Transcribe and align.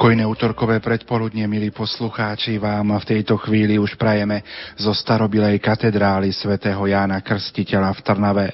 Pokojné 0.00 0.24
útorkové 0.24 0.80
predpoludne, 0.80 1.44
milí 1.44 1.68
poslucháči, 1.76 2.56
vám 2.56 2.96
v 3.04 3.04
tejto 3.04 3.36
chvíli 3.36 3.76
už 3.76 4.00
prajeme 4.00 4.40
zo 4.80 4.96
starobilej 4.96 5.60
katedrály 5.60 6.32
svätého 6.32 6.80
Jána 6.88 7.20
Krstiteľa 7.20 7.92
v 7.92 8.00
Trnave. 8.00 8.46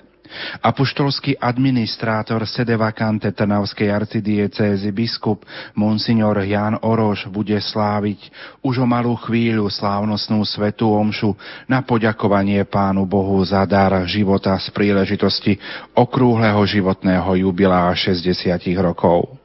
Apoštolský 0.59 1.39
administrátor 1.39 2.43
sedevakante 2.51 3.31
Trnavskej 3.31 3.95
arcidiecézy 3.95 4.91
biskup 4.91 5.47
Monsignor 5.79 6.43
Jan 6.43 6.83
Oroš 6.83 7.31
bude 7.31 7.63
sláviť 7.63 8.27
už 8.67 8.83
o 8.83 8.87
malú 8.91 9.15
chvíľu 9.15 9.71
slávnostnú 9.71 10.43
svetú 10.43 10.99
omšu 10.99 11.31
na 11.71 11.79
poďakovanie 11.79 12.67
Pánu 12.67 13.07
Bohu 13.07 13.39
za 13.47 13.63
dar 13.71 13.95
života 14.11 14.59
z 14.59 14.67
príležitosti 14.75 15.63
okrúhleho 15.95 16.59
životného 16.67 17.39
jubilá 17.39 17.87
60 17.95 18.35
rokov. 18.83 19.36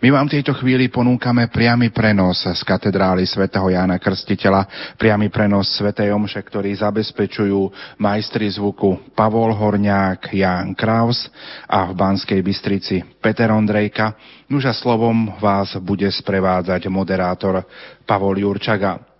My 0.00 0.08
vám 0.12 0.28
v 0.28 0.40
tejto 0.40 0.56
chvíli 0.56 0.88
ponúkame 0.88 1.48
priamy 1.48 1.92
prenos 1.92 2.44
z 2.44 2.60
katedrály 2.64 3.24
svätého 3.28 3.68
Jána 3.68 4.00
Krstiteľa, 4.00 4.94
priamy 4.96 5.28
prenos 5.28 5.72
svätej 5.76 6.12
Omše, 6.12 6.40
ktorý 6.44 6.72
zabezpečujú 6.76 7.72
majstri 8.00 8.48
zvuku 8.52 9.12
Pavol 9.16 9.52
Horňák, 9.52 10.32
Ján 10.32 10.76
Kraus 10.76 11.28
a 11.68 11.88
v 11.88 11.92
Banskej 11.96 12.40
Bystrici 12.44 13.02
Peter 13.20 13.48
Ondrejka. 13.52 14.16
Nuža 14.52 14.76
slovom 14.76 15.34
vás 15.40 15.74
bude 15.82 16.06
sprevádzať 16.08 16.86
moderátor 16.92 17.64
Pavol 18.04 18.38
Jurčaga. 18.40 19.15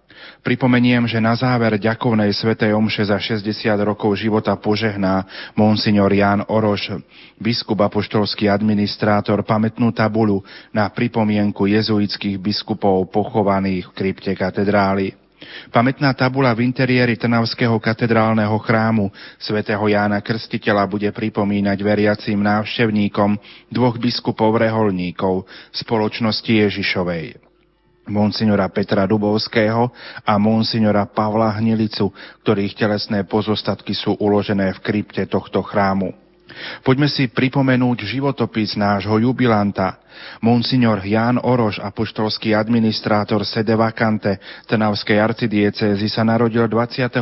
Pripomeniem, 0.46 1.10
že 1.10 1.18
na 1.18 1.34
záver 1.34 1.74
ďakovnej 1.80 2.30
svetej 2.30 2.70
omše 2.70 3.02
za 3.06 3.18
60 3.18 3.50
rokov 3.82 4.14
života 4.14 4.54
požehná 4.54 5.26
monsignor 5.58 6.12
Jan 6.14 6.46
Oroš, 6.46 7.02
biskup 7.38 7.82
apoštolský 7.82 8.46
administrátor, 8.46 9.42
pamätnú 9.42 9.90
tabulu 9.90 10.46
na 10.70 10.86
pripomienku 10.86 11.66
jezuitských 11.66 12.38
biskupov 12.38 13.10
pochovaných 13.10 13.90
v 13.90 13.94
krypte 13.94 14.32
katedrály. 14.38 15.18
Pamätná 15.68 16.16
tabula 16.16 16.50
v 16.56 16.64
interiéri 16.64 17.14
Trnavského 17.14 17.76
katedrálneho 17.76 18.56
chrámu 18.56 19.12
svätého 19.36 19.84
Jána 19.84 20.24
Krstiteľa 20.24 20.88
bude 20.88 21.12
pripomínať 21.12 21.78
veriacím 21.84 22.40
návštevníkom 22.40 23.36
dvoch 23.68 24.00
biskupov 24.00 24.56
reholníkov 24.56 25.44
spoločnosti 25.76 26.48
Ježišovej 26.48 27.45
monsignora 28.06 28.66
Petra 28.70 29.04
Dubovského 29.06 29.90
a 30.22 30.32
monsignora 30.38 31.06
Pavla 31.06 31.54
Hnilicu, 31.58 32.10
ktorých 32.42 32.78
telesné 32.78 33.26
pozostatky 33.26 33.92
sú 33.94 34.14
uložené 34.18 34.72
v 34.78 34.82
krypte 34.82 35.26
tohto 35.26 35.62
chrámu. 35.62 36.26
Poďme 36.80 37.10
si 37.10 37.28
pripomenúť 37.28 38.06
životopis 38.06 38.78
nášho 38.78 39.18
jubilanta. 39.20 40.00
Monsignor 40.40 41.04
Ján 41.04 41.36
Oroš, 41.36 41.76
apoštolský 41.82 42.56
administrátor 42.56 43.44
Sede 43.44 43.76
Vacante 43.76 44.40
Trnavskej 44.64 45.20
arcidiecézy, 45.20 46.08
sa 46.08 46.24
narodil 46.24 46.64
28. 46.64 47.20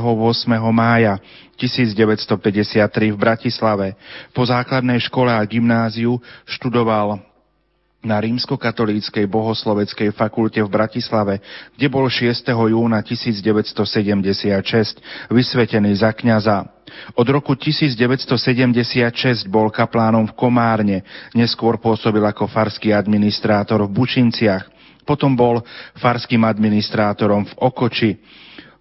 mája 0.71 1.19
1953 1.59 3.11
v 3.11 3.19
Bratislave. 3.19 3.99
Po 4.31 4.47
základnej 4.47 5.03
škole 5.03 5.35
a 5.35 5.43
gymnáziu 5.43 6.23
študoval 6.47 7.34
na 8.05 8.21
rímskokatolíckej 8.21 9.27
bohosloveckej 9.27 10.13
fakulte 10.13 10.61
v 10.61 10.71
Bratislave, 10.71 11.41
kde 11.75 11.89
bol 11.89 12.07
6. 12.07 12.45
júna 12.47 13.01
1976 13.01 15.01
vysvetený 15.33 15.91
za 15.99 16.13
kňaza. 16.13 16.69
Od 17.17 17.27
roku 17.27 17.57
1976 17.57 19.49
bol 19.51 19.73
kaplánom 19.73 20.31
v 20.31 20.37
Komárne, 20.37 21.03
neskôr 21.35 21.81
pôsobil 21.81 22.23
ako 22.23 22.47
farský 22.47 22.95
administrátor 22.95 23.83
v 23.89 23.91
Bučinciach, 23.91 24.69
potom 25.05 25.37
bol 25.37 25.61
farským 25.99 26.45
administrátorom 26.45 27.45
v 27.45 27.53
Okoči, 27.61 28.17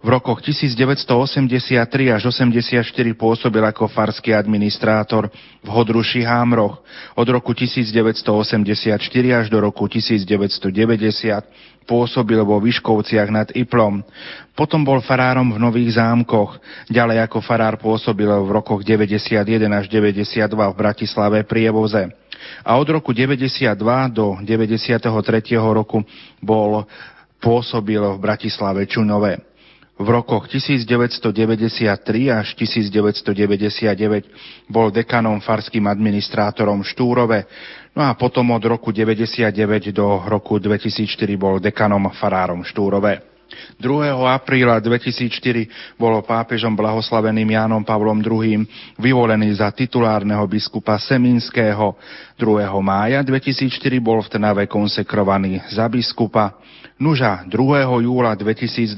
v 0.04 0.12
rokoch 0.12 0.44
1983 0.44 1.80
až 2.12 2.28
84 2.28 2.84
pôsobil 3.16 3.64
ako 3.64 3.88
farský 3.88 4.36
administrátor 4.36 5.32
v 5.64 5.68
Hodruši 5.72 6.20
Hámroch. 6.20 6.84
Od 7.16 7.28
roku 7.32 7.56
1984 7.56 9.00
až 9.32 9.48
do 9.48 9.64
roku 9.64 9.88
1990 9.88 10.60
pôsobil 11.88 12.36
vo 12.44 12.60
Vyškovciach 12.60 13.32
nad 13.32 13.48
Iplom. 13.56 14.04
Potom 14.52 14.84
bol 14.84 15.00
farárom 15.00 15.56
v 15.56 15.56
Nových 15.56 15.96
zámkoch. 15.96 16.60
Ďalej 16.92 17.24
ako 17.24 17.40
farár 17.40 17.80
pôsobil 17.80 18.28
v 18.28 18.50
rokoch 18.52 18.84
91 18.84 19.40
až 19.72 19.88
92 19.88 20.52
v 20.52 20.76
Bratislave 20.76 21.48
pri 21.48 21.72
Evoze. 21.72 22.12
A 22.60 22.76
od 22.76 22.88
roku 22.92 23.16
92 23.16 23.72
do 24.12 24.36
93 24.44 25.00
roku 25.56 26.04
bol 26.44 26.84
pôsobil 27.40 28.04
v 28.04 28.20
Bratislave 28.20 28.84
Čuňové 28.84 29.53
v 29.94 30.08
rokoch 30.10 30.50
1993 30.50 31.30
až 32.34 32.48
1999 32.58 34.26
bol 34.66 34.90
dekanom 34.90 35.38
farským 35.38 35.86
administrátorom 35.86 36.82
Štúrove, 36.82 37.46
no 37.94 38.02
a 38.02 38.10
potom 38.18 38.50
od 38.50 38.64
roku 38.66 38.90
1999 38.90 39.94
do 39.94 40.18
roku 40.26 40.58
2004 40.58 41.06
bol 41.38 41.62
dekanom 41.62 42.10
farárom 42.10 42.66
Štúrove. 42.66 43.34
2. 43.78 44.10
apríla 44.34 44.82
2004 44.82 45.94
bolo 45.94 46.24
pápežom 46.26 46.74
blahoslaveným 46.74 47.54
Jánom 47.54 47.86
Pavlom 47.86 48.18
II 48.18 48.66
vyvolený 48.98 49.62
za 49.62 49.70
titulárneho 49.70 50.42
biskupa 50.50 50.98
Seminského. 50.98 51.94
2. 52.34 52.66
mája 52.82 53.22
2004 53.22 53.70
bol 54.02 54.18
v 54.26 54.30
Trnave 54.32 54.66
konsekrovaný 54.66 55.62
za 55.70 55.86
biskupa. 55.86 56.58
Nuža 56.94 57.42
2. 57.50 58.06
júla 58.06 58.38
2012 58.38 58.94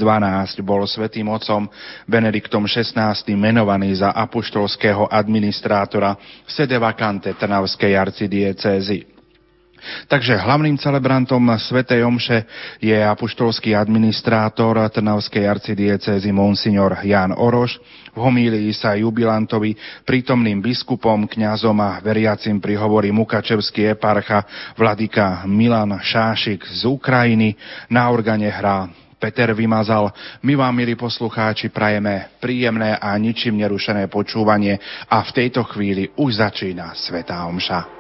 bol 0.61 0.85
svetým 0.85 1.33
otcom 1.33 1.65
Benediktom 2.05 2.69
XVI 2.69 3.17
menovaný 3.33 3.97
za 3.97 4.13
apoštolského 4.13 5.09
administrátora 5.09 6.13
sede 6.45 6.77
vacante 6.77 7.33
Trnavskej 7.33 7.97
arcidiecézy. 7.97 9.16
Takže 10.07 10.37
hlavným 10.37 10.79
celebrantom 10.79 11.43
Svetej 11.59 12.05
Omše 12.05 12.39
je 12.81 12.97
apoštolský 12.97 13.77
administrátor 13.77 14.81
Trnavskej 14.91 15.45
arcidiecezy 15.47 16.33
Monsignor 16.33 16.99
Jan 17.05 17.35
Oroš. 17.37 17.79
V 18.17 18.19
homílii 18.19 18.73
sa 18.73 18.97
jubilantovi, 18.97 19.77
prítomným 20.09 20.65
biskupom, 20.65 21.29
kňazom 21.29 21.77
a 21.85 22.01
veriacim 22.01 22.57
prihovorí 22.57 23.13
Mukačevský 23.13 23.93
eparcha 23.93 24.45
Vladika 24.73 25.45
Milan 25.45 26.01
Šášik 26.01 26.65
z 26.65 26.89
Ukrajiny. 26.89 27.53
Na 27.93 28.09
organe 28.09 28.49
hrá 28.49 28.89
Peter 29.21 29.53
Vymazal. 29.53 30.13
My 30.45 30.57
vám, 30.57 30.77
milí 30.77 30.95
poslucháči, 30.95 31.69
prajeme 31.69 32.37
príjemné 32.41 32.97
a 32.97 33.17
ničím 33.17 33.61
nerušené 33.61 34.09
počúvanie 34.13 34.77
a 35.09 35.25
v 35.25 35.31
tejto 35.33 35.65
chvíli 35.73 36.13
už 36.17 36.41
začína 36.41 36.93
Svetá 36.97 37.45
Omša. 37.49 37.96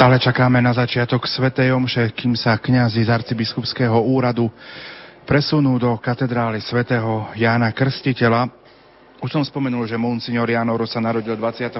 Stále 0.00 0.16
čakáme 0.16 0.64
na 0.64 0.72
začiatok 0.72 1.28
Svetej 1.28 1.76
Omše, 1.76 2.16
kým 2.16 2.32
sa 2.32 2.56
kňazi 2.56 3.04
z 3.04 3.12
arcibiskupského 3.12 4.00
úradu 4.00 4.48
presunú 5.28 5.76
do 5.76 5.92
katedrály 6.00 6.56
svätého 6.64 7.28
Jána 7.36 7.68
Krstiteľa. 7.68 8.48
Už 9.20 9.28
som 9.28 9.44
spomenul, 9.44 9.84
že 9.84 10.00
monsignor 10.00 10.48
Janoro 10.48 10.88
sa 10.88 11.04
narodil 11.04 11.36
28. 11.36 11.76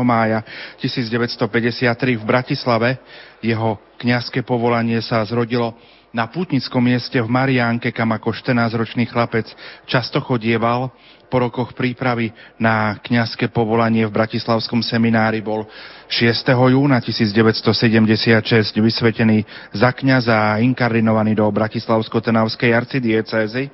mája 0.00 0.40
1953 0.80 2.16
v 2.16 2.24
Bratislave. 2.24 3.04
Jeho 3.44 3.76
kňazské 4.00 4.40
povolanie 4.40 5.04
sa 5.04 5.20
zrodilo 5.28 5.76
na 6.08 6.24
putnickom 6.24 6.80
mieste 6.80 7.20
v 7.20 7.28
Mariánke, 7.28 7.92
kam 7.92 8.16
ako 8.16 8.32
14-ročný 8.32 9.04
chlapec 9.12 9.44
často 9.84 10.24
chodieval. 10.24 10.88
Po 11.28 11.44
rokoch 11.44 11.76
prípravy 11.76 12.32
na 12.56 12.96
kňazské 13.04 13.52
povolanie 13.52 14.08
v 14.08 14.16
Bratislavskom 14.16 14.80
seminári 14.80 15.44
bol 15.44 15.68
6. 16.08 16.32
júna 16.72 17.04
1976 17.04 18.80
vysvetený 18.80 19.44
za 19.76 19.92
kňaza 19.92 20.56
a 20.56 20.58
inkardinovaný 20.64 21.36
do 21.36 21.44
Bratislavsko-Tenavskej 21.52 22.72
arcidiecézy. 22.72 23.68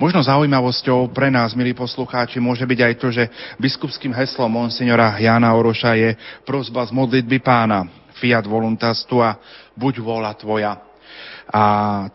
Možno 0.00 0.24
zaujímavosťou 0.24 1.12
pre 1.12 1.28
nás, 1.28 1.52
milí 1.52 1.76
poslucháči, 1.76 2.40
môže 2.40 2.64
byť 2.64 2.80
aj 2.80 2.94
to, 2.96 3.08
že 3.12 3.24
biskupským 3.60 4.16
heslom 4.16 4.48
monsignora 4.48 5.14
Jana 5.20 5.52
Oroša 5.52 5.92
je 5.98 6.10
prozba 6.48 6.88
z 6.88 6.92
modlitby 6.96 7.38
pána 7.44 7.84
Fiat 8.16 8.46
voluntas 8.46 9.02
tua, 9.04 9.36
buď 9.74 9.94
vola 10.00 10.32
tvoja. 10.38 10.78
A 11.50 11.62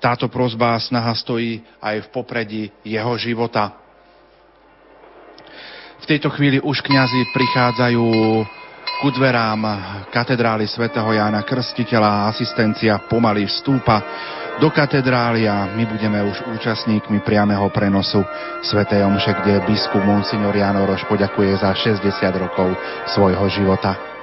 táto 0.01 0.31
prozba 0.31 0.73
a 0.73 0.81
snaha 0.81 1.13
stojí 1.13 1.61
aj 1.77 2.07
v 2.07 2.11
popredí 2.15 2.63
jeho 2.81 3.13
života. 3.19 3.78
Tejto 6.09 6.33
chvíli 6.33 6.57
už 6.57 6.81
kňazi 6.81 7.29
prichádzajú 7.37 8.01
ku 8.97 9.07
dverám 9.13 9.61
katedrály 10.09 10.65
svätého 10.65 11.05
Jána 11.05 11.45
Krstiteľa. 11.45 12.33
Asistencia 12.33 12.97
pomaly 13.05 13.45
vstúpa 13.45 14.01
do 14.57 14.73
katedrály 14.73 15.45
a 15.45 15.69
my 15.69 15.85
budeme 15.85 16.17
už 16.25 16.49
účastníkmi 16.49 17.21
priameho 17.21 17.69
prenosu 17.69 18.25
svätej 18.65 19.05
Omše, 19.05 19.37
kde 19.37 19.61
biskup 19.69 20.01
Monsignor 20.01 20.57
Jan 20.57 20.81
Oroš 20.81 21.05
poďakuje 21.05 21.61
za 21.61 21.77
60 21.77 22.01
rokov 22.41 22.73
svojho 23.13 23.45
života. 23.53 24.18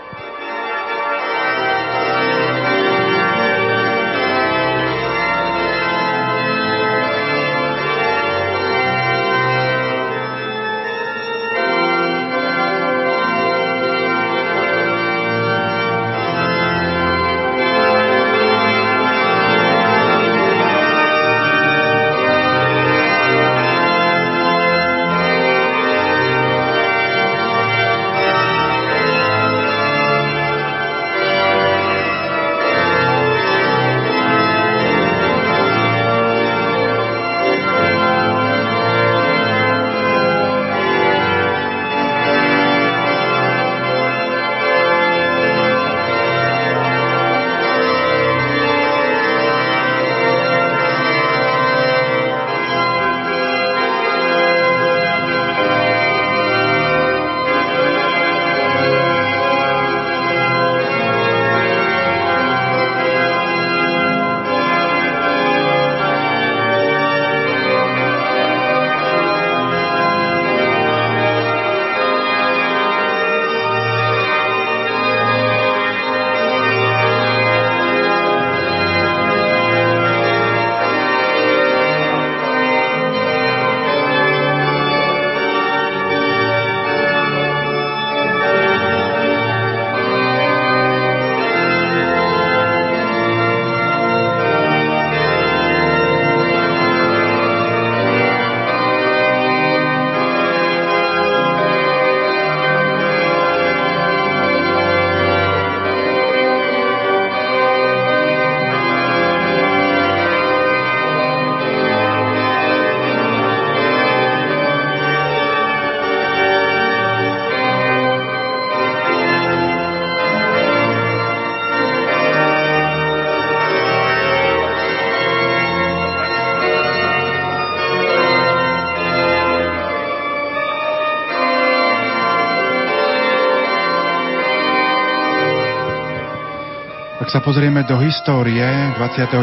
Sa 137.26 137.42
pozrieme 137.42 137.82
do 137.82 137.98
histórie, 137.98 138.62
29. 138.94 139.42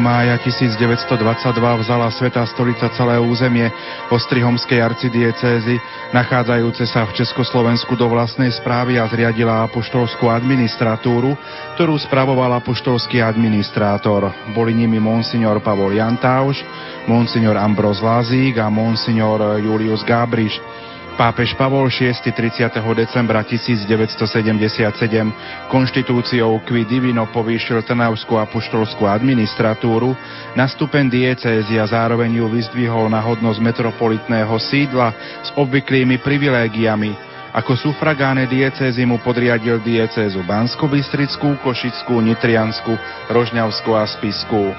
mája 0.00 0.40
1922 0.40 1.20
vzala 1.84 2.08
Svetá 2.08 2.40
stolica 2.48 2.88
celé 2.96 3.20
územie 3.20 3.68
Ostrihomskej 4.08 4.80
arcidiecézy, 4.80 5.76
nachádzajúce 6.16 6.88
sa 6.88 7.04
v 7.04 7.20
Československu 7.20 7.92
do 8.00 8.08
vlastnej 8.08 8.48
správy 8.56 8.96
a 8.96 9.04
zriadila 9.12 9.60
apoštolskú 9.68 10.32
administratúru, 10.32 11.36
ktorú 11.76 12.00
spravoval 12.00 12.64
apoštolský 12.64 13.20
administrátor. 13.20 14.32
Boli 14.56 14.72
nimi 14.72 14.96
monsignor 14.96 15.60
Pavol 15.60 16.00
Jantauš, 16.00 16.64
monsignor 17.04 17.60
Ambros 17.60 18.00
Lazík 18.00 18.56
a 18.56 18.72
monsignor 18.72 19.60
Julius 19.60 20.00
Gábriš. 20.00 20.56
Pápež 21.18 21.58
Pavol 21.58 21.90
VI 21.90 22.14
30. 22.14 22.78
decembra 22.94 23.42
1977 23.42 24.30
konštitúciou 25.66 26.62
Qui 26.62 26.86
Divino 26.86 27.26
povýšil 27.34 27.82
Trnavskú 27.82 28.38
apoštolskú 28.38 29.02
administratúru 29.02 30.14
na 30.54 30.70
stupen 30.70 31.10
diecézy 31.10 31.74
a 31.74 31.90
zároveň 31.90 32.38
ju 32.38 32.46
vyzdvihol 32.46 33.10
na 33.10 33.18
hodnosť 33.18 33.58
metropolitného 33.58 34.54
sídla 34.62 35.10
s 35.42 35.50
obvyklými 35.58 36.22
privilégiami. 36.22 37.27
Ako 37.56 37.80
sufragáne 37.80 38.44
diecézy 38.44 39.08
mu 39.08 39.16
podriadil 39.24 39.80
diecézu 39.80 40.44
Bansko-Bystrickú, 40.44 41.56
Košickú, 41.64 42.20
Nitriansku, 42.20 42.92
Rožňavskú 43.32 43.90
a 43.96 44.04
Spisku. 44.04 44.72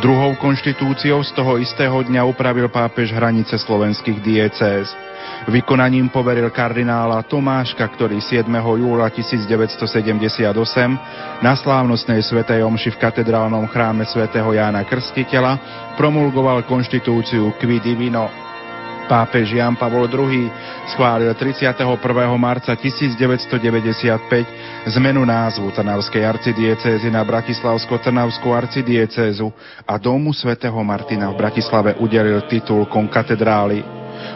Druhou 0.00 0.34
konštitúciou 0.40 1.22
z 1.22 1.30
toho 1.38 1.60
istého 1.62 1.94
dňa 1.94 2.26
upravil 2.26 2.66
pápež 2.66 3.14
hranice 3.14 3.54
slovenských 3.60 4.18
diecéz. 4.18 4.90
Vykonaním 5.46 6.08
poveril 6.10 6.50
kardinála 6.50 7.22
Tomáška, 7.28 7.84
ktorý 7.86 8.18
7. 8.18 8.48
júla 8.50 9.06
1978 9.12 10.50
na 11.44 11.52
slávnostnej 11.54 12.24
svetej 12.26 12.66
omši 12.66 12.96
v 12.96 13.00
katedrálnom 13.00 13.68
chráme 13.70 14.08
svätého 14.08 14.50
Jána 14.50 14.82
Krstiteľa 14.82 15.60
promulgoval 15.94 16.66
konštitúciu 16.66 17.54
Qui 17.60 17.78
Divino. 17.78 18.53
Pápež 19.04 19.60
Jan 19.60 19.76
Pavol 19.76 20.08
II 20.08 20.48
schválil 20.96 21.28
31. 21.36 21.84
marca 22.40 22.72
1995 22.72 24.88
zmenu 24.88 25.28
názvu 25.28 25.68
Trnavskej 25.76 26.24
arcidiecézy 26.24 27.12
na 27.12 27.20
Bratislavsko-Trnavskú 27.20 28.56
arcidiecézu 28.56 29.52
a 29.84 30.00
domu 30.00 30.32
svätého 30.32 30.80
Martina 30.80 31.28
v 31.28 31.36
Bratislave 31.36 32.00
udelil 32.00 32.48
titul 32.48 32.88
konkatedrály. 32.88 33.84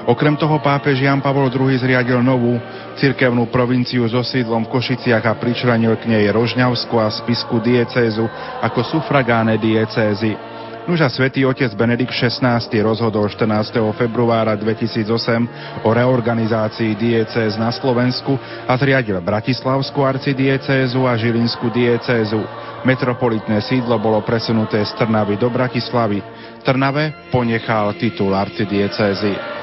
Okrem 0.05 0.37
toho 0.37 0.61
pápež 0.61 1.01
Jan 1.01 1.25
Pavol 1.25 1.49
II 1.49 1.73
zriadil 1.81 2.21
novú 2.21 2.61
cirkevnú 3.01 3.49
provinciu 3.49 4.05
so 4.05 4.21
sídlom 4.21 4.69
v 4.69 4.73
Košiciach 4.77 5.25
a 5.25 5.41
pričlenil 5.41 5.97
k 5.97 6.13
nej 6.13 6.29
Rožňavsku 6.29 6.93
a 7.01 7.09
Spisku 7.09 7.57
diecézu 7.65 8.29
ako 8.61 8.85
sufragáne 8.85 9.57
diecézy. 9.57 10.58
Nuža 10.89 11.13
svätý 11.13 11.45
otec 11.45 11.69
Benedikt 11.77 12.17
XVI 12.17 12.65
rozhodol 12.81 13.29
14. 13.29 13.77
februára 13.93 14.57
2008 14.57 15.85
o 15.85 15.93
reorganizácii 15.93 16.97
diecéz 16.97 17.61
na 17.61 17.69
Slovensku 17.69 18.41
a 18.65 18.73
zriadil 18.81 19.21
Bratislavskú 19.21 20.01
arcidiecézu 20.09 21.05
a 21.05 21.13
Žilinskú 21.13 21.69
diecézu. 21.69 22.41
Metropolitné 22.89 23.61
sídlo 23.61 24.01
bolo 24.01 24.25
presunuté 24.25 24.81
z 24.81 24.97
Trnavy 24.97 25.37
do 25.37 25.53
Bratislavy. 25.53 26.25
Trnave 26.65 27.29
ponechal 27.29 27.93
titul 28.01 28.33
arcidiecézy. 28.33 29.58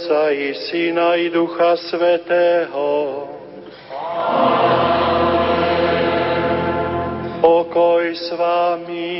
Otca 0.00 0.30
i 0.32 0.54
Syna 0.54 1.16
i 1.16 1.28
Ducha 1.28 1.76
Svetého. 1.76 3.28
Pokoj 7.40 8.04
s 8.08 8.32
vami. 8.32 9.12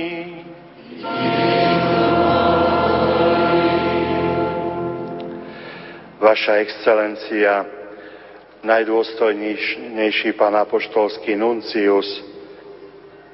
Vaša 6.16 6.64
excelencia, 6.64 7.68
najdôstojnejší 8.64 10.32
pán 10.32 10.56
apoštolský 10.56 11.36
nuncius, 11.36 12.08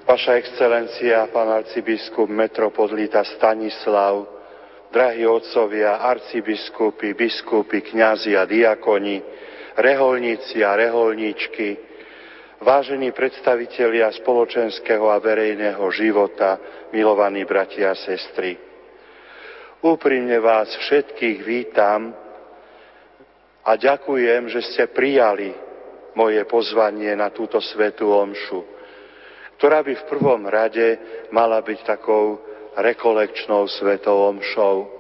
Vaša 0.07 0.39
excelencia, 0.39 1.31
pán 1.31 1.51
arcibiskup 1.51 2.27
metropolita 2.27 3.23
Stanislav, 3.27 4.36
drahí 4.97 5.29
otcovia, 5.29 6.01
arcibiskupy, 6.01 7.13
biskupy, 7.13 7.85
kňazi 7.85 8.33
a 8.33 8.49
diakoni, 8.49 9.21
reholníci 9.77 10.65
a 10.65 10.73
reholníčky, 10.73 11.77
vážení 12.65 13.13
predstavitelia 13.13 14.09
spoločenského 14.17 15.05
a 15.13 15.21
verejného 15.21 15.85
života, 15.93 16.57
milovaní 16.97 17.45
bratia 17.45 17.93
a 17.93 18.01
sestry. 18.01 18.57
Úprimne 19.85 20.41
vás 20.41 20.73
všetkých 20.73 21.39
vítam 21.45 22.17
a 23.69 23.77
ďakujem, 23.77 24.49
že 24.49 24.65
ste 24.65 24.89
prijali 24.89 25.53
moje 26.17 26.41
pozvanie 26.49 27.13
na 27.13 27.29
túto 27.29 27.61
svetú 27.61 28.17
omšu, 28.17 28.65
ktorá 29.61 29.85
by 29.85 29.93
v 29.93 30.09
prvom 30.09 30.49
rade 30.49 30.97
mala 31.29 31.61
byť 31.61 31.85
takou 31.85 32.56
rekolekčnou 32.77 33.69
svetou 33.69 34.29
omšou, 34.37 34.93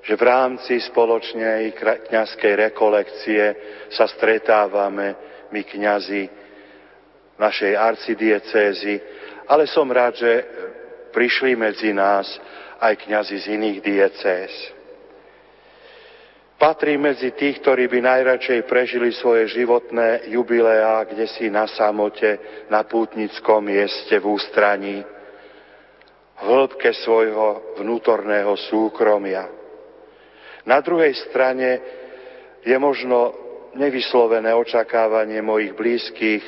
že 0.00 0.16
v 0.16 0.22
rámci 0.24 0.80
spoločnej 0.80 1.76
kňazskej 2.08 2.72
rekolekcie 2.72 3.42
sa 3.92 4.08
stretávame 4.08 5.14
my 5.52 5.60
kňazi 5.60 6.24
našej 7.36 7.72
arcidiecézy, 7.76 8.94
ale 9.48 9.68
som 9.68 9.88
rád, 9.92 10.16
že 10.16 10.32
prišli 11.12 11.56
medzi 11.56 11.92
nás 11.92 12.28
aj 12.80 12.96
kňazi 13.04 13.36
z 13.36 13.46
iných 13.60 13.78
diecéz. 13.84 14.52
Patrí 16.60 17.00
medzi 17.00 17.32
tých, 17.32 17.64
ktorí 17.64 17.88
by 17.88 18.04
najradšej 18.04 18.68
prežili 18.68 19.16
svoje 19.16 19.48
životné 19.48 20.28
jubileá, 20.28 21.08
kde 21.08 21.24
si 21.24 21.48
na 21.48 21.64
samote, 21.64 22.36
na 22.68 22.84
pútnickom 22.84 23.64
mieste 23.64 24.20
v 24.20 24.28
ústraní, 24.28 25.00
hĺbke 26.40 26.90
svojho 27.04 27.76
vnútorného 27.76 28.56
súkromia. 28.68 29.48
Na 30.64 30.80
druhej 30.80 31.12
strane 31.28 31.68
je 32.64 32.76
možno 32.76 33.32
nevyslovené 33.76 34.52
očakávanie 34.52 35.40
mojich 35.40 35.72
blízkych 35.76 36.44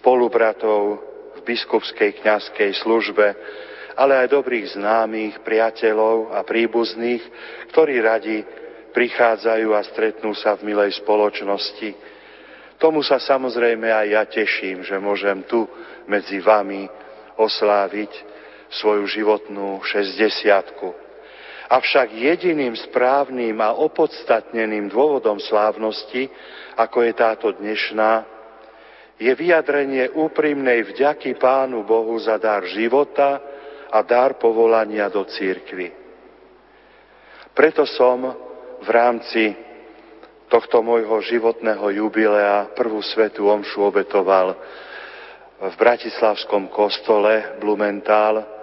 spolubratov 0.00 1.02
v 1.38 1.40
biskupskej 1.44 2.18
kňazskej 2.22 2.70
službe, 2.82 3.26
ale 3.98 4.12
aj 4.24 4.34
dobrých 4.34 4.78
známych, 4.78 5.42
priateľov 5.42 6.34
a 6.34 6.42
príbuzných, 6.46 7.22
ktorí 7.74 7.98
radi 7.98 8.42
prichádzajú 8.94 9.68
a 9.74 9.82
stretnú 9.86 10.32
sa 10.38 10.54
v 10.56 10.72
milej 10.72 10.98
spoločnosti. 11.02 11.94
Tomu 12.78 13.02
sa 13.02 13.18
samozrejme 13.18 13.90
aj 13.90 14.06
ja 14.06 14.22
teším, 14.26 14.86
že 14.86 14.94
môžem 15.02 15.42
tu 15.50 15.66
medzi 16.06 16.38
vami 16.38 16.86
osláviť 17.38 18.27
svoju 18.72 19.08
životnú 19.08 19.80
šesťdesiatku. 19.84 20.88
Avšak 21.68 22.16
jediným 22.16 22.72
správnym 22.88 23.60
a 23.60 23.76
opodstatneným 23.76 24.88
dôvodom 24.88 25.36
slávnosti, 25.36 26.32
ako 26.80 27.04
je 27.04 27.12
táto 27.12 27.52
dnešná, 27.52 28.24
je 29.18 29.32
vyjadrenie 29.34 30.14
úprimnej 30.14 30.94
vďaky 30.94 31.36
Pánu 31.36 31.84
Bohu 31.84 32.16
za 32.22 32.40
dar 32.40 32.64
života 32.70 33.42
a 33.90 34.00
dar 34.00 34.40
povolania 34.40 35.10
do 35.12 35.26
církvy. 35.26 35.92
Preto 37.52 37.82
som 37.84 38.22
v 38.78 38.88
rámci 38.88 39.52
tohto 40.48 40.80
môjho 40.80 41.20
životného 41.20 42.00
jubilea 42.00 42.72
prvú 42.72 43.02
svetú 43.04 43.50
omšu 43.50 43.84
obetoval 43.84 44.56
v 45.58 45.74
Bratislavskom 45.74 46.70
kostole 46.70 47.58
Blumentál, 47.58 48.57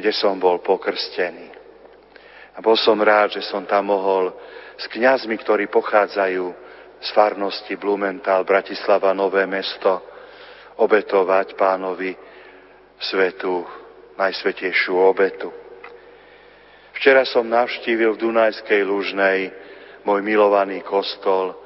kde 0.00 0.12
som 0.16 0.40
bol 0.40 0.64
pokrstený. 0.64 1.52
A 2.56 2.64
bol 2.64 2.74
som 2.74 2.96
rád, 2.98 3.36
že 3.36 3.44
som 3.44 3.62
tam 3.68 3.92
mohol 3.92 4.32
s 4.80 4.88
kňazmi, 4.88 5.36
ktorí 5.38 5.68
pochádzajú 5.68 6.44
z 7.00 7.08
farnosti 7.12 7.76
Blumentál, 7.76 8.44
Bratislava, 8.44 9.12
Nové 9.12 9.44
mesto, 9.44 10.00
obetovať 10.80 11.56
pánovi 11.56 12.16
svetu, 13.00 13.64
najsvetejšiu 14.16 14.92
obetu. 14.96 15.48
Včera 16.96 17.24
som 17.24 17.48
navštívil 17.48 18.16
v 18.16 18.22
Dunajskej 18.28 18.84
Lužnej 18.84 19.38
môj 20.04 20.20
milovaný 20.20 20.84
kostol 20.84 21.56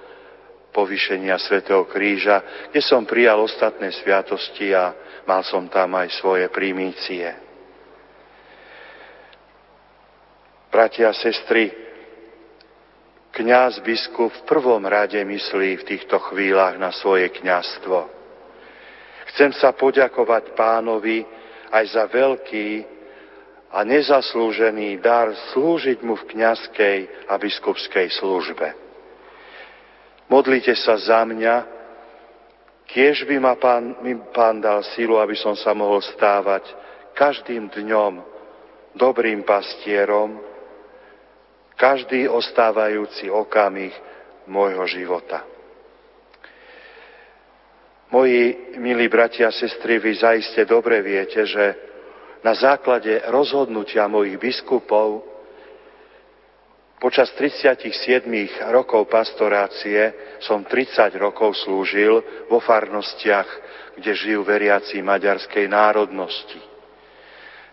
povýšenia 0.74 1.38
svätého 1.38 1.86
Kríža, 1.86 2.70
kde 2.70 2.82
som 2.82 3.06
prijal 3.06 3.38
ostatné 3.42 3.94
sviatosti 3.94 4.74
a 4.74 4.94
mal 5.26 5.42
som 5.46 5.66
tam 5.70 5.94
aj 5.98 6.10
svoje 6.18 6.46
primície. 6.50 7.43
Bratia 10.74 11.06
a 11.06 11.14
sestry, 11.14 11.70
kňaz 13.30 13.78
biskup 13.86 14.34
v 14.34 14.42
prvom 14.42 14.82
rade 14.82 15.22
myslí 15.22 15.78
v 15.78 15.86
týchto 15.86 16.18
chvíľach 16.18 16.74
na 16.82 16.90
svoje 16.90 17.30
kňazstvo. 17.30 18.10
Chcem 19.30 19.54
sa 19.54 19.70
poďakovať 19.70 20.50
pánovi 20.58 21.22
aj 21.70 21.84
za 21.94 22.10
veľký 22.10 22.90
a 23.70 23.86
nezaslúžený 23.86 24.98
dar 24.98 25.30
slúžiť 25.54 26.02
mu 26.02 26.18
v 26.18 26.26
kňazskej 26.34 27.30
a 27.30 27.38
biskupskej 27.38 28.10
službe. 28.18 28.74
Modlite 30.26 30.74
sa 30.74 30.98
za 30.98 31.22
mňa, 31.22 31.70
kiež 32.90 33.30
by 33.30 33.38
ma 33.38 33.54
pán, 33.54 34.02
mi 34.02 34.18
pán 34.34 34.58
dal 34.58 34.82
sílu, 34.98 35.22
aby 35.22 35.38
som 35.38 35.54
sa 35.54 35.70
mohol 35.70 36.02
stávať 36.02 36.66
každým 37.14 37.70
dňom 37.70 38.18
dobrým 38.98 39.46
pastierom, 39.46 40.53
každý 41.74 42.30
ostávajúci 42.30 43.30
okamih 43.30 43.92
môjho 44.46 44.84
života. 44.86 45.42
Moji 48.14 48.76
milí 48.78 49.10
bratia 49.10 49.50
a 49.50 49.56
sestry, 49.56 49.98
vy 49.98 50.14
zaiste 50.14 50.62
dobre 50.68 51.02
viete, 51.02 51.42
že 51.42 51.74
na 52.46 52.54
základe 52.54 53.24
rozhodnutia 53.26 54.06
mojich 54.06 54.38
biskupov 54.38 55.24
počas 57.00 57.32
37 57.34 58.28
rokov 58.70 59.10
pastorácie 59.10 60.14
som 60.44 60.62
30 60.62 61.10
rokov 61.18 61.58
slúžil 61.64 62.22
vo 62.46 62.62
farnostiach, 62.62 63.48
kde 63.98 64.12
žijú 64.14 64.46
veriaci 64.46 65.02
maďarskej 65.02 65.66
národnosti. 65.66 66.60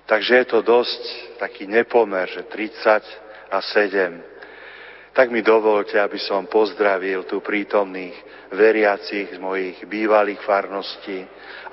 Takže 0.09 0.33
je 0.41 0.47
to 0.49 0.59
dosť 0.65 1.03
taký 1.37 1.69
nepomer, 1.69 2.27
že 2.27 2.43
30 2.49 3.30
a 3.51 3.59
7. 3.59 5.11
Tak 5.11 5.27
mi 5.27 5.43
dovolte, 5.43 5.99
aby 5.99 6.15
som 6.15 6.47
pozdravil 6.47 7.27
tu 7.27 7.43
prítomných 7.43 8.15
veriacich 8.55 9.35
z 9.35 9.39
mojich 9.43 9.83
bývalých 9.83 10.39
farností, 10.39 11.19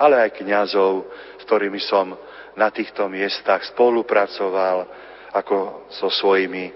ale 0.03 0.27
aj 0.27 0.43
kňazov, 0.43 1.07
s 1.39 1.43
ktorými 1.47 1.79
som 1.79 2.19
na 2.59 2.75
týchto 2.75 3.07
miestach 3.07 3.63
spolupracoval 3.71 4.91
ako 5.39 5.87
so 5.95 6.11
svojimi 6.11 6.75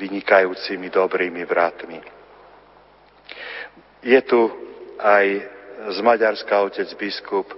vynikajúcimi 0.00 0.88
dobrými 0.88 1.44
bratmi. 1.44 2.00
Je 4.00 4.20
tu 4.24 4.48
aj 4.96 5.26
z 5.92 5.98
Maďarska 6.00 6.54
otec 6.62 6.88
biskup 6.96 7.52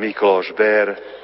Mikloš 0.00 0.54
Bér 0.56 1.19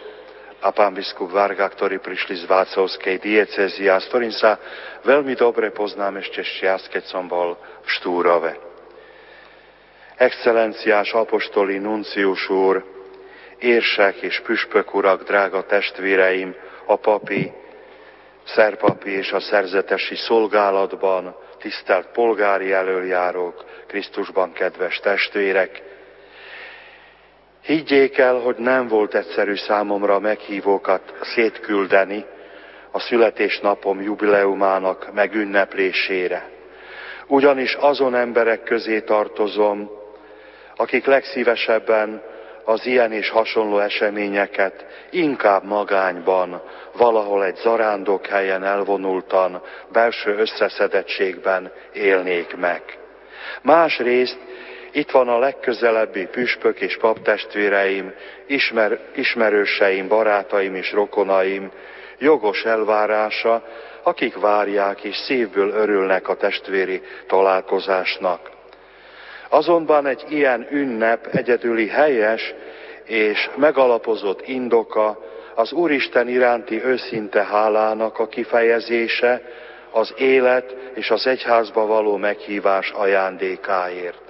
a 0.67 0.75
pán 0.75 0.99
biskup 0.99 1.31
Varga, 1.31 1.71
ktorí 1.71 2.03
prišli 2.03 2.43
z 2.43 2.45
Vácovskej 2.51 3.23
diecezy 3.23 3.87
a 3.87 4.03
s 4.03 4.11
ktorým 4.11 4.35
sa 4.35 4.59
veľmi 5.07 5.39
dobre 5.39 5.71
poznám 5.71 6.19
ešte 6.19 6.43
z 6.43 6.51
čias, 6.59 6.83
keď 6.91 7.07
som 7.07 7.31
bol 7.31 7.55
v 7.55 7.89
Štúrove. 7.95 8.53
Excelencia 10.19 11.07
apoštoli 11.07 11.79
Nuncius 11.79 12.51
úr, 12.51 12.83
érsek 13.63 14.27
és 14.27 14.43
püspök 14.43 14.91
urak, 14.91 15.23
drága 15.23 15.63
testvéreim, 15.63 16.51
a 16.87 16.97
papi, 16.97 17.53
szerpapi 18.45 19.11
és 19.11 19.33
a 19.33 19.41
szerzetesi 19.41 20.17
szolgálatban, 20.17 21.37
tisztelt 21.59 22.07
polgári 22.13 22.73
előjárók, 22.73 23.65
Krisztusban 23.87 24.53
kedves 24.53 24.99
testvérek. 24.99 25.83
Higgyék 27.67 28.19
el, 28.19 28.35
hogy 28.35 28.57
nem 28.57 28.89
volt 28.89 29.15
egyszerű 29.15 29.55
számomra 29.55 30.19
meghívókat 30.19 31.15
szétküldeni 31.21 32.25
a 32.91 33.01
születésnapom 33.01 34.03
jubileumának 34.03 35.13
megünneplésére. 35.15 36.49
ugyanis 37.27 37.75
azon 37.75 38.15
emberek 38.15 38.63
közé 38.63 39.01
tartozom, 39.01 39.91
akik 40.77 41.05
legszívesebben 41.07 42.23
az 42.65 42.87
ilyen 42.87 43.13
és 43.13 43.31
hasonló 43.31 43.79
eseményeket 43.79 44.87
inkább 45.11 45.65
magányban, 45.65 46.63
valahol 46.97 47.45
egy 47.45 47.57
zarándok 47.57 48.27
helyen 48.27 48.65
elvonultan, 48.65 49.63
belső 49.93 50.37
összeszedettségben 50.37 51.73
élnék 51.93 52.57
meg. 52.57 52.83
Másrészt 53.63 54.39
itt 54.97 55.11
van 55.11 55.29
a 55.29 55.39
legközelebbi 55.39 56.27
püspök 56.27 56.81
és 56.81 56.97
paptestvéreim, 56.97 58.13
ismer, 58.47 58.99
ismerőseim, 59.15 60.09
barátaim 60.09 60.75
és 60.75 60.93
rokonaim, 60.93 61.71
jogos 62.19 62.65
elvárása, 62.65 63.65
akik 64.03 64.41
várják 64.41 65.05
és 65.05 65.17
szívből 65.17 65.69
örülnek 65.69 66.29
a 66.29 66.35
testvéri 66.35 67.03
találkozásnak. 67.27 68.51
Azonban 69.49 70.07
egy 70.07 70.25
ilyen 70.29 70.67
ünnep 70.71 71.27
egyedüli 71.27 71.89
helyes 71.89 72.55
és 73.05 73.51
megalapozott 73.57 74.47
indoka 74.47 75.19
az 75.55 75.73
Úristen 75.73 76.29
iránti 76.29 76.85
őszinte 76.85 77.45
hálának 77.45 78.19
a 78.19 78.29
kifejezése, 78.29 79.43
az 79.91 80.15
élet 80.17 80.77
és 80.95 81.11
az 81.11 81.27
egyházba 81.27 81.87
való 81.87 82.17
meghívás 82.17 82.91
ajándékáért. 82.91 84.26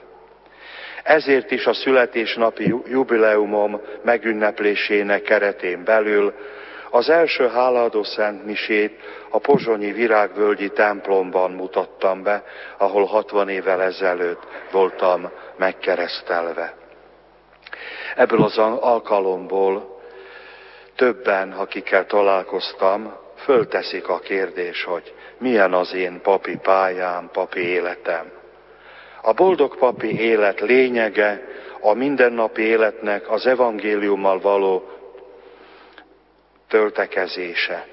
Ezért 1.06 1.50
is 1.50 1.66
a 1.66 1.72
születésnapi 1.72 2.74
jubileumom 2.86 3.80
megünneplésének 4.02 5.22
keretén 5.22 5.84
belül 5.84 6.34
az 6.90 7.08
első 7.08 7.48
hálaadó 7.48 8.02
szent 8.02 8.44
misét 8.44 9.00
a 9.30 9.38
pozsonyi 9.38 9.92
virágvölgyi 9.92 10.68
templomban 10.68 11.50
mutattam 11.50 12.22
be, 12.22 12.44
ahol 12.78 13.04
60 13.04 13.48
évvel 13.48 13.82
ezelőtt 13.82 14.42
voltam 14.70 15.30
megkeresztelve. 15.56 16.74
Ebből 18.16 18.42
az 18.42 18.58
alkalomból 18.58 20.00
többen, 20.96 21.52
akikkel 21.52 22.06
találkoztam, 22.06 23.16
fölteszik 23.36 24.08
a 24.08 24.18
kérdés, 24.18 24.84
hogy 24.84 25.14
milyen 25.38 25.72
az 25.72 25.94
én 25.94 26.20
papi 26.22 26.56
pályám, 26.56 27.28
papi 27.32 27.60
életem. 27.60 28.35
A 29.26 29.32
boldog 29.32 29.76
papi 29.76 30.20
élet 30.20 30.60
lényege, 30.60 31.48
a 31.80 31.92
mindennapi 31.94 32.62
életnek 32.62 33.30
az 33.30 33.46
evangéliummal 33.46 34.40
való 34.40 34.88
töltekezése. 36.68 37.86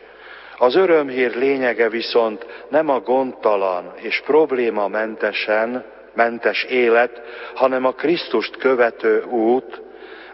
Az 0.57 0.75
örömhír 0.75 1.35
lényege 1.35 1.89
viszont 1.89 2.45
nem 2.69 2.89
a 2.89 2.99
gondtalan 2.99 3.93
és 3.95 4.21
probléma 4.25 4.87
mentesen, 4.87 5.85
mentes 6.13 6.63
élet, 6.63 7.21
hanem 7.53 7.85
a 7.85 7.91
Krisztust 7.91 8.57
követő 8.57 9.23
út, 9.23 9.81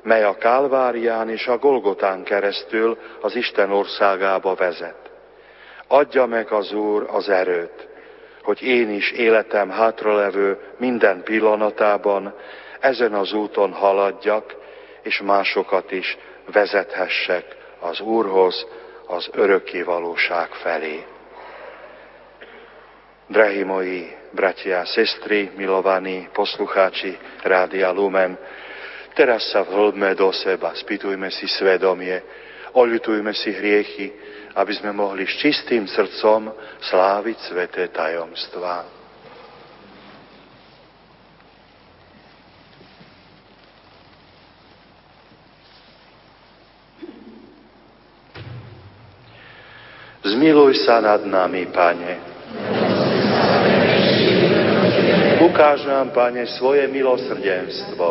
mely 0.01 0.23
a 0.23 0.37
Kálvárián 0.37 1.29
és 1.29 1.47
a 1.47 1.57
Golgotán 1.57 2.23
keresztül 2.23 2.97
az 3.21 3.35
Isten 3.35 3.71
országába 3.71 4.53
vezet. 4.55 5.11
Adja 5.87 6.25
meg 6.25 6.51
az 6.51 6.73
Úr 6.73 7.07
az 7.11 7.29
erőt, 7.29 7.88
hogy 8.49 8.61
én 8.61 8.89
is 8.89 9.11
életem 9.11 9.69
hátralevő 9.69 10.57
minden 10.77 11.23
pillanatában 11.23 12.33
ezen 12.79 13.13
az 13.13 13.33
úton 13.33 13.71
haladjak, 13.71 14.55
és 15.01 15.21
másokat 15.21 15.91
is 15.91 16.17
vezethessek 16.51 17.45
az 17.79 17.99
Úrhoz, 17.99 18.65
az 19.07 19.29
örökké 19.33 19.81
valóság 19.81 20.49
felé. 20.49 21.05
Drahí 23.27 23.63
moji 23.63 24.15
bratia 24.31 24.79
a 24.79 24.85
sestry, 24.85 25.51
milovaní 25.55 26.29
Rádia 27.43 27.91
Lumen, 27.91 28.37
teraz 29.13 29.49
sa 29.49 29.63
vhlbme 29.63 30.13
do 30.13 30.31
seba, 30.31 30.73
spýtujme 30.73 31.29
si 31.29 31.45
svedomie, 31.47 32.23
oľutujme 32.73 33.33
si 33.33 33.53
hriechy, 33.53 34.13
aby 34.55 34.73
sme 34.73 34.95
mohli 34.95 35.25
s 35.25 35.37
čistým 35.37 35.85
srdcom 35.85 36.53
sláviť 36.81 37.37
sveté 37.49 37.83
tajomstvá. 37.93 38.99
Zmiluj 50.29 50.85
sa 50.85 51.01
nad 51.01 51.25
nami, 51.25 51.65
Pane. 51.73 52.13
Ukáž 55.41 55.87
nám, 55.87 56.13
Pane, 56.13 56.45
svoje 56.59 56.85
milosrdenstvo. 56.91 58.07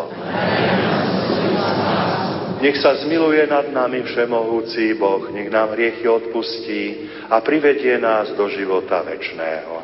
Nech 2.59 2.83
sa 2.83 2.99
zmiluje 2.99 3.47
nad 3.47 3.71
nami 3.71 4.03
Všemohúci 4.03 4.99
Boh, 4.99 5.31
nech 5.31 5.47
nám 5.47 5.79
hriechy 5.79 6.11
odpustí 6.11 7.07
a 7.31 7.39
privedie 7.39 8.03
nás 8.03 8.35
do 8.35 8.51
života 8.51 9.07
večného. 9.07 9.79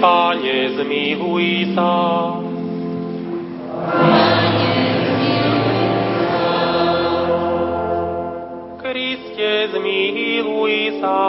Pane, 0.00 0.58
zmiluj 0.80 1.76
sa. 1.76 1.92
Kriste, 8.80 9.52
zmiluj 9.76 11.04
sa. 11.04 11.20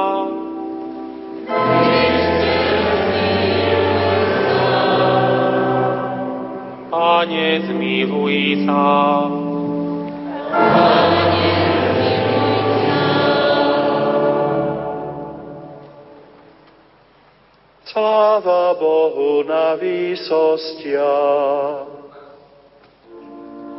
Pane, 6.92 7.72
zmiluj 7.72 8.68
sa. 8.68 8.84
Sláva 17.88 18.76
Bohu 18.76 19.48
na 19.48 19.80
výsostiach. 19.80 21.00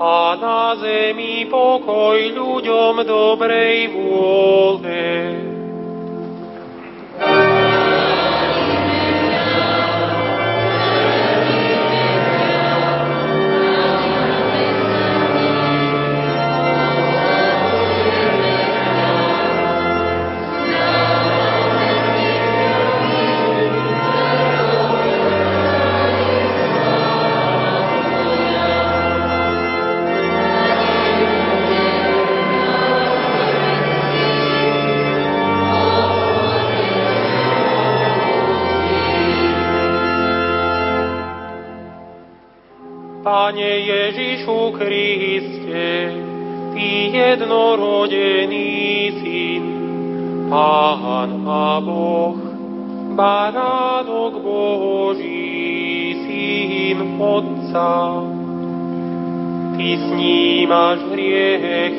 A 0.01 0.17
na 0.41 0.73
zemi 0.81 1.45
pokoj 1.53 2.17
ľuďom 2.17 3.05
dobrej 3.05 3.93
vôle. 3.93 5.52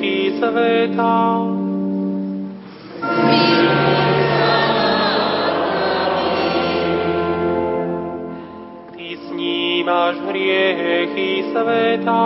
Hriechy 0.04 0.36
sveta, 0.36 1.16
máš 9.84 10.16
hriechy 10.28 11.44
sveta. 11.52 12.24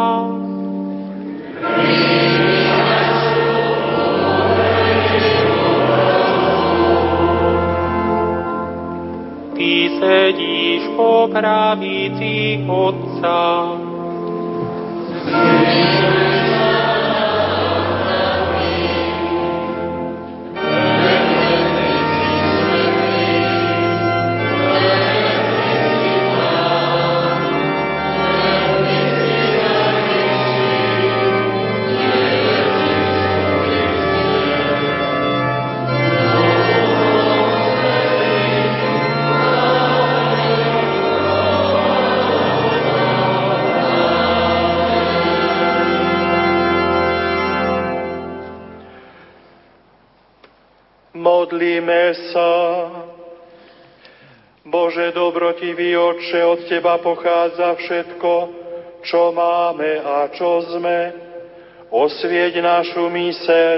Ty 9.58 9.74
sedíš 10.02 10.84
po 10.98 11.30
pravici 11.30 12.66
Otca. 12.70 13.87
Teba 56.78 57.02
pochádza 57.02 57.74
všetko, 57.74 58.34
čo 59.02 59.34
máme 59.34 59.98
a 59.98 60.30
čo 60.30 60.62
sme. 60.62 61.10
Osvieť 61.90 62.62
našu 62.62 63.10
myseľ, 63.10 63.78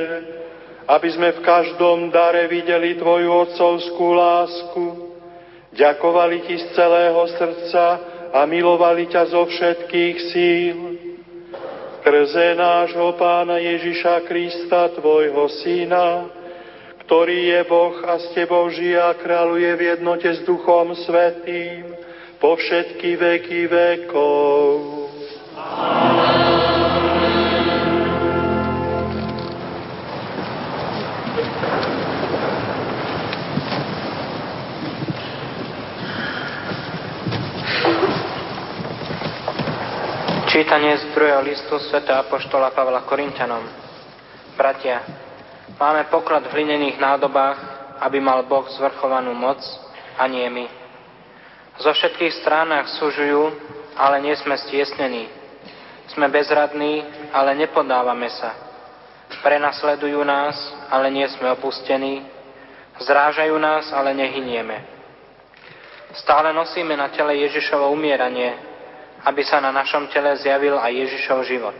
aby 0.83 1.07
sme 1.07 1.31
v 1.31 1.39
každom 1.39 2.11
dare 2.11 2.51
videli 2.51 2.99
Tvoju 2.99 3.47
otcovskú 3.47 4.03
lásku, 4.19 5.15
ďakovali 5.79 6.43
Ti 6.43 6.55
z 6.59 6.65
celého 6.75 7.23
srdca 7.39 7.85
a 8.35 8.43
milovali 8.43 9.07
ťa 9.07 9.31
zo 9.31 9.47
všetkých 9.47 10.15
síl. 10.35 10.77
Krze 12.03 12.51
nášho 12.59 13.15
Pána 13.15 13.63
Ježiša 13.63 14.27
Krista, 14.27 14.91
Tvojho 14.91 15.47
Syna, 15.63 16.27
ktorý 17.07 17.47
je 17.47 17.61
Boh 17.63 17.95
a 18.03 18.19
s 18.19 18.27
Tebou 18.35 18.67
žije 18.67 18.99
a 18.99 19.15
kráľuje 19.15 19.71
v 19.71 19.81
jednote 19.87 20.27
s 20.35 20.43
Duchom 20.43 20.91
Svetým 21.07 21.98
po 22.39 22.55
všetky 22.55 23.19
veky 23.19 23.61
vekov. 23.67 24.65
Čítanie 40.49 40.97
z 40.97 41.03
druhého 41.13 41.45
listu 41.45 41.77
Sv. 41.77 42.03
Apoštola 42.03 42.73
Pavla 42.73 43.05
Korintianom. 43.05 43.63
Bratia, 44.57 45.03
Máme 45.79 46.11
poklad 46.11 46.43
v 46.43 46.59
hlinených 46.59 46.99
nádobách, 46.99 47.55
aby 48.03 48.19
mal 48.19 48.43
Boh 48.43 48.67
zvrchovanú 48.67 49.31
moc 49.31 49.63
a 50.19 50.27
nie 50.27 50.43
my. 50.51 50.78
Zo 51.79 51.95
všetkých 51.95 52.43
stránach 52.43 52.91
súžujú, 52.99 53.55
ale 53.95 54.19
nie 54.19 54.35
sme 54.35 54.59
stiesnení. 54.59 55.31
Sme 56.11 56.27
bezradní, 56.27 57.03
ale 57.31 57.55
nepodávame 57.55 58.27
sa. 58.35 58.51
Prenasledujú 59.39 60.19
nás, 60.27 60.59
ale 60.91 61.07
nie 61.07 61.23
sme 61.31 61.55
opustení. 61.55 62.27
Zrážajú 62.99 63.55
nás, 63.55 63.87
ale 63.95 64.11
nehynieme. 64.11 64.83
Stále 66.19 66.51
nosíme 66.51 66.99
na 66.99 67.07
tele 67.15 67.47
Ježišovo 67.47 67.95
umieranie, 67.95 68.59
aby 69.23 69.39
sa 69.47 69.63
na 69.63 69.71
našom 69.71 70.11
tele 70.11 70.35
zjavil 70.41 70.75
aj 70.75 70.91
Ježišov 70.91 71.39
život. 71.47 71.77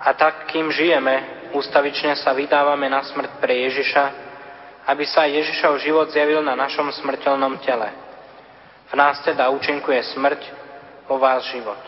A 0.00 0.16
tak, 0.16 0.48
kým 0.48 0.72
žijeme, 0.72 1.48
ústavične 1.52 2.16
sa 2.16 2.32
vydávame 2.32 2.88
na 2.88 3.04
smrť 3.04 3.36
pre 3.36 3.68
Ježiša, 3.68 4.04
aby 4.88 5.04
sa 5.04 5.28
Ježišov 5.28 5.78
život 5.82 6.08
zjavil 6.08 6.40
na 6.40 6.56
našom 6.56 6.88
smrteľnom 6.88 7.60
tele. 7.60 8.01
V 8.92 8.94
nás 8.94 9.24
teda 9.24 9.48
účinkuje 9.48 10.04
smrť, 10.12 10.40
vo 11.08 11.16
vás 11.18 11.48
život. 11.48 11.80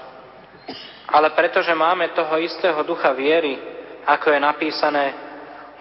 Ale 1.09 1.31
pretože 1.37 1.71
máme 1.77 2.17
toho 2.17 2.41
istého 2.41 2.81
ducha 2.83 3.13
viery, 3.13 3.61
ako 4.09 4.33
je 4.33 4.41
napísané, 4.41 5.05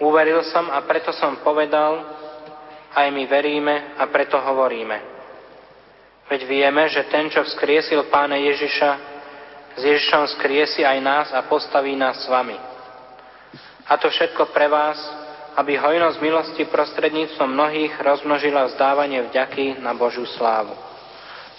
uveril 0.03 0.43
som 0.51 0.67
a 0.67 0.83
preto 0.83 1.15
som 1.15 1.39
povedal, 1.39 2.03
aj 2.93 3.07
my 3.09 3.23
veríme 3.25 3.97
a 3.97 4.03
preto 4.11 4.37
hovoríme. 4.37 4.97
Veď 6.29 6.41
vieme, 6.47 6.87
že 6.87 7.07
ten, 7.09 7.27
čo 7.31 7.43
vzkriesil 7.43 8.07
pána 8.07 8.37
Ježiša, 8.39 8.91
s 9.73 9.81
Ježišom 9.81 10.23
skriesi 10.37 10.85
aj 10.85 10.97
nás 11.01 11.27
a 11.33 11.41
postaví 11.49 11.97
nás 11.97 12.21
s 12.21 12.29
vami. 12.29 12.55
A 13.89 13.97
to 13.97 14.07
všetko 14.07 14.53
pre 14.53 14.69
vás, 14.69 14.99
aby 15.57 15.75
hojnosť 15.75 16.17
milosti 16.21 16.63
prostredníctvom 16.69 17.49
mnohých 17.49 17.93
rozmnožila 17.99 18.69
vzdávanie 18.69 19.25
vďaky 19.27 19.81
na 19.81 19.91
Božiu 19.97 20.25
slávu. 20.29 20.92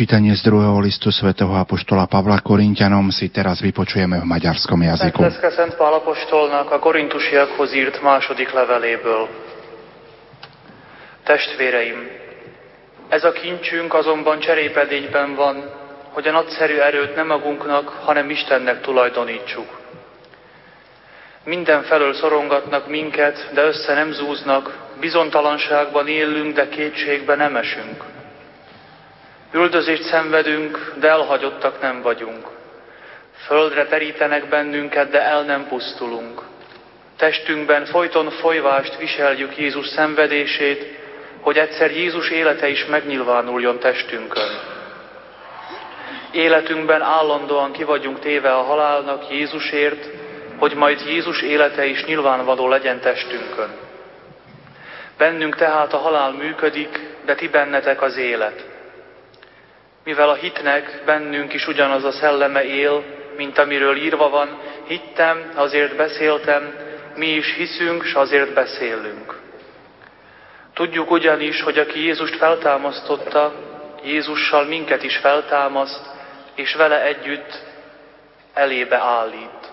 Čítanie 0.00 0.32
z 0.32 0.48
druhého 0.48 0.80
listu 0.80 1.12
svätého 1.12 1.52
Apoštola 1.60 2.08
Pavla 2.08 2.40
Korintianom 2.40 3.12
si 3.12 3.28
teraz 3.28 3.60
vypočujeme 3.60 4.16
v 4.16 4.24
maďarskom 4.24 4.80
jazyku. 4.80 5.20
Szent 5.28 5.52
Szent 5.52 5.74
Pál 5.76 5.92
Apostolnak 5.92 6.72
a 6.72 6.80
korintusiakhoz 6.80 7.68
írt 7.76 8.00
második 8.00 8.48
leveléből. 8.48 9.28
Testvéreim, 11.20 12.08
ez 13.12 13.28
a 13.28 13.32
kincsünk 13.32 13.92
azonban 13.92 14.40
cserépedényben 14.40 15.36
van, 15.36 15.68
hogy 16.16 16.24
a 16.24 16.32
nagyszerű 16.32 16.80
erőt 16.80 17.12
nem 17.14 17.26
magunknak, 17.26 17.88
hanem 17.88 18.30
Istennek 18.32 18.80
tulajdonítsuk. 18.80 19.68
Minden 21.44 21.82
felől 21.82 22.14
szorongatnak 22.14 22.88
minket, 22.88 23.52
de 23.52 23.68
össze 23.68 23.94
nem 23.94 24.12
zúznak, 24.12 24.96
bizontalanságban 25.00 26.08
élünk, 26.08 26.56
de 26.56 26.68
kétségbe 26.68 27.36
nem 27.36 27.56
esünk. 27.56 28.09
Üldözést 29.52 30.02
szenvedünk, 30.02 30.92
de 31.00 31.08
elhagyottak 31.08 31.80
nem 31.80 32.02
vagyunk. 32.02 32.48
Földre 33.46 33.86
terítenek 33.86 34.48
bennünket, 34.48 35.10
de 35.10 35.22
el 35.22 35.42
nem 35.42 35.66
pusztulunk. 35.68 36.42
Testünkben 37.16 37.84
folyton 37.84 38.30
folyvást 38.30 38.98
viseljük 38.98 39.56
Jézus 39.56 39.86
szenvedését, 39.86 40.98
hogy 41.40 41.56
egyszer 41.56 41.90
Jézus 41.90 42.30
élete 42.30 42.68
is 42.68 42.86
megnyilvánuljon 42.86 43.78
testünkön. 43.78 44.58
Életünkben 46.32 47.02
állandóan 47.02 47.72
ki 47.72 47.86
téve 48.20 48.54
a 48.54 48.62
halálnak 48.62 49.30
Jézusért, 49.30 50.08
hogy 50.58 50.74
majd 50.74 51.00
Jézus 51.06 51.42
élete 51.42 51.84
is 51.84 52.04
nyilvánvaló 52.04 52.68
legyen 52.68 53.00
testünkön. 53.00 53.70
Bennünk 55.18 55.56
tehát 55.56 55.92
a 55.92 55.98
halál 55.98 56.30
működik, 56.30 57.00
de 57.24 57.34
ti 57.34 57.48
bennetek 57.48 58.02
az 58.02 58.16
élet 58.16 58.69
mivel 60.10 60.28
a 60.28 60.34
hitnek 60.34 61.02
bennünk 61.04 61.52
is 61.52 61.66
ugyanaz 61.66 62.04
a 62.04 62.12
szelleme 62.12 62.64
él, 62.64 63.04
mint 63.36 63.58
amiről 63.58 63.96
írva 63.96 64.28
van, 64.28 64.60
hittem, 64.86 65.50
azért 65.54 65.96
beszéltem, 65.96 66.74
mi 67.14 67.26
is 67.26 67.54
hiszünk, 67.54 68.04
s 68.04 68.14
azért 68.14 68.54
beszélünk. 68.54 69.38
Tudjuk 70.74 71.10
ugyanis, 71.10 71.62
hogy 71.62 71.78
aki 71.78 72.04
Jézust 72.04 72.36
feltámasztotta, 72.36 73.54
Jézussal 74.04 74.64
minket 74.64 75.02
is 75.02 75.16
feltámaszt, 75.16 76.10
és 76.54 76.74
vele 76.74 77.02
együtt 77.02 77.58
elébe 78.54 78.96
állít. 78.96 79.72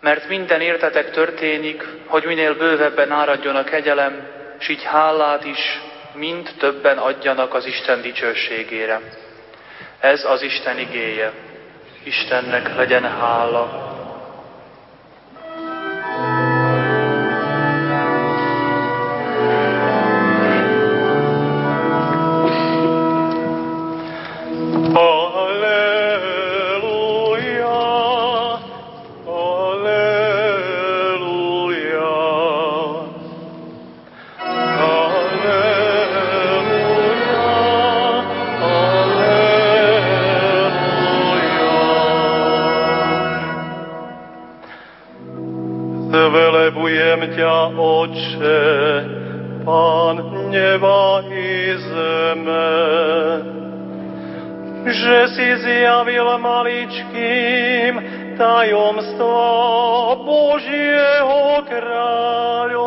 Mert 0.00 0.28
minden 0.28 0.60
értetek 0.60 1.10
történik, 1.10 1.84
hogy 2.06 2.24
minél 2.24 2.54
bővebben 2.54 3.10
áradjon 3.10 3.56
a 3.56 3.64
kegyelem, 3.64 4.28
s 4.58 4.68
így 4.68 4.84
hálát 4.84 5.44
is 5.44 5.80
mind 6.16 6.50
többen 6.58 6.98
adjanak 6.98 7.54
az 7.54 7.66
Isten 7.66 8.00
dicsőségére. 8.00 9.00
Ez 10.00 10.24
az 10.24 10.42
Isten 10.42 10.78
igéje. 10.78 11.32
Istennek 12.04 12.76
legyen 12.76 13.02
hála. 13.02 13.95
Že 55.06 55.18
si 55.38 55.46
zjavil 55.62 56.26
maličkým 56.42 57.92
tajomstvo 58.34 59.38
Božieho 60.26 61.62
kráľovstva. 61.62 62.85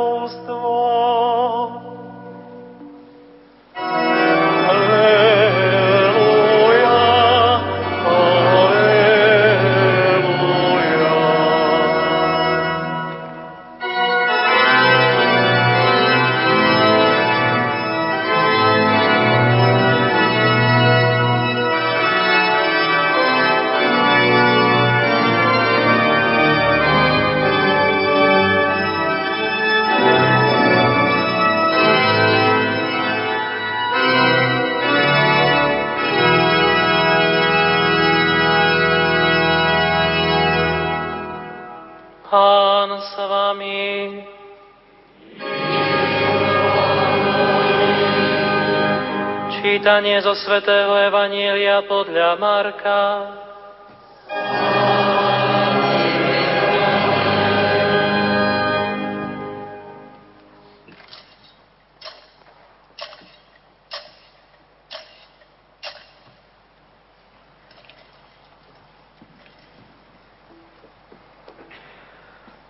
Čítanie 49.80 50.20
zo 50.20 50.36
svätého 50.36 50.92
Evanília 50.92 51.80
podľa 51.88 52.36
Marka. 52.36 53.00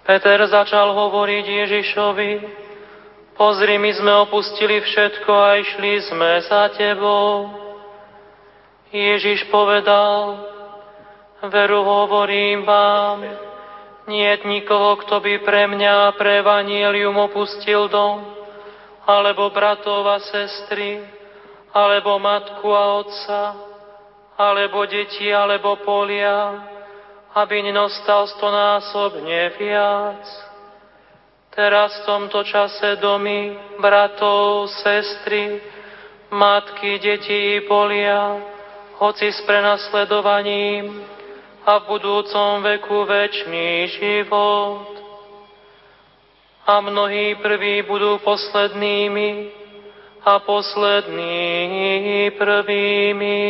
Peter 0.05 0.45
začal 0.45 0.93
hovoriť 0.93 1.45
Ježišovi, 1.66 2.30
Pozri, 3.39 3.79
my 3.79 3.87
sme 3.95 4.11
opustili 4.27 4.83
všetko 4.83 5.31
a 5.31 5.63
išli 5.63 6.11
sme 6.11 6.43
za 6.43 6.75
Tebou. 6.75 7.47
Ježiš 8.91 9.47
povedal, 9.47 10.43
veru 11.47 11.87
hovorím 11.87 12.67
vám, 12.67 13.23
nie 14.11 14.27
nikoho, 14.43 14.99
kto 14.99 15.23
by 15.23 15.39
pre 15.47 15.71
mňa 15.71 16.11
a 16.11 16.15
pre 16.19 16.43
Evangelium 16.43 17.15
opustil 17.15 17.87
dom, 17.87 18.27
alebo 19.07 19.47
bratov 19.55 20.03
a 20.03 20.19
sestry, 20.19 20.99
alebo 21.71 22.19
matku 22.19 22.67
a 22.75 22.99
otca, 22.99 23.41
alebo 24.35 24.83
deti, 24.83 25.31
alebo 25.31 25.79
polia, 25.87 26.59
aby 27.39 27.63
nenostal 27.63 28.27
stonásobne 28.35 29.55
viac. 29.55 30.49
Teraz 31.50 31.97
v 32.02 32.06
tomto 32.06 32.45
čase 32.45 33.02
domy, 33.02 33.58
bratov, 33.82 34.70
sestry, 34.86 35.58
matky, 36.30 37.02
deti 37.02 37.58
i 37.58 37.66
polia, 37.66 38.38
hoci 39.02 39.34
s 39.34 39.41
prenasledovaním 39.50 41.02
a 41.66 41.82
v 41.82 41.88
budúcom 41.89 42.62
veku 42.62 43.02
väčší 43.06 43.97
život. 43.97 44.93
A 46.70 46.86
mnohí 46.86 47.34
prví 47.41 47.82
budú 47.82 48.22
poslednými 48.22 49.50
a 50.22 50.38
poslední 50.45 52.30
prvými. 52.38 53.41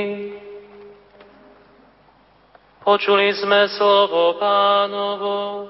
Počuli 2.79 3.35
sme 3.35 3.67
slovo 3.75 4.39
pánovo. 4.39 5.67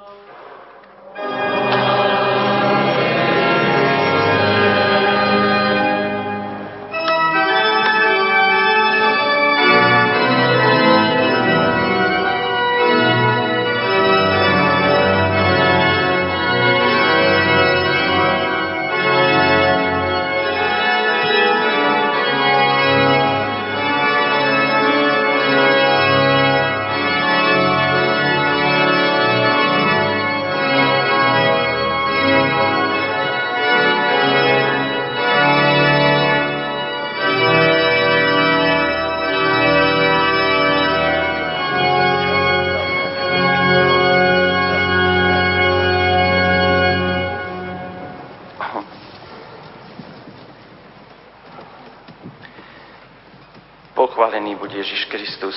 Ježiš 54.20 55.08
Kristus. 55.08 55.56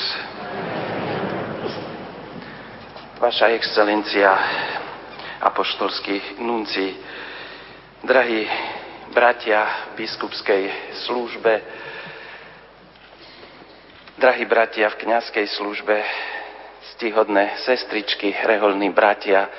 Vaša 3.19 3.51
excelencia, 3.59 4.31
apoštolský 5.43 6.39
nunci, 6.39 6.95
drahí 8.07 8.47
bratia 9.11 9.67
v 9.67 10.07
biskupskej 10.07 10.63
službe, 10.95 11.53
drahí 14.23 14.47
bratia 14.47 14.95
v 14.95 15.11
kňazskej 15.11 15.47
službe, 15.59 15.99
stihodné 16.95 17.59
sestričky, 17.67 18.31
reholní 18.47 18.95
bratia, 18.95 19.51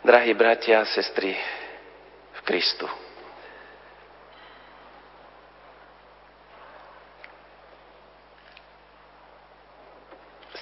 drahí 0.00 0.32
bratia 0.32 0.80
a 0.80 0.88
sestry 0.88 1.36
v 2.32 2.40
Kristu. 2.48 2.88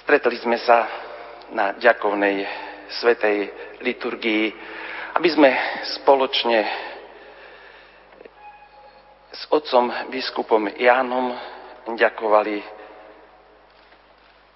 Stretli 0.05 0.37
sme 0.37 0.61
sa 0.61 0.85
na 1.49 1.73
ďakovnej 1.81 2.45
svetej 3.01 3.49
liturgii, 3.81 4.53
aby 5.17 5.29
sme 5.33 5.49
spoločne 5.97 6.61
s 9.33 9.49
otcom 9.49 9.89
biskupom 10.13 10.69
Jánom 10.77 11.33
ďakovali 11.97 12.61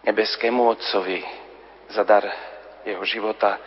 nebeskému 0.05 0.69
Otcovi 0.69 1.25
za 1.97 2.05
dar 2.05 2.29
jeho 2.85 3.01
života, 3.09 3.57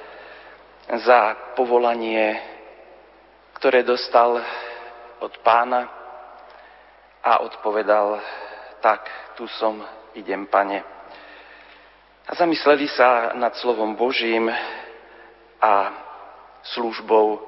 za 0.86 1.34
povolanie, 1.58 2.38
ktoré 3.58 3.82
dostal 3.82 4.38
od 5.18 5.34
pána 5.42 5.90
a 7.26 7.42
odpovedal, 7.42 8.22
tak 8.78 9.34
tu 9.34 9.50
som, 9.58 9.82
idem, 10.14 10.46
pane 10.46 11.01
a 12.28 12.34
zamysleli 12.34 12.86
sa 12.88 13.34
nad 13.34 13.56
slovom 13.58 13.94
Božím 13.98 14.46
a 15.62 15.74
službou, 16.62 17.42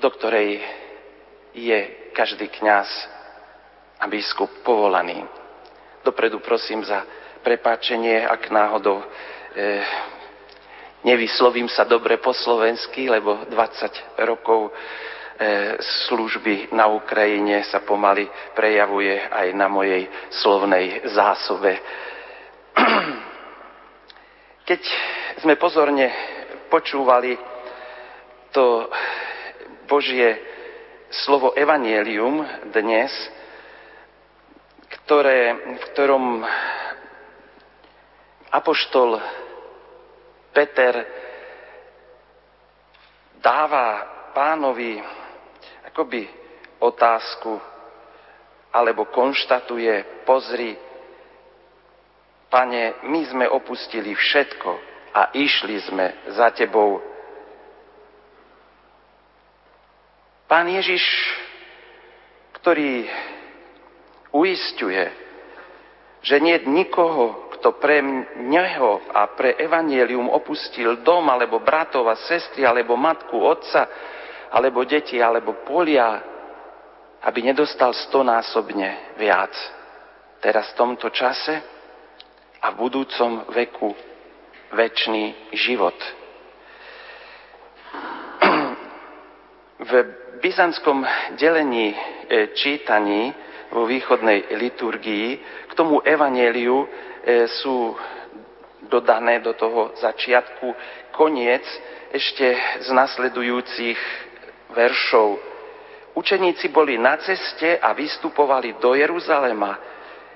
do 0.00 0.08
ktorej 0.10 0.60
je 1.52 1.78
každý 2.16 2.48
kňaz 2.48 2.88
a 4.00 4.08
biskup 4.08 4.50
povolaný. 4.64 5.24
Dopredu 6.04 6.40
prosím 6.40 6.84
za 6.84 7.04
prepáčenie, 7.44 8.24
ak 8.24 8.50
náhodou 8.50 9.00
e, 9.00 9.06
nevyslovím 11.04 11.68
sa 11.68 11.84
dobre 11.84 12.16
po 12.16 12.32
slovensky, 12.32 13.08
lebo 13.08 13.44
20 13.48 14.24
rokov 14.24 14.72
služby 16.06 16.70
na 16.70 16.86
Ukrajine 16.86 17.66
sa 17.66 17.82
pomaly 17.82 18.30
prejavuje 18.54 19.18
aj 19.18 19.48
na 19.54 19.66
mojej 19.66 20.06
slovnej 20.30 21.02
zásobe. 21.10 21.74
Keď 24.68 24.82
sme 25.42 25.58
pozorne 25.58 26.10
počúvali 26.70 27.34
to 28.54 28.88
Božie 29.90 30.38
slovo 31.10 31.52
Evangelium 31.58 32.46
dnes, 32.70 33.10
ktoré, 35.04 35.52
v 35.78 35.84
ktorom 35.92 36.24
apoštol 38.54 39.18
Peter 40.54 40.94
dáva 43.42 44.06
pánovi 44.32 45.02
akoby 45.94 46.26
otázku 46.82 47.54
alebo 48.74 49.06
konštatuje, 49.14 50.26
pozri, 50.26 50.74
pane, 52.50 53.06
my 53.06 53.22
sme 53.30 53.46
opustili 53.46 54.10
všetko 54.10 54.70
a 55.14 55.30
išli 55.30 55.78
sme 55.86 56.34
za 56.34 56.50
tebou. 56.50 56.98
Pán 60.50 60.66
Ježiš, 60.66 61.06
ktorý 62.58 63.06
uistuje, 64.34 65.14
že 66.26 66.42
nie 66.42 66.58
nikoho, 66.66 67.54
kto 67.54 67.78
pre 67.78 68.02
neho 68.42 68.98
a 69.14 69.30
pre 69.30 69.54
evanielium 69.62 70.26
opustil 70.26 71.06
dom, 71.06 71.30
alebo 71.30 71.62
bratov 71.62 72.10
a 72.10 72.18
sestry, 72.26 72.66
alebo 72.66 72.98
matku, 72.98 73.38
otca, 73.38 73.86
alebo 74.52 74.84
deti, 74.84 75.22
alebo 75.22 75.64
polia, 75.64 76.20
aby 77.24 77.40
nedostal 77.40 77.96
stonásobne 77.96 79.16
viac. 79.16 79.52
Teraz 80.44 80.72
v 80.72 80.76
tomto 80.76 81.08
čase 81.08 81.56
a 82.60 82.72
v 82.72 82.76
budúcom 82.76 83.48
veku 83.48 83.96
väčší 84.72 85.52
život. 85.56 85.96
V 89.80 89.90
byzantskom 90.40 91.04
delení 91.40 91.92
e, 91.92 91.96
čítaní 92.52 93.32
vo 93.72 93.88
východnej 93.88 94.54
liturgii 94.60 95.28
k 95.68 95.72
tomu 95.72 96.04
evaneliu 96.04 96.84
e, 96.84 96.88
sú 97.48 97.96
dodané 98.88 99.40
do 99.40 99.56
toho 99.56 99.96
začiatku 99.96 100.76
koniec 101.16 101.64
ešte 102.12 102.54
z 102.84 102.88
nasledujúcich 102.92 103.98
veršov. 104.74 105.38
Učeníci 106.14 106.68
boli 106.70 106.98
na 106.98 107.18
ceste 107.18 107.78
a 107.78 107.94
vystupovali 107.94 108.78
do 108.82 108.94
Jeruzalema. 108.94 109.78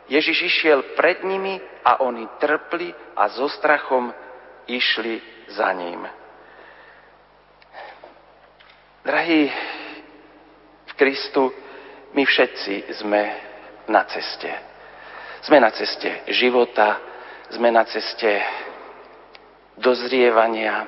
Ježiš 0.08 0.48
išiel 0.48 0.96
pred 0.96 1.22
nimi 1.22 1.60
a 1.84 2.00
oni 2.02 2.26
trpli 2.40 2.90
a 3.14 3.28
so 3.28 3.46
strachom 3.50 4.10
išli 4.66 5.20
za 5.52 5.68
ním. 5.76 6.08
Drahí 9.04 9.52
v 10.86 10.92
Kristu, 10.96 11.52
my 12.12 12.22
všetci 12.24 12.98
sme 12.98 13.22
na 13.88 14.04
ceste. 14.04 14.52
Sme 15.44 15.60
na 15.60 15.70
ceste 15.70 16.24
života, 16.34 16.98
sme 17.48 17.72
na 17.72 17.84
ceste 17.88 18.42
dozrievania. 19.78 20.84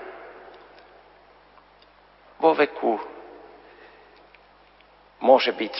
Vo 2.40 2.52
veku 2.56 3.09
môže 5.20 5.52
byť 5.52 5.76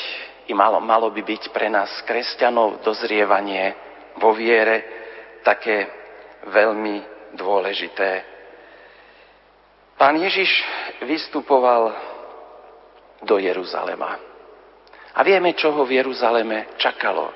i 0.48 0.52
malo, 0.56 0.80
malo 0.80 1.08
by 1.14 1.22
byť 1.22 1.54
pre 1.54 1.70
nás 1.70 1.90
kresťanov 2.04 2.82
dozrievanie 2.82 3.74
vo 4.18 4.34
viere 4.34 4.82
také 5.46 5.86
veľmi 6.50 7.02
dôležité. 7.38 8.24
Pán 9.94 10.16
Ježiš 10.16 10.48
vystupoval 11.04 11.92
do 13.20 13.36
Jeruzalema. 13.36 14.16
A 15.14 15.20
vieme, 15.20 15.52
čo 15.52 15.76
ho 15.76 15.84
v 15.84 16.00
Jeruzaleme 16.00 16.72
čakalo. 16.80 17.28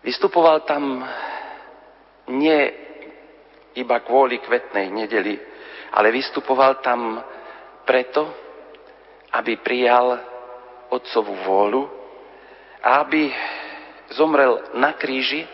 Vystupoval 0.00 0.64
tam 0.64 1.04
nie 2.32 2.60
iba 3.76 4.00
kvôli 4.00 4.40
kvetnej 4.40 4.88
nedeli, 4.88 5.36
ale 5.92 6.08
vystupoval 6.08 6.80
tam 6.80 7.20
preto, 7.84 8.49
aby 9.30 9.58
prijal 9.62 10.18
otcovú 10.90 11.34
vôľu 11.46 11.82
a 12.82 13.06
aby 13.06 13.30
zomrel 14.10 14.74
na 14.74 14.96
kríži, 14.98 15.46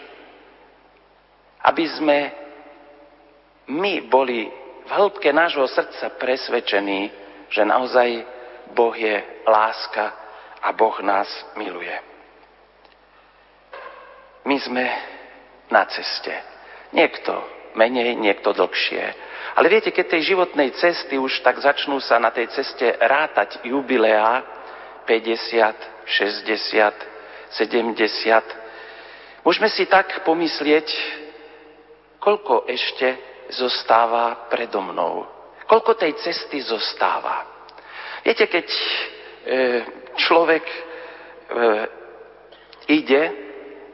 aby 1.66 1.84
sme 1.98 2.18
my 3.66 4.06
boli 4.06 4.46
v 4.86 4.90
hĺbke 4.90 5.34
nášho 5.34 5.66
srdca 5.66 6.14
presvedčení, 6.16 7.10
že 7.50 7.66
naozaj 7.66 8.22
Boh 8.72 8.94
je 8.94 9.18
láska 9.44 10.14
a 10.62 10.70
Boh 10.72 10.94
nás 11.02 11.28
miluje. 11.58 11.94
My 14.46 14.56
sme 14.62 14.84
na 15.70 15.82
ceste. 15.90 16.30
Niekto 16.94 17.34
menej, 17.74 18.14
niekto 18.14 18.54
dlhšie. 18.54 19.02
Ale 19.56 19.72
viete, 19.72 19.88
keď 19.88 20.06
tej 20.12 20.36
životnej 20.36 20.76
cesty 20.76 21.16
už 21.16 21.40
tak 21.40 21.56
začnú 21.64 21.96
sa 22.04 22.20
na 22.20 22.28
tej 22.28 22.52
ceste 22.52 22.92
rátať 23.00 23.64
jubileá 23.64 24.44
50, 25.08 26.04
60, 26.04 27.56
70, 27.56 29.40
môžeme 29.40 29.68
si 29.72 29.88
tak 29.88 30.28
pomyslieť, 30.28 30.92
koľko 32.20 32.68
ešte 32.68 33.16
zostáva 33.56 34.44
predo 34.52 34.84
mnou. 34.84 35.24
Koľko 35.64 35.96
tej 35.96 36.12
cesty 36.20 36.60
zostáva. 36.60 37.48
Viete, 38.26 38.44
keď 38.46 38.66
e, 38.68 38.78
človek 40.20 40.64
e, 40.68 40.78
ide 42.92 43.22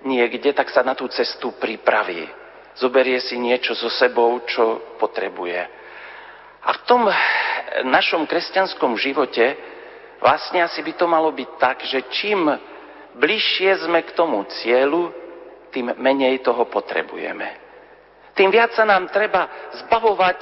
niekde, 0.02 0.50
tak 0.52 0.74
sa 0.74 0.82
na 0.82 0.98
tú 0.98 1.06
cestu 1.06 1.54
pripraví. 1.54 2.41
Zoberie 2.76 3.20
si 3.20 3.36
niečo 3.36 3.76
so 3.76 3.92
sebou, 3.92 4.40
čo 4.48 4.96
potrebuje. 4.96 5.60
A 6.62 6.70
v 6.72 6.80
tom 6.86 7.04
našom 7.84 8.24
kresťanskom 8.24 8.96
živote 8.96 9.56
vlastne 10.22 10.62
asi 10.62 10.80
by 10.80 10.92
to 10.94 11.06
malo 11.10 11.34
byť 11.34 11.50
tak, 11.58 11.82
že 11.84 12.06
čím 12.14 12.46
bližšie 13.18 13.84
sme 13.84 14.06
k 14.06 14.14
tomu 14.16 14.46
cieľu, 14.62 15.12
tým 15.72 15.96
menej 15.96 16.44
toho 16.44 16.68
potrebujeme. 16.68 17.48
Tým 18.36 18.52
viac 18.52 18.72
sa 18.72 18.84
nám 18.84 19.08
treba 19.12 19.48
zbavovať 19.84 20.40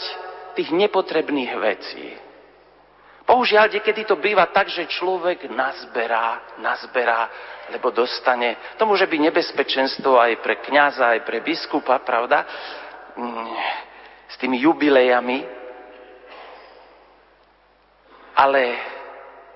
tých 0.58 0.70
nepotrebných 0.74 1.52
vecí. 1.58 2.04
Bohužiaľ, 3.30 3.70
niekedy 3.70 4.02
to 4.02 4.18
býva 4.18 4.50
tak, 4.50 4.66
že 4.66 4.90
človek 4.90 5.46
nazberá, 5.54 6.58
nazberá, 6.58 7.30
lebo 7.70 7.94
dostane. 7.94 8.74
To 8.74 8.90
môže 8.90 9.06
byť 9.06 9.20
nebezpečenstvo 9.30 10.18
aj 10.18 10.42
pre 10.42 10.58
kňaza, 10.58 11.14
aj 11.14 11.20
pre 11.22 11.38
biskupa, 11.38 12.02
pravda? 12.02 12.42
Mm, 13.14 13.54
s 14.26 14.34
tými 14.34 14.58
jubilejami. 14.66 15.46
Ale 18.34 18.62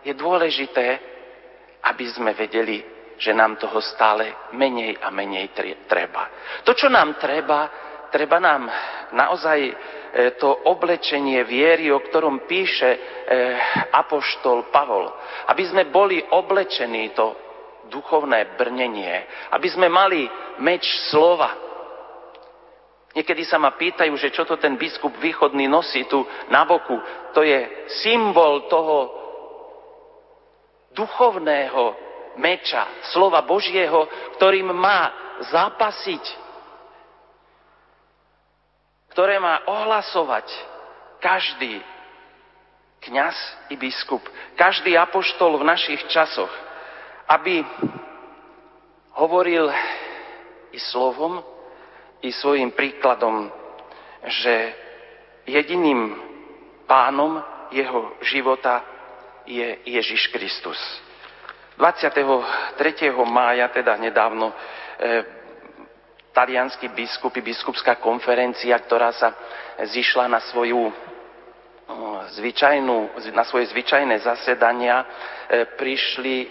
je 0.07 0.15
dôležité, 0.15 0.87
aby 1.83 2.05
sme 2.15 2.31
vedeli, 2.31 2.79
že 3.19 3.35
nám 3.35 3.59
toho 3.59 3.83
stále 3.83 4.55
menej 4.55 5.03
a 5.03 5.11
menej 5.11 5.51
treba. 5.91 6.31
To, 6.63 6.79
čo 6.79 6.87
nám 6.87 7.19
treba, 7.19 7.67
treba 8.15 8.39
nám 8.39 8.71
naozaj 9.11 9.59
e, 9.67 9.73
to 10.39 10.47
oblečenie 10.71 11.43
viery, 11.43 11.91
o 11.91 11.99
ktorom 11.99 12.47
píše 12.47 12.87
e, 12.87 12.99
apoštol 13.91 14.71
Pavol. 14.71 15.11
Aby 15.51 15.67
sme 15.67 15.91
boli 15.91 16.23
oblečení 16.23 17.11
to 17.11 17.35
duchovné 17.91 18.55
brnenie, 18.55 19.27
aby 19.51 19.67
sme 19.67 19.91
mali 19.91 20.31
meč 20.63 20.87
slova. 21.11 21.51
Niekedy 23.19 23.43
sa 23.43 23.59
ma 23.59 23.75
pýtajú, 23.75 24.15
že 24.15 24.31
čo 24.31 24.47
to 24.47 24.59
ten 24.59 24.79
biskup 24.79 25.19
východný 25.19 25.67
nosí 25.67 26.07
tu 26.07 26.23
na 26.51 26.63
boku. 26.63 26.95
To 27.35 27.43
je 27.43 27.87
symbol 28.07 28.71
toho 28.71 28.97
duchovného 30.95 31.83
meča, 32.39 33.03
slova 33.11 33.43
Božieho, 33.43 34.07
ktorým 34.39 34.71
má 34.75 35.11
zápasiť 35.51 36.44
ktoré 39.15 39.39
má 39.39 39.63
ohlasovať 39.71 40.51
každý 41.23 41.79
kňaz 42.99 43.37
i 43.71 43.79
biskup, 43.79 44.27
každý 44.59 44.99
apoštol 44.99 45.63
v 45.63 45.69
našich 45.71 46.03
časoch, 46.11 46.51
aby 47.31 47.63
hovoril 49.15 49.71
i 50.75 50.79
slovom, 50.91 51.39
i 52.27 52.35
svojim 52.35 52.75
príkladom, 52.75 53.55
že 54.27 54.75
jediným 55.47 56.19
pánom 56.91 57.39
jeho 57.71 58.19
života 58.27 58.83
je 59.47 59.79
Ježiš 59.87 60.27
Kristus. 60.35 60.81
23. 61.79 62.75
mája, 63.23 63.71
teda 63.71 63.95
nedávno, 63.95 64.51
eh, 64.51 65.44
talianskí 66.35 66.91
biskupy, 66.91 67.41
biskupská 67.41 68.03
konferencia, 68.03 68.75
ktorá 68.83 69.15
sa 69.15 69.31
zišla 69.79 70.27
na 70.27 70.43
svoju 70.51 70.91
zvyčajnú, 72.35 73.13
na 73.33 73.45
svoje 73.45 73.71
zvyčajné 73.71 74.19
zasedania, 74.25 75.05
e, 75.05 75.07
prišli 75.77 76.35
e, 76.41 76.47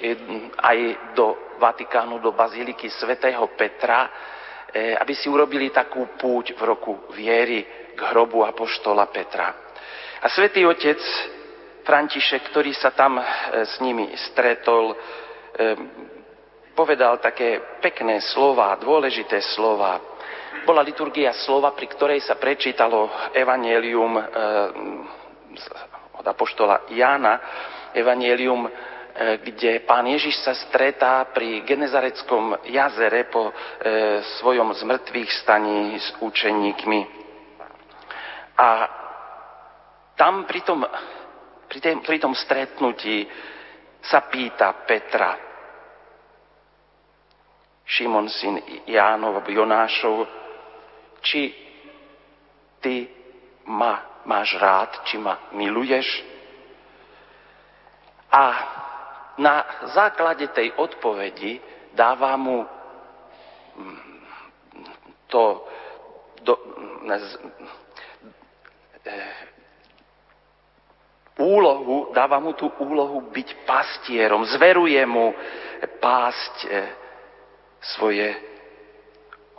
aj 0.62 0.78
do 1.18 1.58
Vatikánu, 1.58 2.22
do 2.22 2.32
Bazíliky 2.32 2.90
svätého 2.90 3.42
Petra, 3.58 4.10
e, 4.70 4.94
aby 4.94 5.14
si 5.18 5.28
urobili 5.28 5.74
takú 5.74 6.06
púť 6.16 6.54
v 6.54 6.62
roku 6.62 7.10
viery 7.18 7.66
k 7.98 8.00
hrobu 8.14 8.46
apoštola 8.46 9.10
Petra. 9.10 9.74
A 10.22 10.30
svätý 10.30 10.64
otec 10.64 11.02
František, 11.84 12.54
ktorý 12.54 12.72
sa 12.72 12.96
tam 12.96 13.20
s 13.52 13.76
nimi 13.84 14.16
stretol, 14.32 14.96
povedal 16.74 17.22
také 17.22 17.80
pekné 17.82 18.22
slova, 18.34 18.76
dôležité 18.82 19.42
slova. 19.54 20.02
Bola 20.66 20.82
liturgia 20.86 21.34
slova, 21.34 21.74
pri 21.74 21.88
ktorej 21.90 22.20
sa 22.22 22.38
prečítalo 22.38 23.10
evanelium 23.34 24.14
e, 24.18 24.24
od 26.18 26.26
apoštola 26.26 26.90
Jána, 26.94 27.42
evanelium, 27.94 28.66
e, 28.66 28.72
kde 29.42 29.86
pán 29.86 30.06
Ježiš 30.10 30.42
sa 30.42 30.54
stretá 30.54 31.26
pri 31.30 31.62
Genezareckom 31.66 32.70
jazere 32.70 33.30
po 33.30 33.50
e, 33.50 33.54
svojom 34.42 34.74
zmrtvých 34.74 35.30
staní 35.42 35.98
s 35.98 36.10
učeníkmi. 36.22 37.02
A 38.58 38.68
tam 40.14 40.46
pri 40.46 40.62
tom, 40.62 40.86
pri, 41.66 41.80
tém, 41.82 41.98
pri 42.06 42.18
tom 42.22 42.38
stretnutí 42.38 43.26
sa 44.06 44.30
pýta 44.30 44.86
Petra, 44.86 45.53
Šimon 47.84 48.32
syn 48.32 48.64
Jánov, 48.88 49.44
Jonášov, 49.44 50.28
či 51.20 51.52
ty 52.80 53.08
ma 53.68 54.24
máš 54.24 54.56
rád, 54.60 55.04
či 55.08 55.20
ma 55.20 55.52
miluješ. 55.52 56.08
A 58.32 58.44
na 59.38 59.66
základe 59.94 60.48
tej 60.52 60.72
odpovedi 60.80 61.60
dáva 61.94 62.34
mu 62.40 62.66
mm, 63.76 64.00
to 65.28 65.68
do, 66.42 66.54
ne, 67.04 67.18
eh, 69.06 69.38
úlohu, 71.38 72.14
dáva 72.14 72.40
mu 72.40 72.54
tú 72.54 72.70
úlohu 72.80 73.32
byť 73.32 73.66
pastierom, 73.66 74.46
zveruje 74.46 75.02
mu 75.06 75.34
pásť 76.00 76.56
eh, 76.68 77.03
svoje 77.84 78.32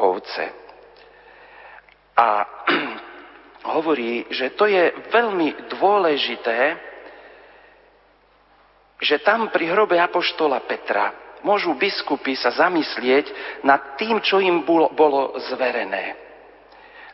ovce. 0.01 0.45
A 2.17 2.29
hovorí, 3.77 4.27
že 4.31 4.55
to 4.57 4.65
je 4.65 4.93
veľmi 5.13 5.71
dôležité, 5.77 6.59
že 9.05 9.21
tam 9.21 9.53
pri 9.53 9.69
hrobe 9.69 10.01
Apoštola 10.01 10.65
Petra 10.65 11.13
môžu 11.45 11.77
biskupy 11.77 12.33
sa 12.41 12.49
zamyslieť 12.57 13.29
nad 13.69 14.01
tým, 14.01 14.19
čo 14.25 14.41
im 14.41 14.65
bolo, 14.65 15.37
zverené. 15.53 16.17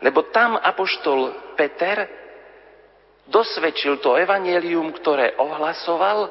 Lebo 0.00 0.30
tam 0.30 0.56
Apoštol 0.56 1.52
Peter 1.58 2.06
dosvedčil 3.26 4.00
to 4.00 4.16
evanelium, 4.16 4.94
ktoré 4.96 5.36
ohlasoval 5.36 6.30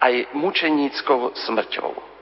aj 0.00 0.14
mučeníckou 0.32 1.36
smrťou. 1.36 2.15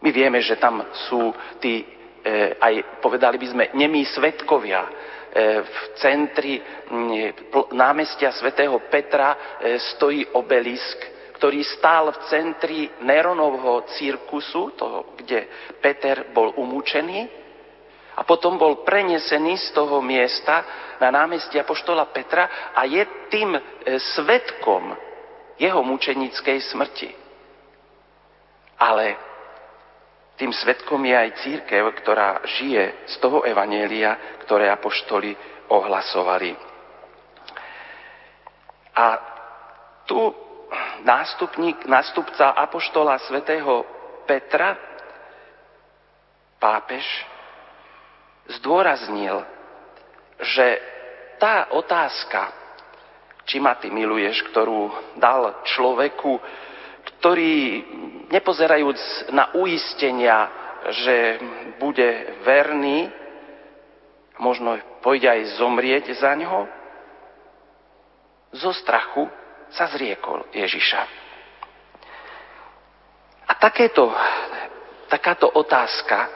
My 0.00 0.10
vieme, 0.12 0.44
že 0.44 0.60
tam 0.60 0.84
sú 1.08 1.32
tí, 1.56 1.80
e, 2.20 2.56
aj 2.60 3.00
povedali 3.00 3.40
by 3.40 3.46
sme, 3.48 3.64
nemí 3.72 4.04
svetkovia. 4.04 4.82
E, 4.84 4.90
v 5.64 5.76
centri 5.96 6.60
námestia 7.72 8.32
svätého 8.36 8.76
Petra 8.92 9.32
e, 9.32 9.78
stojí 9.96 10.36
obelisk, 10.36 10.98
ktorý 11.40 11.60
stál 11.64 12.12
v 12.12 12.18
centri 12.28 12.78
Neronovho 13.04 13.88
cirkusu, 13.96 14.72
toho, 14.76 15.16
kde 15.16 15.72
Peter 15.80 16.28
bol 16.32 16.52
umúčený. 16.56 17.44
A 18.16 18.24
potom 18.24 18.56
bol 18.56 18.80
prenesený 18.80 19.60
z 19.60 19.76
toho 19.76 20.00
miesta 20.00 20.64
na 20.96 21.12
námestie 21.12 21.60
Apoštola 21.60 22.08
Petra 22.08 22.72
a 22.72 22.88
je 22.88 23.04
tým 23.28 23.52
svetkom 24.16 24.96
jeho 25.60 25.84
mučenickej 25.84 26.64
smrti. 26.72 27.12
Ale 28.80 29.25
tým 30.36 30.52
svetkom 30.52 31.00
je 31.00 31.16
aj 31.16 31.30
církev, 31.40 31.84
ktorá 32.04 32.44
žije 32.44 33.08
z 33.08 33.14
toho 33.24 33.42
evanielia, 33.48 34.40
ktoré 34.44 34.68
apoštoli 34.68 35.32
ohlasovali. 35.72 36.52
A 38.96 39.06
tu 40.04 40.32
nástupník, 41.04 41.88
nástupca 41.88 42.52
apoštola 42.52 43.18
svätého 43.24 43.84
Petra, 44.28 44.76
pápež, 46.60 47.04
zdôraznil, 48.60 49.44
že 50.40 50.80
tá 51.38 51.70
otázka, 51.72 52.52
či 53.46 53.62
ma 53.62 53.78
ty 53.78 53.92
miluješ, 53.92 54.42
ktorú 54.50 54.90
dal 55.16 55.62
človeku, 55.62 56.40
ktorý, 57.18 57.82
nepozerajúc 58.30 59.30
na 59.32 59.54
uistenia, 59.56 60.50
že 60.92 61.40
bude 61.80 62.38
verný, 62.46 63.10
možno 64.38 64.78
pôjde 65.02 65.26
aj 65.26 65.58
zomrieť 65.58 66.12
za 66.14 66.36
ňo, 66.36 66.68
zo 68.54 68.72
strachu 68.72 69.26
sa 69.72 69.90
zriekol 69.90 70.46
Ježiša. 70.54 71.02
A 73.46 73.52
takéto, 73.58 74.10
takáto 75.10 75.50
otázka 75.50 76.30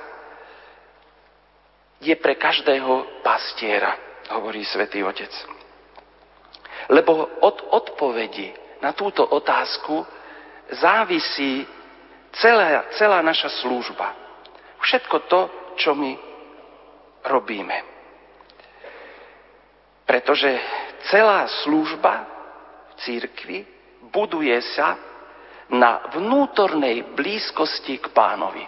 je 2.01 2.15
pre 2.17 2.35
každého 2.39 3.21
pastiera, 3.21 4.25
hovorí 4.33 4.65
svätý 4.65 5.05
Otec. 5.05 5.31
Lebo 6.91 7.39
od 7.45 7.57
odpovedi 7.71 8.51
na 8.81 8.97
túto 8.97 9.23
otázku 9.23 10.03
závisí 10.71 11.67
celá, 12.39 12.85
celá 12.95 13.19
naša 13.23 13.51
služba. 13.63 14.15
Všetko 14.81 15.17
to, 15.27 15.41
čo 15.77 15.95
my 15.95 16.13
robíme. 17.27 17.77
Pretože 20.07 20.59
celá 21.11 21.47
služba 21.63 22.27
v 22.91 22.93
církvi 23.05 23.59
buduje 24.11 24.59
sa 24.75 24.99
na 25.71 26.03
vnútornej 26.11 27.15
blízkosti 27.15 28.03
k 28.03 28.11
pánovi. 28.11 28.67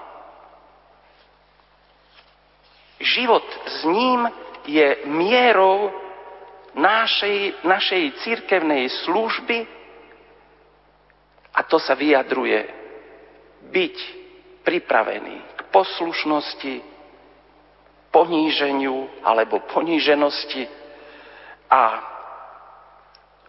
Život 3.03 3.43
s 3.67 3.79
ním 3.83 4.31
je 4.63 5.11
mierou 5.11 5.91
našej, 6.79 7.67
našej 7.67 8.03
církevnej 8.23 8.87
služby 9.03 9.67
a 11.53 11.61
to 11.69 11.77
sa 11.77 11.93
vyjadruje 11.93 12.61
byť 13.69 13.97
pripravený 14.65 15.37
k 15.57 15.61
poslušnosti, 15.69 16.75
poníženiu 18.13 19.25
alebo 19.25 19.65
poníženosti 19.73 20.69
a 21.73 21.83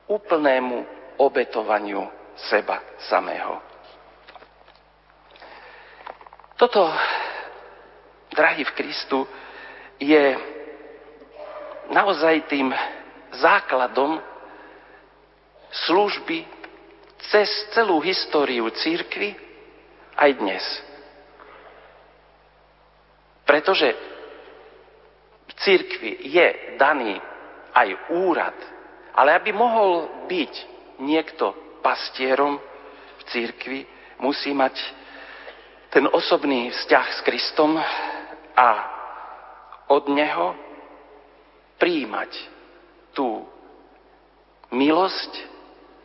úplnému 0.07 0.87
obetovaniu 1.19 2.07
seba 2.35 2.79
samého. 3.07 3.59
Toto, 6.55 6.87
drahý 8.31 8.63
v 8.63 8.75
Kristu, 8.77 9.27
je 9.99 10.37
naozaj 11.91 12.47
tým 12.47 12.71
základom 13.35 14.21
služby 15.87 16.45
cez 17.31 17.47
celú 17.71 18.03
históriu 18.03 18.67
církvy 18.73 19.35
aj 20.17 20.29
dnes. 20.39 20.65
Pretože 23.43 23.93
v 25.47 25.53
církvi 25.61 26.11
je 26.31 26.47
daný 26.79 27.19
aj 27.75 27.89
úrad, 28.11 28.57
ale 29.13 29.35
aby 29.37 29.51
mohol 29.53 30.25
byť 30.25 30.53
niekto 31.03 31.79
pastierom 31.83 32.57
v 33.19 33.23
církvi, 33.29 33.79
musí 34.19 34.55
mať 34.55 34.79
ten 35.91 36.09
osobný 36.09 36.73
vzťah 36.73 37.07
s 37.13 37.19
Kristom 37.21 37.77
a 38.57 38.69
od 39.91 40.09
Neho 40.09 40.57
príjmať 41.77 42.31
tú 43.13 43.45
milosť 44.73 45.33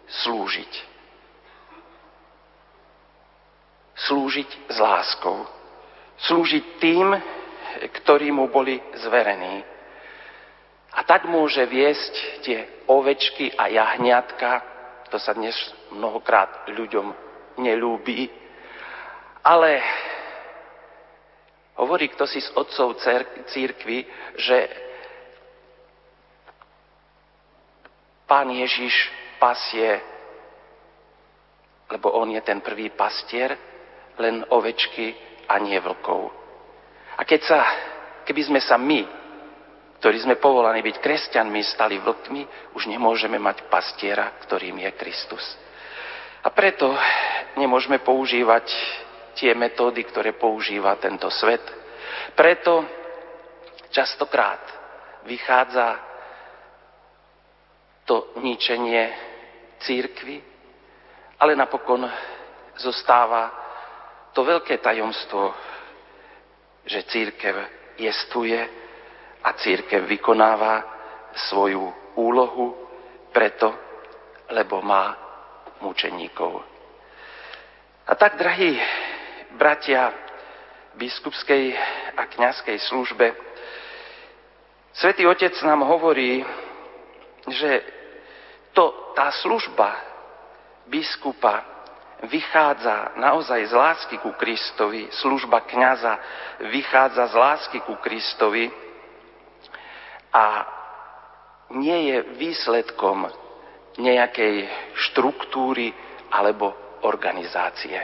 slúžiť. 0.08 0.87
Slúžiť 4.06 4.70
s 4.70 4.76
láskou. 4.78 5.42
Slúžiť 6.22 6.64
tým, 6.78 7.14
ktorí 8.02 8.30
mu 8.30 8.50
boli 8.50 8.78
zverení. 9.02 9.62
A 10.94 11.04
tak 11.06 11.26
môže 11.30 11.62
viesť 11.66 12.14
tie 12.42 12.58
ovečky 12.90 13.54
a 13.54 13.70
jahňatka, 13.70 14.50
to 15.10 15.18
sa 15.18 15.34
dnes 15.34 15.54
mnohokrát 15.94 16.68
ľuďom 16.68 17.14
nelúbi, 17.58 18.30
ale 19.44 19.82
hovorí 21.78 22.10
kto 22.10 22.26
si 22.26 22.42
z 22.42 22.50
otcov 22.56 22.98
církvy, 23.46 24.04
že 24.36 24.58
Pán 28.28 28.52
Ježiš 28.52 28.92
pasie, 29.40 29.96
lebo 31.88 32.12
on 32.12 32.28
je 32.28 32.42
ten 32.44 32.60
prvý 32.60 32.92
pastier, 32.92 33.56
len 34.18 34.44
ovečky 34.50 35.14
a 35.48 35.58
nie 35.62 35.78
vlkov. 35.80 36.30
A 37.18 37.22
keď 37.26 37.40
sa, 37.42 37.60
keby 38.26 38.42
sme 38.46 38.60
sa 38.62 38.78
my, 38.78 39.06
ktorí 39.98 40.22
sme 40.22 40.38
povolaní 40.38 40.78
byť 40.82 40.96
kresťanmi, 41.02 41.60
stali 41.66 41.98
vlkmi, 41.98 42.74
už 42.78 42.86
nemôžeme 42.86 43.38
mať 43.42 43.66
pastiera, 43.66 44.30
ktorým 44.46 44.78
je 44.78 44.90
Kristus. 44.94 45.42
A 46.46 46.54
preto 46.54 46.94
nemôžeme 47.58 47.98
používať 47.98 48.70
tie 49.34 49.54
metódy, 49.58 50.06
ktoré 50.06 50.38
používa 50.38 50.94
tento 51.02 51.26
svet. 51.34 51.62
Preto 52.38 52.86
častokrát 53.90 54.62
vychádza 55.26 55.98
to 58.06 58.38
ničenie 58.38 59.10
církvy, 59.82 60.40
ale 61.42 61.58
napokon 61.58 62.06
zostáva 62.78 63.67
to 64.32 64.40
veľké 64.44 64.78
tajomstvo, 64.78 65.54
že 66.88 67.04
církev 67.08 67.54
jestuje 67.98 68.58
a 69.44 69.50
církev 69.52 70.06
vykonáva 70.06 70.84
svoju 71.50 71.92
úlohu 72.16 72.74
preto, 73.32 73.74
lebo 74.50 74.82
má 74.82 75.14
mučeníkov. 75.84 76.64
A 78.08 78.12
tak, 78.16 78.40
drahí 78.40 78.80
bratia 79.54 80.10
biskupskej 80.96 81.76
a 82.16 82.22
kňazskej 82.26 82.78
službe, 82.88 83.36
Svetý 84.98 85.30
Otec 85.30 85.54
nám 85.62 85.86
hovorí, 85.86 86.42
že 87.46 87.86
to, 88.74 89.14
tá 89.14 89.30
služba 89.30 89.94
biskupa 90.90 91.77
vychádza 92.26 93.14
naozaj 93.14 93.66
z 93.66 93.72
lásky 93.72 94.18
ku 94.18 94.34
Kristovi, 94.34 95.06
služba 95.22 95.62
kňaza 95.62 96.18
vychádza 96.74 97.30
z 97.30 97.34
lásky 97.34 97.78
ku 97.86 97.94
Kristovi 98.02 98.66
a 100.34 100.66
nie 101.78 102.10
je 102.10 102.16
výsledkom 102.42 103.30
nejakej 103.98 104.66
štruktúry 104.94 105.94
alebo 106.34 106.74
organizácie. 107.06 107.98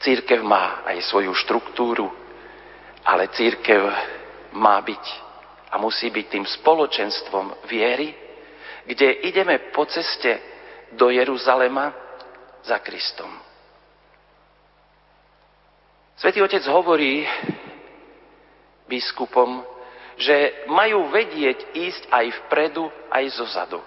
Církev 0.00 0.40
má 0.40 0.86
aj 0.88 1.12
svoju 1.12 1.34
štruktúru, 1.36 2.08
ale 3.04 3.28
církev 3.36 3.82
má 4.56 4.80
byť 4.80 5.04
a 5.70 5.78
musí 5.78 6.08
byť 6.08 6.26
tým 6.26 6.46
spoločenstvom 6.46 7.68
viery, 7.68 8.16
kde 8.88 9.28
ideme 9.28 9.70
po 9.70 9.84
ceste 9.86 10.49
do 10.94 11.10
Jeruzalema 11.10 11.92
za 12.62 12.78
Kristom. 12.78 13.30
Svetý 16.20 16.44
Otec 16.44 16.60
hovorí 16.68 17.24
biskupom, 18.84 19.64
že 20.20 20.68
majú 20.68 21.08
vedieť 21.08 21.72
ísť 21.72 22.02
aj 22.12 22.26
vpredu, 22.44 22.92
aj 23.08 23.24
zozadu 23.40 23.80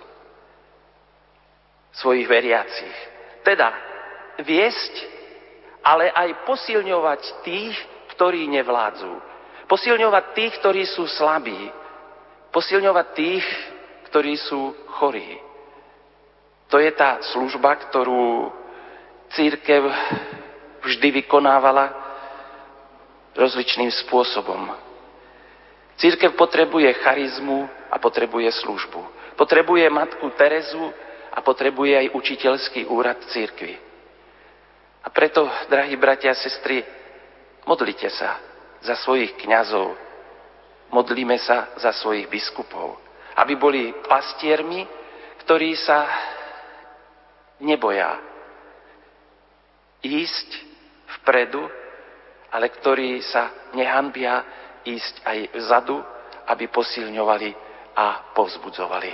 svojich 1.93 2.25
veriacich. 2.25 2.97
Teda 3.45 3.69
viesť, 4.41 4.93
ale 5.85 6.09
aj 6.09 6.49
posilňovať 6.49 7.21
tých, 7.45 7.75
ktorí 8.17 8.49
nevládzu. 8.49 9.13
Posilňovať 9.69 10.25
tých, 10.33 10.53
ktorí 10.57 10.83
sú 10.89 11.05
slabí. 11.05 11.69
Posilňovať 12.49 13.07
tých, 13.13 13.45
ktorí 14.09 14.33
sú 14.41 14.73
chorí. 14.97 15.37
To 16.73 16.81
je 16.81 16.89
tá 16.89 17.21
služba, 17.29 17.77
ktorú 17.85 18.49
církev 19.37 19.85
vždy 20.81 21.21
vykonávala 21.21 21.93
rozličným 23.37 23.93
spôsobom. 24.01 24.73
Církev 26.01 26.33
potrebuje 26.33 26.89
charizmu 27.05 27.69
a 27.93 28.01
potrebuje 28.01 28.49
službu. 28.65 29.05
Potrebuje 29.37 29.85
matku 29.93 30.25
Terezu 30.33 30.89
a 31.29 31.45
potrebuje 31.45 31.93
aj 31.93 32.07
učiteľský 32.09 32.89
úrad 32.89 33.21
církvy. 33.29 33.77
A 35.05 35.13
preto, 35.13 35.45
drahí 35.69 35.93
bratia 35.93 36.33
a 36.33 36.41
sestry, 36.41 36.81
modlite 37.69 38.09
sa 38.09 38.41
za 38.81 38.97
svojich 38.97 39.37
kňazov, 39.37 39.93
modlíme 40.89 41.37
sa 41.37 41.69
za 41.77 41.93
svojich 42.01 42.25
biskupov, 42.33 42.97
aby 43.37 43.53
boli 43.53 43.93
pastiermi, 44.09 44.89
ktorí 45.45 45.77
sa 45.77 46.09
neboja 47.61 48.17
ísť 50.03 50.49
vpredu, 51.19 51.63
ale 52.53 52.69
ktorí 52.69 53.21
sa 53.23 53.71
nehanbia 53.73 54.43
ísť 54.83 55.15
aj 55.25 55.39
vzadu, 55.57 55.97
aby 56.47 56.67
posilňovali 56.67 57.49
a 57.95 58.35
povzbudzovali. 58.35 59.11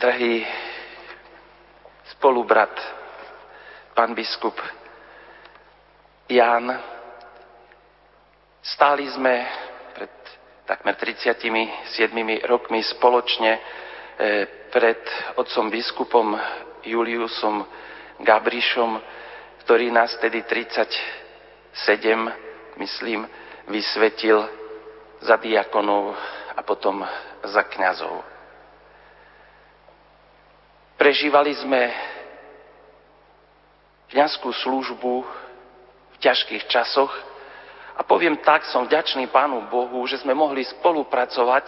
Drahý 0.00 0.46
spolubrat, 2.16 2.72
pán 3.92 4.16
biskup 4.16 4.56
Ján, 6.30 6.70
stáli 8.62 9.10
sme 9.10 9.44
takmer 10.66 10.94
37 10.96 12.48
rokmi 12.48 12.82
spoločne 12.82 13.52
e, 13.56 13.60
pred 14.70 15.00
otcom 15.36 15.70
biskupom 15.70 16.38
Juliusom 16.84 17.64
Gabrišom, 18.20 19.00
ktorý 19.64 19.92
nás 19.92 20.12
tedy 20.20 20.44
37, 20.44 20.92
myslím, 22.76 23.24
vysvetil 23.68 24.44
za 25.20 25.36
diakonov 25.36 26.16
a 26.56 26.60
potom 26.64 27.04
za 27.44 27.62
kňazov. 27.64 28.24
Prežívali 31.00 31.56
sme 31.56 31.80
kňazskú 34.12 34.52
službu 34.52 35.24
v 36.12 36.16
ťažkých 36.20 36.68
časoch 36.68 37.08
a 37.96 38.02
poviem 38.06 38.38
tak, 38.44 38.68
som 38.68 38.86
vďačný 38.86 39.30
Pánu 39.30 39.66
Bohu, 39.72 40.06
že 40.06 40.20
sme 40.22 40.34
mohli 40.34 40.62
spolupracovať 40.66 41.66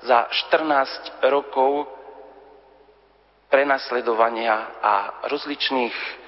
za 0.00 0.28
14 0.48 1.28
rokov 1.28 1.88
prenasledovania 3.50 4.80
a 4.80 4.92
rozličných 5.28 6.20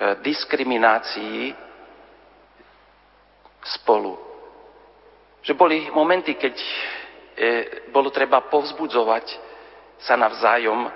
E, 0.00 0.16
diskriminácií 0.24 1.52
spolu. 3.60 4.16
Že 5.44 5.52
boli 5.52 5.92
momenty, 5.92 6.40
keď 6.40 6.56
e, 6.56 6.66
bolo 7.92 8.08
treba 8.08 8.40
povzbudzovať 8.48 9.26
sa 10.00 10.16
navzájom, 10.16 10.88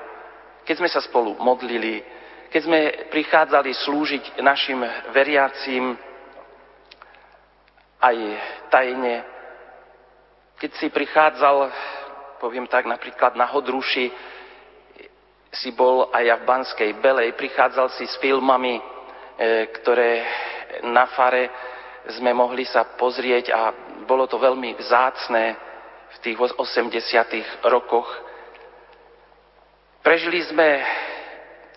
keď 0.64 0.74
sme 0.80 0.88
sa 0.88 1.04
spolu 1.04 1.36
modlili, 1.36 2.00
keď 2.48 2.60
sme 2.64 2.80
prichádzali 3.12 3.76
slúžiť 3.76 4.40
našim 4.40 4.80
veriacím 5.12 6.00
aj 8.04 8.16
tajne, 8.68 9.24
keď 10.60 10.70
si 10.76 10.92
prichádzal, 10.92 11.72
poviem 12.36 12.68
tak, 12.68 12.84
napríklad 12.84 13.32
na 13.32 13.48
Hodruši, 13.48 14.12
si 15.54 15.70
bol 15.72 16.12
aj 16.12 16.24
ja 16.24 16.36
v 16.36 16.44
Banskej 16.44 16.90
Belej, 17.00 17.32
prichádzal 17.38 17.88
si 17.96 18.04
s 18.04 18.18
filmami 18.20 18.94
E, 19.34 19.66
ktoré 19.66 20.22
na 20.86 21.10
fare 21.10 21.50
sme 22.14 22.30
mohli 22.30 22.62
sa 22.62 22.86
pozrieť 22.94 23.50
a 23.50 23.74
bolo 24.06 24.30
to 24.30 24.38
veľmi 24.38 24.78
vzácné 24.78 25.44
v 26.14 26.16
tých 26.22 26.38
80. 26.38 27.66
rokoch. 27.66 28.06
Prežili 30.06 30.38
sme 30.46 30.86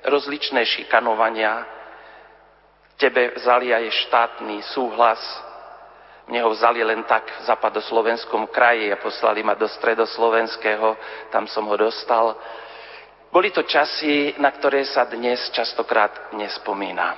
rozličné 0.06 0.62
šikanovania, 0.70 1.66
tebe 3.02 3.34
vzali 3.42 3.74
aj 3.74 4.06
štátny 4.06 4.62
súhlas, 4.78 5.22
mne 6.28 6.44
ho 6.44 6.52
vzali 6.52 6.84
len 6.84 7.08
tak 7.08 7.24
v 7.24 7.44
západoslovenskom 7.48 8.52
kraji 8.52 8.92
a 8.92 9.00
poslali 9.00 9.44
ma 9.48 9.56
do 9.56 9.68
stredoslovenského, 9.68 11.00
tam 11.32 11.48
som 11.48 11.64
ho 11.72 11.76
dostal. 11.80 12.36
Boli 13.32 13.52
to 13.56 13.64
časy, 13.64 14.36
na 14.36 14.52
ktoré 14.52 14.84
sa 14.84 15.08
dnes 15.08 15.40
častokrát 15.56 16.36
nespomína. 16.36 17.16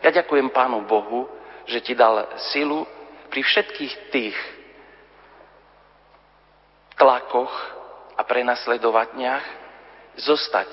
Ja 0.00 0.08
ďakujem 0.08 0.48
Pánu 0.48 0.80
Bohu, 0.88 1.28
že 1.68 1.84
ti 1.84 1.92
dal 1.92 2.24
silu 2.52 2.88
pri 3.28 3.44
všetkých 3.44 3.94
tých 4.08 4.36
tlakoch 6.96 7.52
a 8.16 8.22
prenasledovaniach 8.24 9.44
zostať 10.16 10.68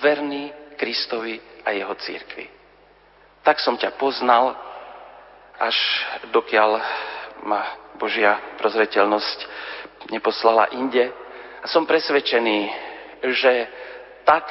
verný 0.00 0.48
Kristovi 0.80 1.40
a 1.64 1.72
jeho 1.76 1.92
církvi. 1.96 2.48
Tak 3.44 3.60
som 3.60 3.76
ťa 3.76 3.96
poznal, 4.00 4.56
až 5.58 5.76
dokiaľ 6.34 6.70
ma 7.44 7.62
Božia 8.00 8.38
prozreteľnosť 8.58 9.38
neposlala 10.10 10.72
inde. 10.74 11.12
A 11.62 11.66
som 11.70 11.88
presvedčený, 11.88 12.58
že 13.24 13.52
tak 14.24 14.44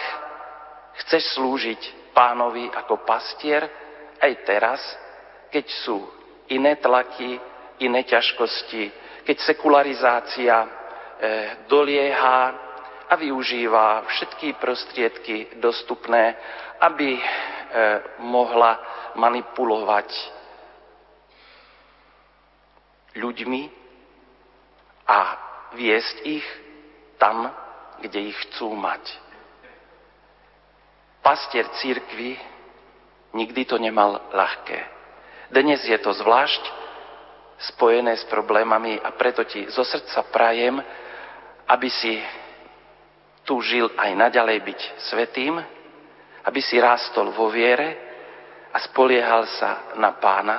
chceš 1.04 1.38
slúžiť 1.38 2.14
pánovi 2.14 2.70
ako 2.70 3.06
pastier, 3.06 3.66
aj 4.22 4.34
teraz, 4.45 4.82
keď 5.51 5.66
sú 5.86 5.97
iné 6.54 6.78
tlaky, 6.80 7.38
iné 7.84 8.01
ťažkosti, 8.06 8.91
keď 9.26 9.38
sekularizácia 9.43 10.56
e, 10.64 10.68
dolieha 11.68 12.39
a 13.10 13.14
využíva 13.20 14.08
všetky 14.08 14.58
prostriedky 14.58 15.60
dostupné, 15.60 16.36
aby 16.82 17.18
e, 17.18 17.22
mohla 18.24 18.80
manipulovať 19.20 20.10
ľuďmi 23.16 23.61
a 25.07 25.20
viesť 25.78 26.16
ich 26.26 26.47
tam, 27.18 27.49
kde 28.01 28.34
ich 28.34 28.38
chcú 28.49 28.74
mať. 28.76 29.03
Pastier 31.24 31.68
církvy 31.80 32.53
Nikdy 33.34 33.66
to 33.66 33.82
nemal 33.82 34.22
ľahké. 34.30 34.80
Dnes 35.49 35.82
je 35.82 35.97
to 35.97 36.14
zvlášť 36.14 36.61
spojené 37.74 38.14
s 38.14 38.26
problémami 38.30 39.01
a 39.01 39.09
preto 39.18 39.41
ti 39.41 39.66
zo 39.74 39.82
srdca 39.82 40.30
prajem, 40.30 40.78
aby 41.66 41.89
si 41.89 42.22
tu 43.41 43.57
žil 43.66 43.89
aj 43.97 44.11
naďalej 44.14 44.57
byť 44.61 44.82
svetým, 45.09 45.57
aby 46.45 46.61
si 46.61 46.78
rástol 46.78 47.34
vo 47.34 47.49
viere 47.49 47.97
a 48.70 48.78
spoliehal 48.86 49.49
sa 49.57 49.97
na 49.97 50.14
pána, 50.14 50.57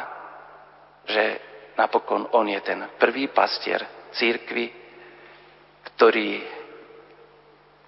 že 1.07 1.39
napokon 1.79 2.29
on 2.33 2.47
je 2.49 2.61
ten 2.61 2.81
prvý 2.99 3.29
pastier 3.29 3.83
církvy, 4.15 4.71
ktorý 5.95 6.43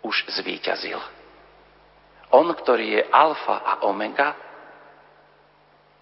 už 0.02 0.16
zvíťazil. 0.38 0.98
On, 2.34 2.46
ktorý 2.46 2.86
je 2.98 3.02
alfa 3.10 3.62
a 3.62 3.72
omega, 3.86 4.34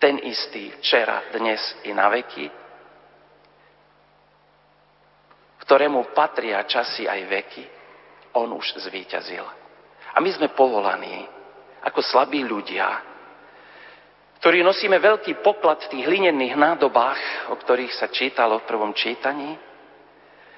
ten 0.01 0.21
istý 0.21 0.73
včera, 0.81 1.33
dnes 1.33 1.61
i 1.85 1.93
na 1.97 2.09
veky, 2.13 2.49
ktorému 5.65 6.13
patria 6.13 6.61
časy 6.69 7.09
aj 7.09 7.21
veky, 7.25 7.65
on 8.37 8.53
už 8.53 8.85
zvíťazil. 8.85 9.45
A 10.13 10.21
my 10.21 10.29
sme 10.29 10.53
povolaní 10.53 11.25
ako 11.85 12.05
slabí 12.05 12.45
ľudia, 12.45 13.14
ktorí 14.41 14.61
nosíme 14.61 14.99
veľký 15.01 15.41
poklad 15.41 15.85
v 15.85 15.91
tých 15.97 16.05
hlinených 16.05 16.55
nádobách, 16.57 17.51
o 17.53 17.57
ktorých 17.57 17.95
sa 17.97 18.13
čítalo 18.13 18.61
v 18.61 18.69
prvom 18.69 18.93
čítaní. 18.93 19.57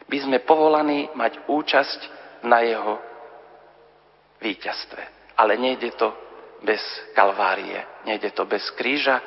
by 0.06 0.18
sme 0.22 0.38
povolaní 0.46 1.10
mať 1.18 1.50
účasť 1.50 2.00
na 2.46 2.62
jeho 2.62 2.94
víťazstve. 4.38 5.02
Ale 5.36 5.58
nejde 5.58 5.90
to 5.98 6.14
bez 6.62 6.80
kalvárie, 7.12 7.78
nejde 8.06 8.30
to 8.30 8.46
bez 8.46 8.64
kríža, 8.78 9.20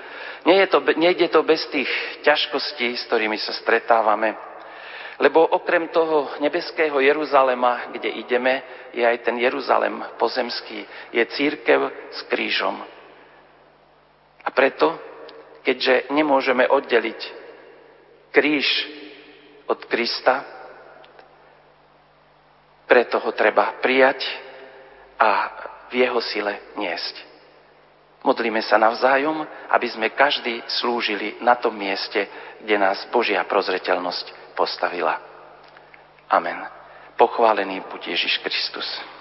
nejde 0.45 0.67
to, 0.67 0.79
nejde 0.97 1.27
to 1.29 1.43
bez 1.43 1.61
tých 1.69 1.89
ťažkostí, 2.23 2.97
s 2.97 3.05
ktorými 3.05 3.37
sa 3.37 3.53
stretávame. 3.53 4.33
Lebo 5.19 5.43
okrem 5.43 5.91
toho 5.91 6.39
nebeského 6.39 6.95
Jeruzalema, 7.03 7.91
kde 7.91 8.07
ideme, 8.23 8.63
je 8.95 9.03
aj 9.03 9.17
ten 9.27 9.35
Jeruzalem 9.35 9.99
pozemský, 10.15 10.87
je 11.11 11.23
církev 11.35 11.91
s 12.15 12.19
krížom. 12.31 12.79
Preto, 14.59 14.99
keďže 15.63 16.11
nemôžeme 16.11 16.67
oddeliť 16.67 17.21
kríž 18.35 18.67
od 19.71 19.79
Krista, 19.87 20.43
preto 22.83 23.23
ho 23.23 23.31
treba 23.31 23.79
prijať 23.79 24.19
a 25.15 25.47
v 25.87 26.03
jeho 26.03 26.19
sile 26.19 26.75
niesť. 26.75 27.15
Modlíme 28.27 28.59
sa 28.59 28.75
navzájom, 28.75 29.47
aby 29.71 29.87
sme 29.87 30.11
každý 30.11 30.59
slúžili 30.67 31.39
na 31.39 31.55
tom 31.55 31.79
mieste, 31.79 32.27
kde 32.59 32.75
nás 32.75 33.07
Božia 33.15 33.39
prozreteľnosť 33.47 34.59
postavila. 34.59 35.23
Amen. 36.27 36.67
Pochválený 37.15 37.79
buď 37.87 38.11
Ježiš 38.11 38.43
Kristus. 38.43 39.18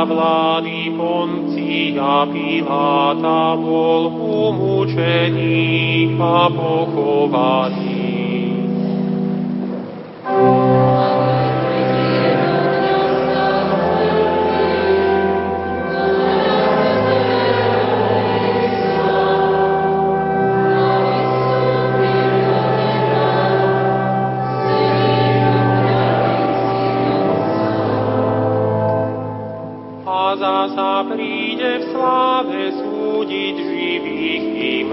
Za 0.00 0.08
vlády 0.08 0.96
Poncia 0.96 2.24
Piláta 2.32 3.52
bol 3.60 4.08
umúčený 4.48 6.16
a 6.16 6.48
pochovaný. 6.48 7.89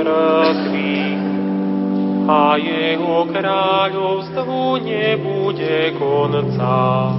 Mŕtvych. 0.08 1.26
A 2.28 2.60
jeho 2.60 3.24
kráľovstvu 3.32 4.84
nebude 4.84 5.96
konca. 5.96 7.16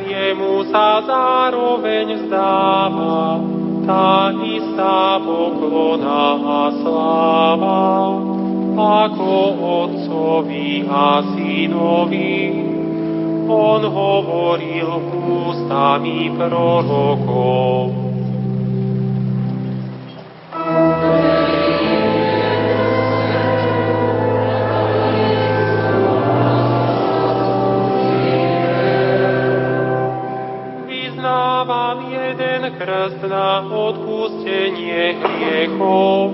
Jemu 0.00 0.64
sa 0.72 1.04
zároveň 1.04 2.24
vzdáva 2.24 3.47
tá 3.88 4.36
istá 4.44 5.16
poklona 5.16 6.36
a 6.36 6.64
sláva, 6.76 7.80
ako 8.76 9.32
otcovi 9.80 10.84
a 10.84 11.24
synovi. 11.32 12.68
On 13.48 13.80
hovoril 13.80 14.92
ústami 15.48 16.28
prorokov. 16.36 17.97
krst 32.70 33.22
na 33.24 33.64
odpustenie 33.64 35.16
hriechov. 35.16 36.32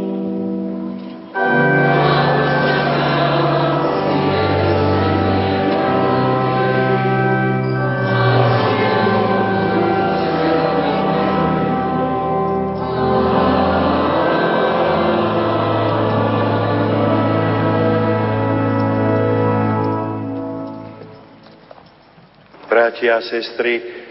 Bratia 22.66 23.16
a 23.16 23.22
sestry, 23.22 24.03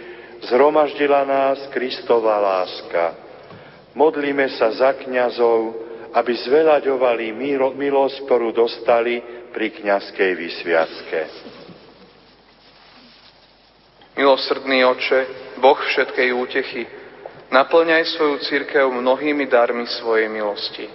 zhromaždila 0.53 1.25
nás 1.25 1.65
Kristova 1.73 2.37
láska. 2.37 3.17
Modlíme 3.97 4.53
sa 4.53 4.69
za 4.69 4.93
kňazov, 4.93 5.73
aby 6.13 6.29
zveľaďovali 6.45 7.33
milosť, 7.73 8.29
ktorú 8.29 8.53
dostali 8.53 9.17
pri 9.49 9.73
kňazskej 9.73 10.31
vysviacke. 10.37 11.19
Milosrdný 14.13 14.85
oče, 14.85 15.19
Boh 15.57 15.79
všetkej 15.89 16.29
útechy, 16.37 16.85
naplňaj 17.49 18.13
svoju 18.13 18.45
církev 18.45 18.85
mnohými 18.93 19.49
darmi 19.49 19.89
svojej 19.89 20.29
milosti. 20.29 20.85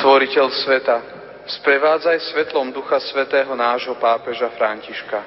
Stvoriteľ 0.00 0.46
sveta, 0.64 1.19
sprevádzaj 1.50 2.30
svetlom 2.30 2.70
Ducha 2.70 3.02
Svetého 3.02 3.50
nášho 3.58 3.98
pápeža 3.98 4.54
Františka. 4.54 5.18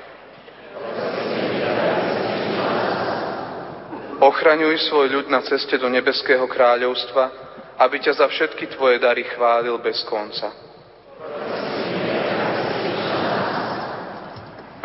Ochraňuj 4.24 4.88
svoj 4.88 5.08
ľud 5.20 5.28
na 5.28 5.44
ceste 5.44 5.76
do 5.76 5.92
nebeského 5.92 6.48
kráľovstva, 6.48 7.24
aby 7.76 8.00
ťa 8.00 8.24
za 8.24 8.28
všetky 8.32 8.72
tvoje 8.72 9.04
dary 9.04 9.28
chválil 9.28 9.76
bez 9.84 10.00
konca. 10.08 10.48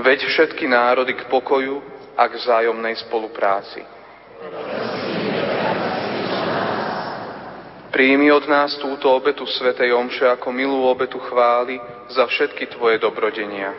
Veď 0.02 0.18
všetky 0.26 0.66
národy 0.66 1.14
k 1.14 1.30
pokoju 1.30 1.78
a 2.18 2.26
k 2.26 2.34
vzájomnej 2.34 2.98
spolupráci. 3.06 3.86
Príjmi 7.88 8.28
od 8.28 8.44
nás 8.44 8.76
túto 8.76 9.08
obetu 9.08 9.48
Svetej 9.48 9.96
Omše 9.96 10.28
ako 10.28 10.52
milú 10.52 10.84
obetu 10.84 11.16
chvály 11.24 11.80
za 12.12 12.28
všetky 12.28 12.68
Tvoje 12.68 13.00
dobrodenia. 13.00 13.72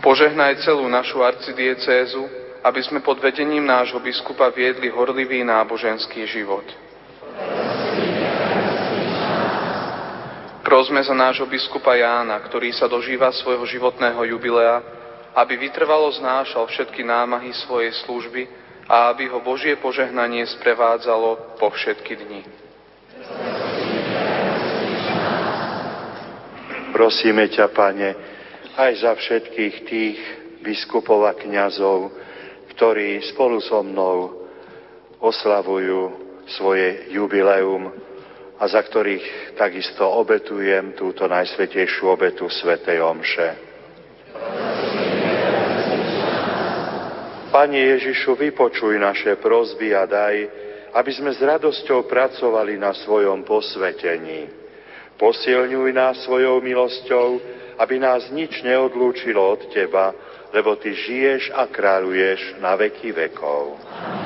Požehnaj 0.00 0.64
celú 0.64 0.88
našu 0.88 1.20
arcidiecézu, 1.20 2.24
aby 2.64 2.80
sme 2.88 3.04
pod 3.04 3.20
vedením 3.20 3.68
nášho 3.68 4.00
biskupa 4.00 4.48
viedli 4.48 4.88
horlivý 4.88 5.44
náboženský 5.44 6.24
život. 6.24 6.64
Prosme 10.64 11.04
za 11.04 11.14
nášho 11.14 11.46
biskupa 11.46 11.94
Jána, 11.94 12.40
ktorý 12.42 12.72
sa 12.72 12.88
dožíva 12.88 13.28
svojho 13.30 13.62
životného 13.68 14.24
jubilea, 14.34 14.82
aby 15.36 15.68
vytrvalo 15.68 16.08
znášal 16.16 16.64
všetky 16.64 17.04
námahy 17.04 17.52
svojej 17.52 17.92
služby 18.02 18.65
a 18.86 19.10
aby 19.10 19.26
ho 19.26 19.42
Božie 19.42 19.74
požehnanie 19.76 20.46
sprevádzalo 20.46 21.58
po 21.58 21.70
všetky 21.74 22.12
dni. 22.22 22.42
Prosíme 26.94 27.50
ťa, 27.50 27.66
Pane, 27.74 28.10
aj 28.78 28.92
za 29.02 29.12
všetkých 29.12 29.74
tých 29.84 30.18
biskupov 30.62 31.26
a 31.28 31.36
kňazov, 31.36 32.14
ktorí 32.72 33.20
spolu 33.34 33.60
so 33.60 33.82
mnou 33.82 34.46
oslavujú 35.20 36.12
svoje 36.56 37.10
jubileum 37.10 37.90
a 38.56 38.64
za 38.64 38.80
ktorých 38.80 39.58
takisto 39.58 40.06
obetujem 40.06 40.94
túto 40.96 41.28
najsvetejšiu 41.28 42.04
obetu 42.08 42.48
Svetej 42.48 43.02
Omše. 43.02 43.65
Pane 47.56 47.80
Ježišu, 47.80 48.36
vypočuj 48.36 49.00
naše 49.00 49.40
prozby 49.40 49.96
a 49.96 50.04
daj, 50.04 50.44
aby 50.92 51.08
sme 51.08 51.32
s 51.32 51.40
radosťou 51.40 52.04
pracovali 52.04 52.76
na 52.76 52.92
svojom 52.92 53.48
posvetení. 53.48 54.44
Posilňuj 55.16 55.88
nás 55.96 56.20
svojou 56.28 56.60
milosťou, 56.60 57.40
aby 57.80 57.96
nás 57.96 58.28
nič 58.28 58.60
neodlúčilo 58.60 59.40
od 59.40 59.72
Teba, 59.72 60.12
lebo 60.52 60.76
Ty 60.76 60.92
žiješ 60.92 61.48
a 61.56 61.64
kráľuješ 61.64 62.60
na 62.60 62.76
veky 62.76 63.16
vekov. 63.16 63.80
Amen. 63.88 64.25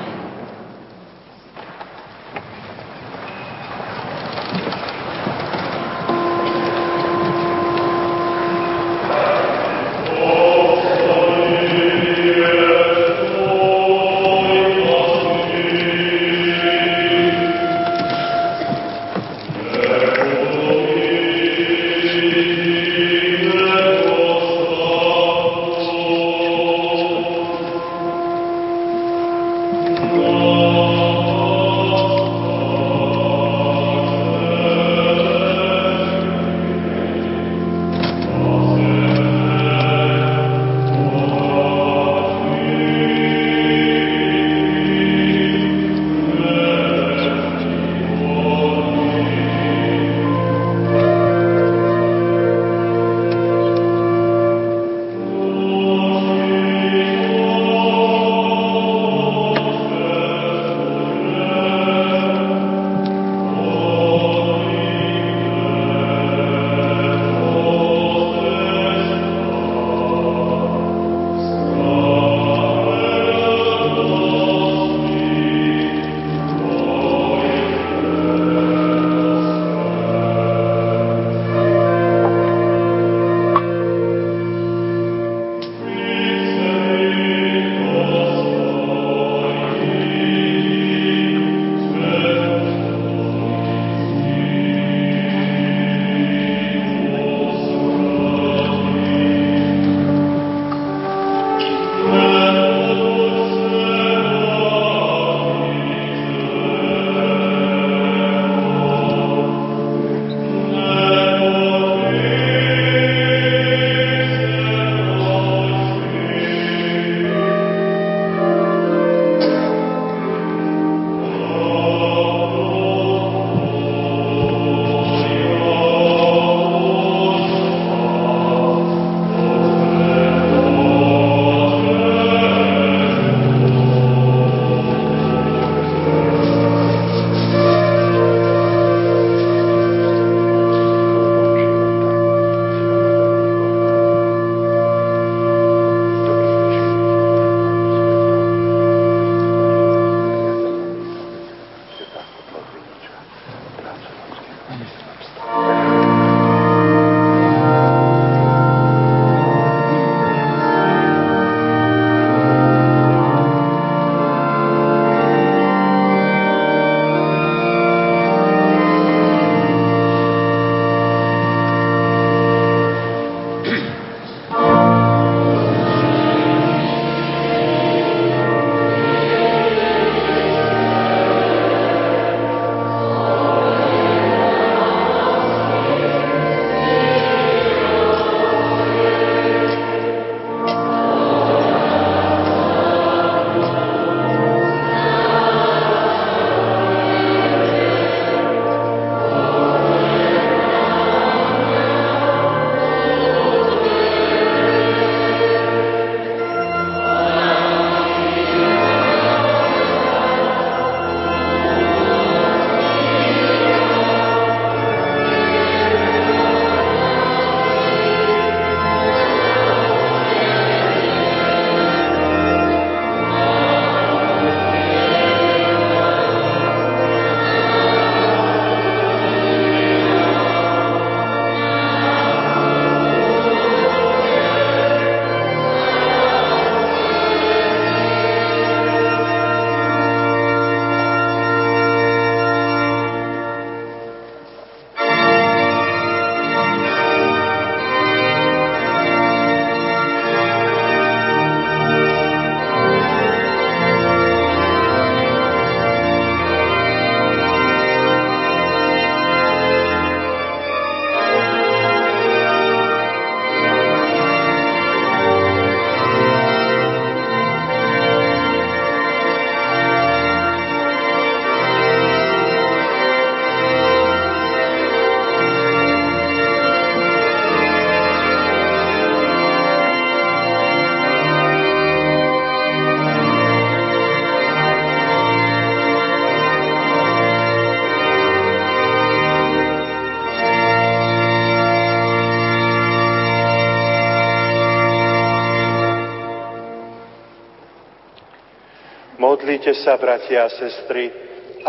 Modlite 299.61 299.85
sa, 299.85 299.93
bratia 299.93 300.49
a 300.49 300.49
sestry, 300.49 301.05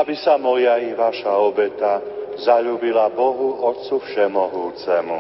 aby 0.01 0.17
sa 0.17 0.41
moja 0.41 0.81
i 0.81 0.97
vaša 0.97 1.29
obeta 1.37 2.01
zalúbila 2.41 3.13
Bohu 3.13 3.61
Otcu 3.69 4.01
Všemohúcemu. 4.01 5.19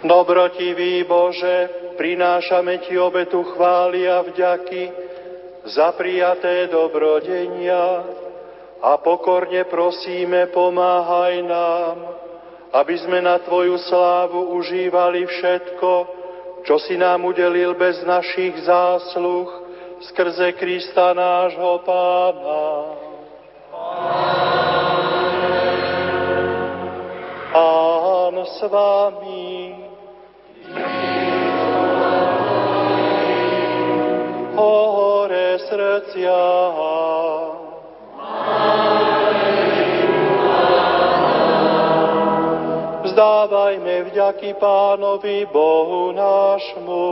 Dobrotivý 0.00 1.04
Bože, 1.04 1.92
prinášame 2.00 2.88
Ti 2.88 2.96
obetu 2.96 3.44
chvály 3.52 4.08
a 4.08 4.24
vďaky 4.24 4.96
za 5.68 5.92
prijaté 5.92 6.72
dobrodenia 6.72 8.16
a 8.82 8.96
pokorne 8.98 9.64
prosíme, 9.66 10.46
pomáhaj 10.54 11.34
nám, 11.42 11.96
aby 12.72 12.94
sme 12.98 13.18
na 13.24 13.42
Tvoju 13.42 13.78
slávu 13.90 14.54
užívali 14.54 15.26
všetko, 15.26 15.90
čo 16.62 16.76
si 16.82 16.94
nám 16.94 17.24
udelil 17.24 17.74
bez 17.74 18.02
našich 18.06 18.54
zásluh 18.62 19.48
skrze 20.12 20.52
Krista 20.54 21.14
nášho 21.14 21.82
Pána. 21.82 22.66
Pán 28.38 28.46
s 28.46 28.60
Vami. 28.68 29.74
hore 34.54 35.58
srdcia. 35.66 36.38
Vzdávajme 43.18 44.14
vďaky 44.14 44.54
Pánovi 44.62 45.50
Bohu 45.50 46.14
nášmu. 46.14 47.10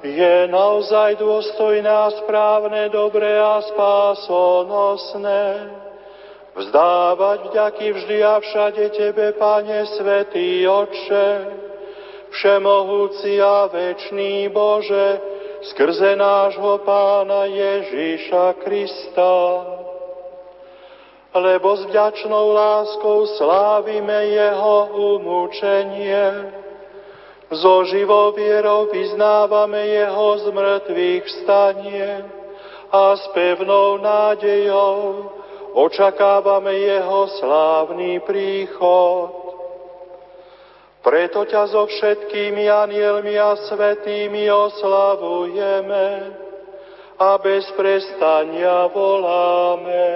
Je 0.00 0.48
naozaj 0.48 1.20
dôstojné 1.20 1.84
a 1.84 2.08
správne, 2.16 2.88
dobré 2.88 3.36
a 3.36 3.60
spásonosné 3.60 5.76
vzdávať 6.56 7.52
vďaky 7.52 7.86
vždy 7.92 8.16
a 8.24 8.40
všade 8.40 8.88
Tebe, 8.96 9.36
Pane 9.36 9.84
Svetý 10.00 10.64
Otče, 10.64 11.28
Všemohúci 12.32 13.36
a 13.36 13.68
večný 13.68 14.48
Bože, 14.48 15.36
skrze 15.70 16.16
nášho 16.16 16.78
Pána 16.82 17.44
Ježíša 17.44 18.52
Krista. 18.64 19.34
Lebo 21.36 21.76
s 21.76 21.84
vďačnou 21.86 22.52
láskou 22.52 23.26
slávime 23.36 24.32
Jeho 24.32 24.76
umúčenie, 25.16 26.54
so 27.52 27.84
živou 27.86 28.32
vierou 28.34 28.88
vyznávame 28.88 29.86
Jeho 29.86 30.28
zmrtvých 30.48 31.22
vstanie 31.24 32.24
a 32.90 33.16
s 33.16 33.24
pevnou 33.36 34.00
nádejou 34.00 35.30
očakávame 35.76 36.72
jeho 36.72 37.28
slávny 37.36 38.24
príchod. 38.24 39.45
Preto 41.06 41.46
ťa 41.46 41.70
so 41.70 41.86
všetkými 41.86 42.66
anielmi 42.66 43.38
a 43.38 43.54
svetými 43.54 44.50
oslavujeme 44.50 46.34
a 47.14 47.38
bez 47.38 47.62
prestania 47.78 48.90
voláme. 48.90 50.06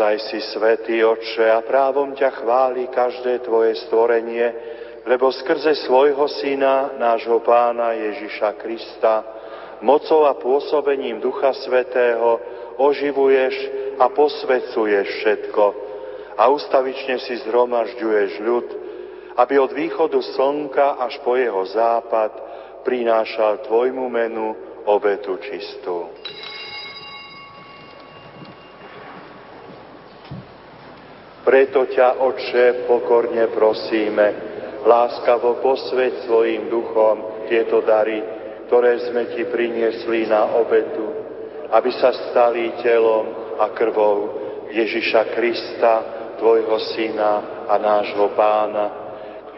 Naozaj 0.00 0.32
si 0.32 0.40
svetý, 0.56 1.04
Otče, 1.04 1.44
a 1.44 1.60
právom 1.60 2.16
ťa 2.16 2.40
chváli 2.40 2.88
každé 2.88 3.44
Tvoje 3.44 3.76
stvorenie, 3.84 4.48
lebo 5.04 5.28
skrze 5.28 5.76
svojho 5.84 6.24
Syna, 6.40 6.96
nášho 6.96 7.36
Pána 7.44 7.92
Ježiša 7.92 8.56
Krista, 8.56 9.20
mocou 9.84 10.24
a 10.24 10.32
pôsobením 10.32 11.20
Ducha 11.20 11.52
Svetého 11.52 12.40
oživuješ 12.80 13.54
a 14.00 14.08
posvecuješ 14.08 15.04
všetko 15.20 15.64
a 16.32 16.48
ustavične 16.48 17.20
si 17.20 17.36
zhromažďuješ 17.44 18.30
ľud, 18.40 18.66
aby 19.36 19.60
od 19.60 19.76
východu 19.76 20.16
slnka 20.32 20.96
až 20.96 21.20
po 21.20 21.36
jeho 21.36 21.60
západ 21.76 22.32
prinášal 22.88 23.68
Tvojmu 23.68 24.08
menu 24.08 24.56
obetu 24.88 25.36
čistú. 25.44 26.08
Preto 31.50 31.82
ťa, 31.82 32.22
Otče, 32.22 32.86
pokorne 32.86 33.50
prosíme, 33.50 34.26
láskavo 34.86 35.58
posveď 35.58 36.22
svojim 36.22 36.70
duchom 36.70 37.42
tieto 37.50 37.82
dary, 37.82 38.22
ktoré 38.70 39.02
sme 39.10 39.34
Ti 39.34 39.50
priniesli 39.50 40.30
na 40.30 40.46
obetu, 40.46 41.10
aby 41.74 41.90
sa 41.98 42.14
stali 42.30 42.70
telom 42.78 43.58
a 43.58 43.66
krvou 43.74 44.30
Ježiša 44.70 45.34
Krista, 45.34 45.94
Tvojho 46.38 46.78
Syna 46.94 47.66
a 47.66 47.74
nášho 47.82 48.30
Pána, 48.38 48.86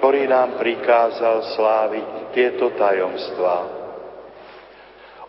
ktorý 0.01 0.33
nám 0.33 0.57
prikázal 0.65 1.45
sláviť 1.53 2.33
tieto 2.33 2.73
tajomstvá. 2.73 3.59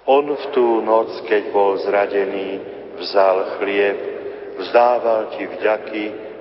On 0.07 0.31
v 0.31 0.45
tú 0.56 0.80
noc, 0.80 1.27
keď 1.27 1.44
bol 1.52 1.76
zradený, 1.84 2.64
vzal 3.03 3.60
chlieb, 3.60 3.99
vzdával 4.64 5.27
Ti 5.35 5.44
vďaky, 5.60 6.22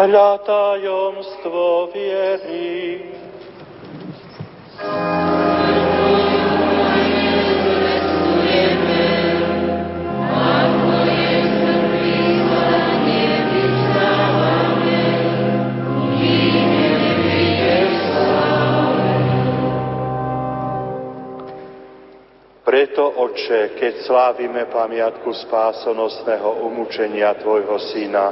Hľa 0.00 0.40
tajomstvo 0.48 1.92
viery. 1.92 3.12
Preto, 22.70 23.02
Oče, 23.02 23.74
keď 23.74 24.06
slávime 24.06 24.70
pamiatku 24.70 25.26
spásonosného 25.26 26.70
umúčenia 26.70 27.34
Tvojho 27.34 27.82
Syna, 27.90 28.30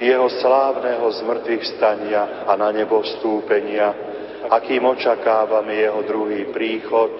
jeho 0.00 0.24
slávneho 0.40 1.04
zmrtvých 1.04 1.76
stania 1.76 2.48
a 2.48 2.56
na 2.56 2.72
nebo 2.72 3.04
vstúpenia, 3.04 3.92
akým 4.48 4.88
očakávame 4.88 5.84
jeho 5.84 6.00
druhý 6.00 6.48
príchod, 6.48 7.12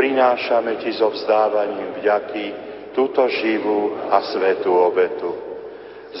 prinášame 0.00 0.80
ti 0.80 0.96
so 0.96 1.12
vzdávaním 1.12 2.00
vďaky 2.00 2.44
túto 2.96 3.28
živú 3.28 4.08
a 4.08 4.24
svetú 4.32 4.72
obetu. 4.80 5.28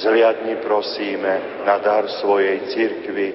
Zliadni 0.04 0.60
prosíme 0.68 1.64
na 1.64 1.80
dar 1.80 2.04
svojej 2.20 2.76
cirkvi 2.76 3.28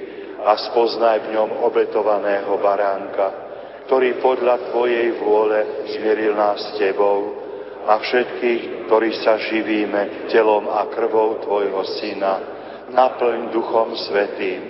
a 0.46 0.54
spoznaj 0.70 1.18
v 1.18 1.34
ňom 1.34 1.66
obetovaného 1.66 2.62
baránka, 2.62 3.43
ktorý 3.88 4.24
podľa 4.24 4.72
Tvojej 4.72 5.20
vôle 5.20 5.60
zmieril 5.92 6.34
nás 6.34 6.60
s 6.60 6.80
Tebou 6.80 7.36
a 7.84 8.00
všetkých, 8.00 8.88
ktorí 8.88 9.12
sa 9.20 9.36
živíme 9.36 10.32
telom 10.32 10.72
a 10.72 10.88
krvou 10.88 11.44
Tvojho 11.44 11.84
Syna, 12.00 12.36
naplň 12.96 13.52
Duchom 13.52 13.92
Svetým, 14.08 14.62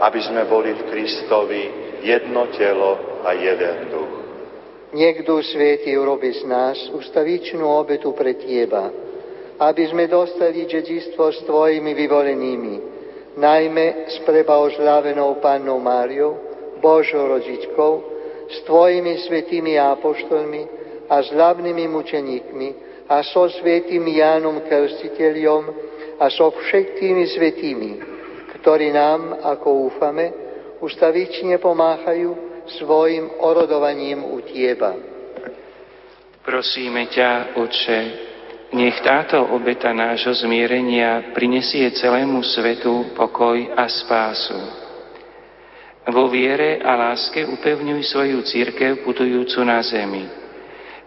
aby 0.00 0.20
sme 0.24 0.48
boli 0.48 0.72
v 0.72 0.82
Kristovi 0.88 1.62
jedno 2.00 2.48
telo 2.56 3.22
a 3.22 3.36
jeden 3.36 3.92
duch. 3.92 4.12
Duch 5.24 5.44
Svetý 5.52 5.96
urobi 5.96 6.32
z 6.36 6.44
nás 6.48 6.76
ustavičnú 6.92 7.64
obetu 7.64 8.12
pre 8.16 8.36
Teba, 8.36 8.88
aby 9.60 9.88
sme 9.88 10.08
dostali 10.08 10.64
dedistvo 10.64 11.28
s 11.28 11.44
Tvojimi 11.44 11.92
vyvolenými, 11.92 12.74
najmä 13.36 13.86
s 14.08 14.16
prebaožľavenou 14.24 15.40
Pannou 15.40 15.80
Máriou, 15.80 16.36
Božou 16.80 17.30
rodičkou, 17.30 18.11
s 18.52 18.62
Tvojimi 18.68 19.24
svetými 19.24 19.80
apoštolmi 19.80 20.62
a 21.08 21.24
s 21.24 21.32
hlavnými 21.32 21.88
mučeníkmi 21.88 22.68
a 23.08 23.24
so 23.24 23.48
svetým 23.48 24.04
Jánom 24.06 24.62
Krstiteľom, 24.68 25.92
a 26.22 26.30
so 26.30 26.54
všetkými 26.54 27.24
svetými, 27.34 27.90
ktorí 28.60 28.94
nám, 28.94 29.42
ako 29.42 29.90
úfame, 29.90 30.30
ustavične 30.78 31.58
pomáhajú 31.58 32.62
svojim 32.78 33.42
orodovaním 33.42 34.22
u 34.22 34.38
Tieba. 34.46 34.94
Prosíme 36.46 37.10
ťa, 37.10 37.58
Otče, 37.58 37.98
nech 38.74 38.98
táto 39.02 39.38
obeta 39.50 39.90
nášho 39.90 40.34
zmierenia 40.46 41.34
prinesie 41.34 41.90
celému 41.94 42.42
svetu 42.42 43.14
pokoj 43.18 43.58
a 43.74 43.86
spásu. 43.90 44.81
Vo 46.02 46.26
viere 46.26 46.82
a 46.82 46.98
láske 46.98 47.46
upevňuj 47.46 48.02
svoju 48.10 48.42
církev 48.42 49.06
putujúcu 49.06 49.62
na 49.62 49.78
zemi. 49.86 50.26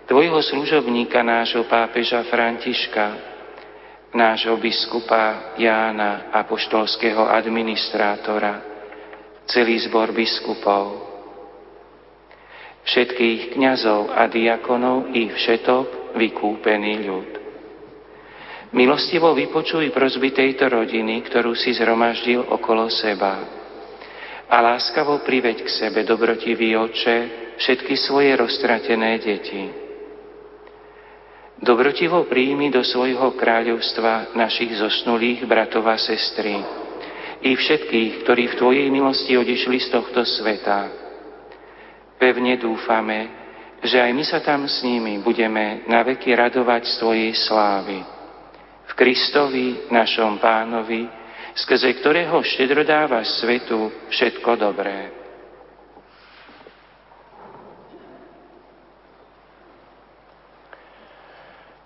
Tvojho 0.07 0.39
služobníka 0.39 1.19
nášho 1.19 1.67
pápeža 1.67 2.23
Františka, 2.31 3.05
nášho 4.15 4.55
biskupa 4.55 5.51
Jána, 5.59 6.31
apoštolského 6.31 7.27
administrátora, 7.27 8.63
celý 9.51 9.83
zbor 9.83 10.15
biskupov, 10.15 11.03
všetkých 12.87 13.59
kňazov 13.59 14.15
a 14.15 14.31
diakonov 14.31 15.11
i 15.11 15.27
všetok 15.27 16.15
vykúpený 16.15 16.93
ľud. 17.03 17.29
Milostivo 18.71 19.35
vypočuj 19.35 19.91
prozby 19.91 20.31
tejto 20.31 20.71
rodiny, 20.71 21.19
ktorú 21.27 21.51
si 21.51 21.75
zhromaždil 21.75 22.47
okolo 22.47 22.87
seba. 22.87 23.64
A 24.45 24.61
láskavo 24.61 25.25
priveď 25.25 25.65
k 25.65 25.69
sebe, 25.69 26.05
dobrotivý 26.05 26.77
oče, 26.77 27.17
všetky 27.57 27.97
svoje 27.97 28.35
roztratené 28.37 29.17
deti 29.17 29.85
Dobrotivo 31.55 32.27
príjmi 32.27 32.67
do 32.67 32.83
svojho 32.83 33.31
kráľovstva 33.39 34.35
našich 34.35 34.75
zosnulých 34.75 35.47
bratov 35.47 35.87
a 35.87 35.95
sestry 35.95 36.59
i 37.39 37.55
všetkých, 37.55 38.27
ktorí 38.27 38.43
v 38.51 38.59
Tvojej 38.59 38.87
milosti 38.91 39.39
odišli 39.39 39.77
z 39.79 39.87
tohto 39.87 40.27
sveta. 40.27 40.91
Pevne 42.19 42.59
dúfame, 42.59 43.19
že 43.79 44.03
aj 44.03 44.11
my 44.11 44.23
sa 44.27 44.43
tam 44.43 44.67
s 44.67 44.83
nimi 44.83 45.23
budeme 45.23 45.87
naveky 45.87 46.35
radovať 46.35 46.91
z 46.91 46.93
Tvojej 46.99 47.33
slávy. 47.47 48.03
V 48.85 48.93
Kristovi, 48.93 49.87
našom 49.87 50.35
pánovi, 50.43 51.07
skrze 51.55 51.95
ktorého 52.03 52.43
štedro 52.43 52.83
dávaš 52.83 53.39
svetu 53.39 53.87
všetko 54.11 54.51
dobré. 54.59 55.11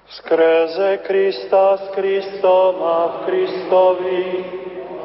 Skrze 0.10 1.06
Krista 1.06 1.78
s 1.78 1.86
Kristom 1.94 2.82
a 2.82 2.98
v 3.06 3.16
Kristovi 3.30 4.26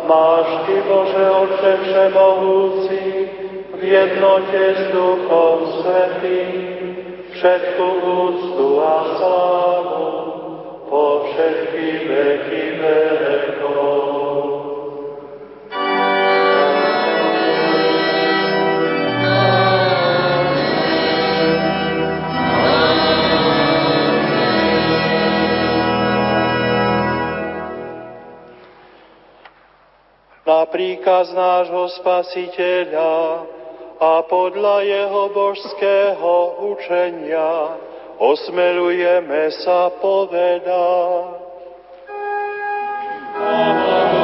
máš 0.09 0.49
Ty, 0.65 0.77
Bože 0.89 1.25
Otče 1.29 1.73
Všemohúci, 1.85 3.05
v 3.77 3.81
jednote 3.85 4.63
s 4.75 4.83
Duchom 4.97 5.59
Svetým, 5.85 6.57
všetku 7.37 7.85
úctu 8.01 8.69
a 8.81 8.97
slávu 9.21 10.09
po 10.89 11.05
všetky 11.29 11.87
veky 12.09 12.65
vekov. 12.81 14.54
Na 30.45 30.69
príkaz 30.69 31.33
nášho 31.33 31.89
Spasiteľa 32.01 33.49
a 33.97 34.21
podľa 34.29 34.85
jeho 34.85 35.23
božského 35.33 36.33
učenia 36.69 37.81
osmelujeme 38.21 39.49
sa 39.65 39.89
povedať. 39.99 40.69
Oh. 43.35 44.24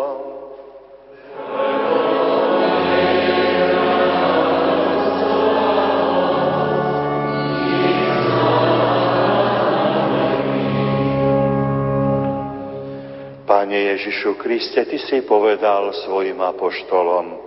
Ježišu 14.01 14.33
Kriste, 14.33 14.81
Ty 14.81 14.97
si 14.97 15.21
povedal 15.29 15.93
svojim 15.93 16.41
apoštolom, 16.41 17.37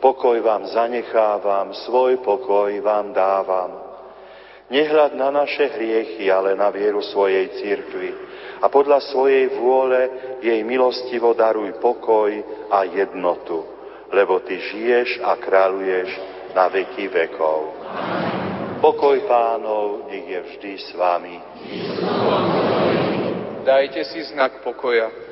pokoj 0.00 0.40
vám 0.40 0.64
zanechávam, 0.64 1.76
svoj 1.84 2.24
pokoj 2.24 2.72
vám 2.80 3.12
dávam. 3.12 3.76
Nehľad 4.72 5.12
na 5.20 5.28
naše 5.28 5.68
hriechy, 5.68 6.32
ale 6.32 6.56
na 6.56 6.72
vieru 6.72 7.04
svojej 7.04 7.52
církvy 7.60 8.08
a 8.56 8.72
podľa 8.72 9.04
svojej 9.12 9.52
vôle 9.60 10.00
jej 10.40 10.64
milostivo 10.64 11.36
daruj 11.36 11.76
pokoj 11.76 12.32
a 12.72 12.88
jednotu, 12.88 13.68
lebo 14.08 14.40
Ty 14.40 14.56
žiješ 14.64 15.20
a 15.20 15.36
kráľuješ 15.36 16.08
na 16.56 16.72
veky 16.72 17.04
vekov. 17.12 17.60
Pokoj 18.80 19.28
pánov, 19.28 20.08
nech 20.08 20.24
je 20.24 20.40
vždy 20.40 20.72
s 20.72 20.88
vami. 20.96 21.36
Dajte 23.60 24.08
si 24.08 24.24
znak 24.32 24.64
pokoja. 24.64 25.28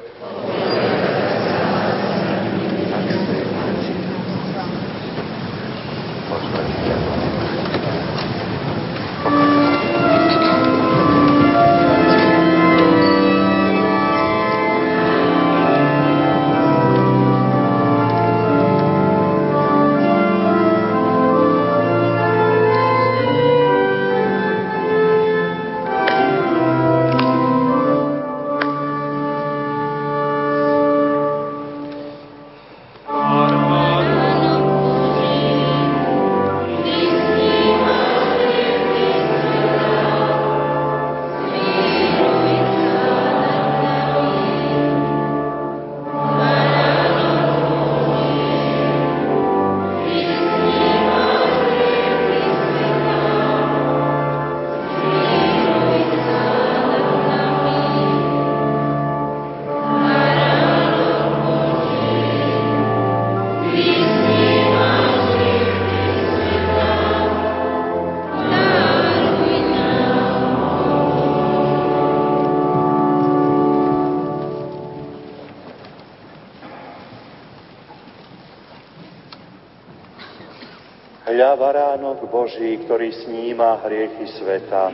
Baránok 81.56 82.28
Boží, 82.28 82.84
ktorý 82.84 83.10
sníma 83.24 83.82
hriechy 83.82 84.28
sveta. 84.38 84.92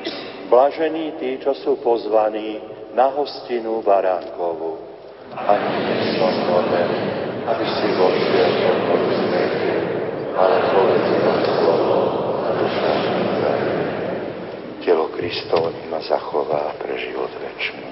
Blažení 0.49 1.19
tí, 1.19 1.37
čo 1.43 1.53
sú 1.53 1.83
pozvaní 1.83 2.63
na 2.95 3.11
hostinu 3.13 3.83
baránkovú. 3.83 4.79
Ani 5.33 5.71
nie 5.85 5.99
som 6.17 6.35
hoden, 6.49 6.91
aby 7.49 7.65
si 7.67 7.89
vošiel 7.99 8.51
do 8.63 8.97
smrti, 9.17 9.75
ale 10.37 10.57
povedz 10.73 11.09
ma 11.25 11.37
slovo 11.41 11.99
a 12.43 12.49
duša 12.57 12.93
Telo 14.83 15.07
Kristovo 15.15 15.71
ma 15.89 16.03
zachová 16.03 16.75
pre 16.77 16.99
život 16.99 17.31
večný. 17.39 17.92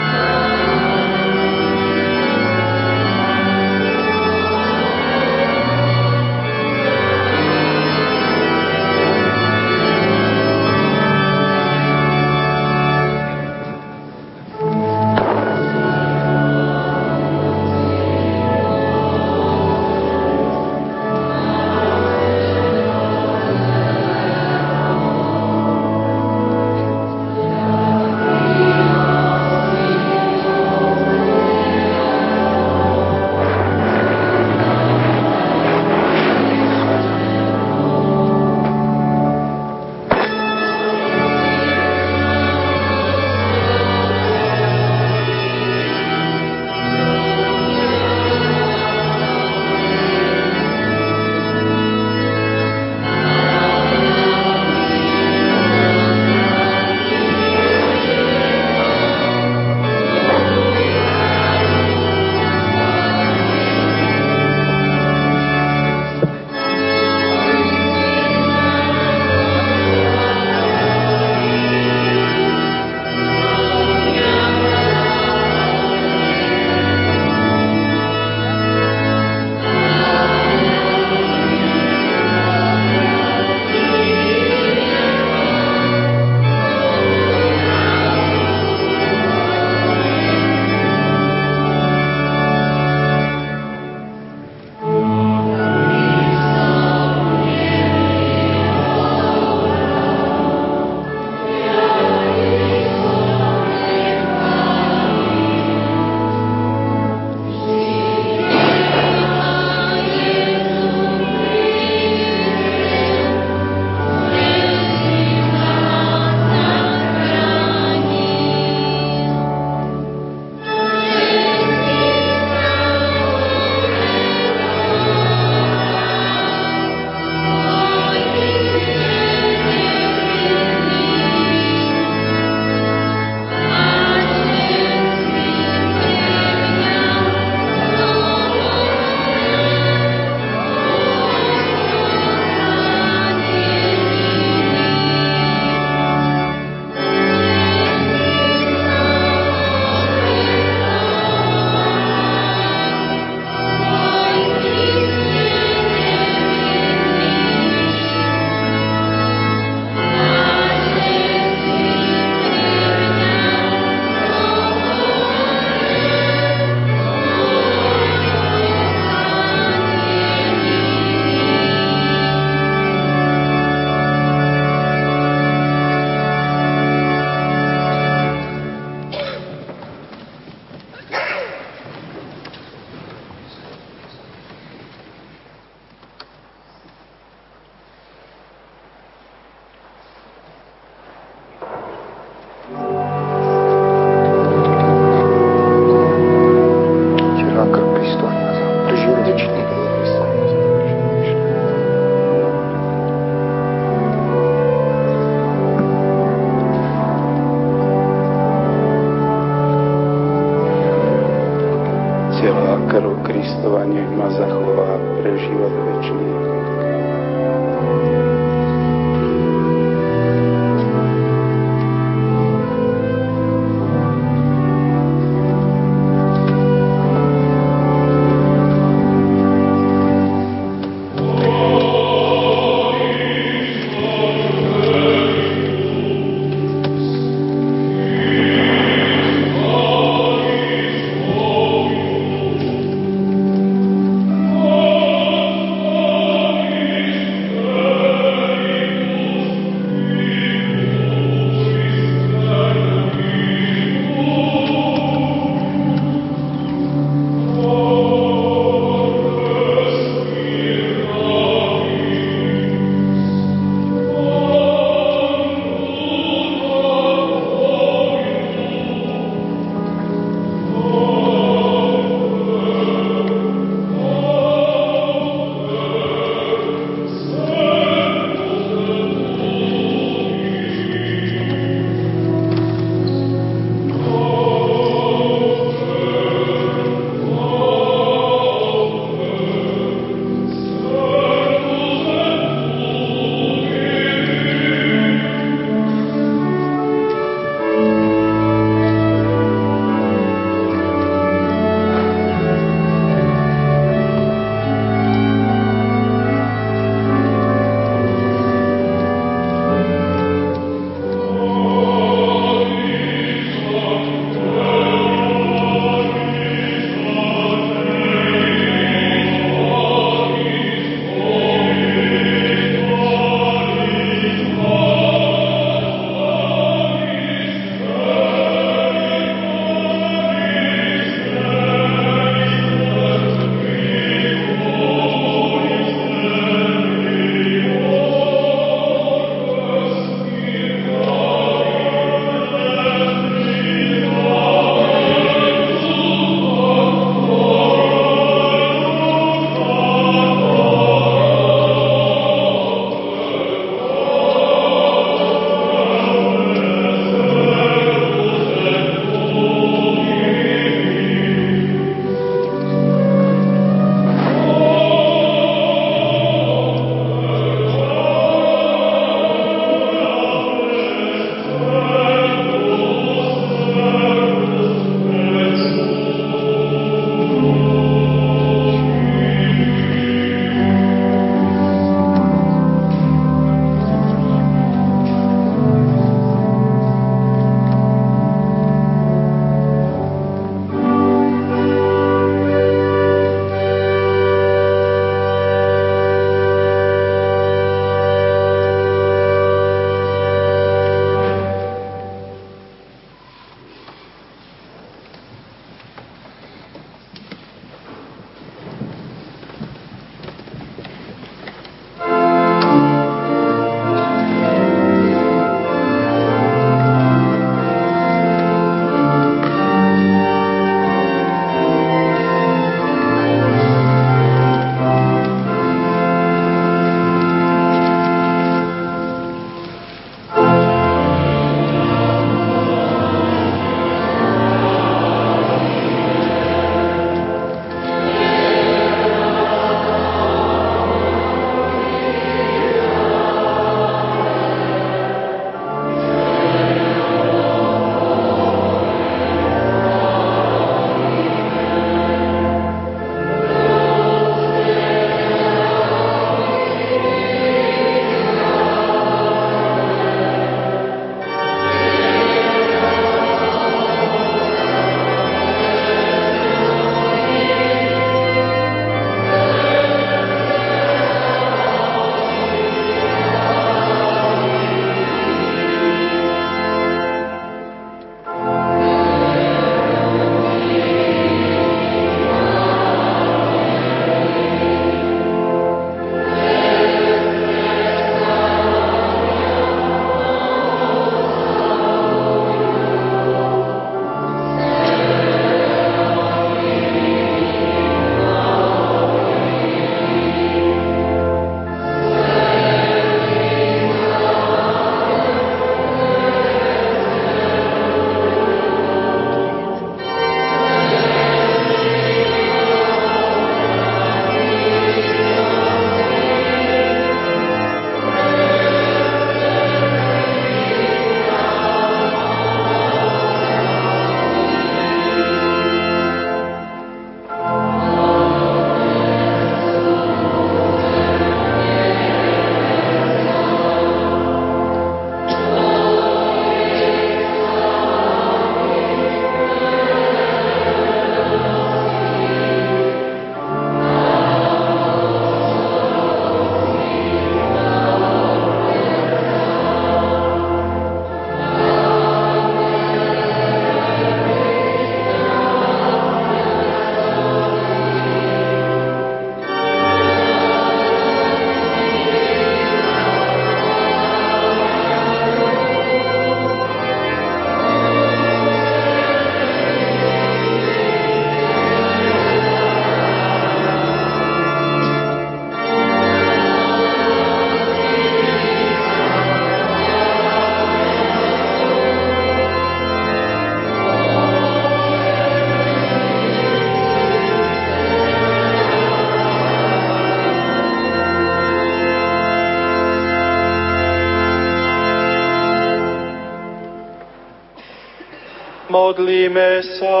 Modlíme 598.96 599.60
sa. 599.76 600.00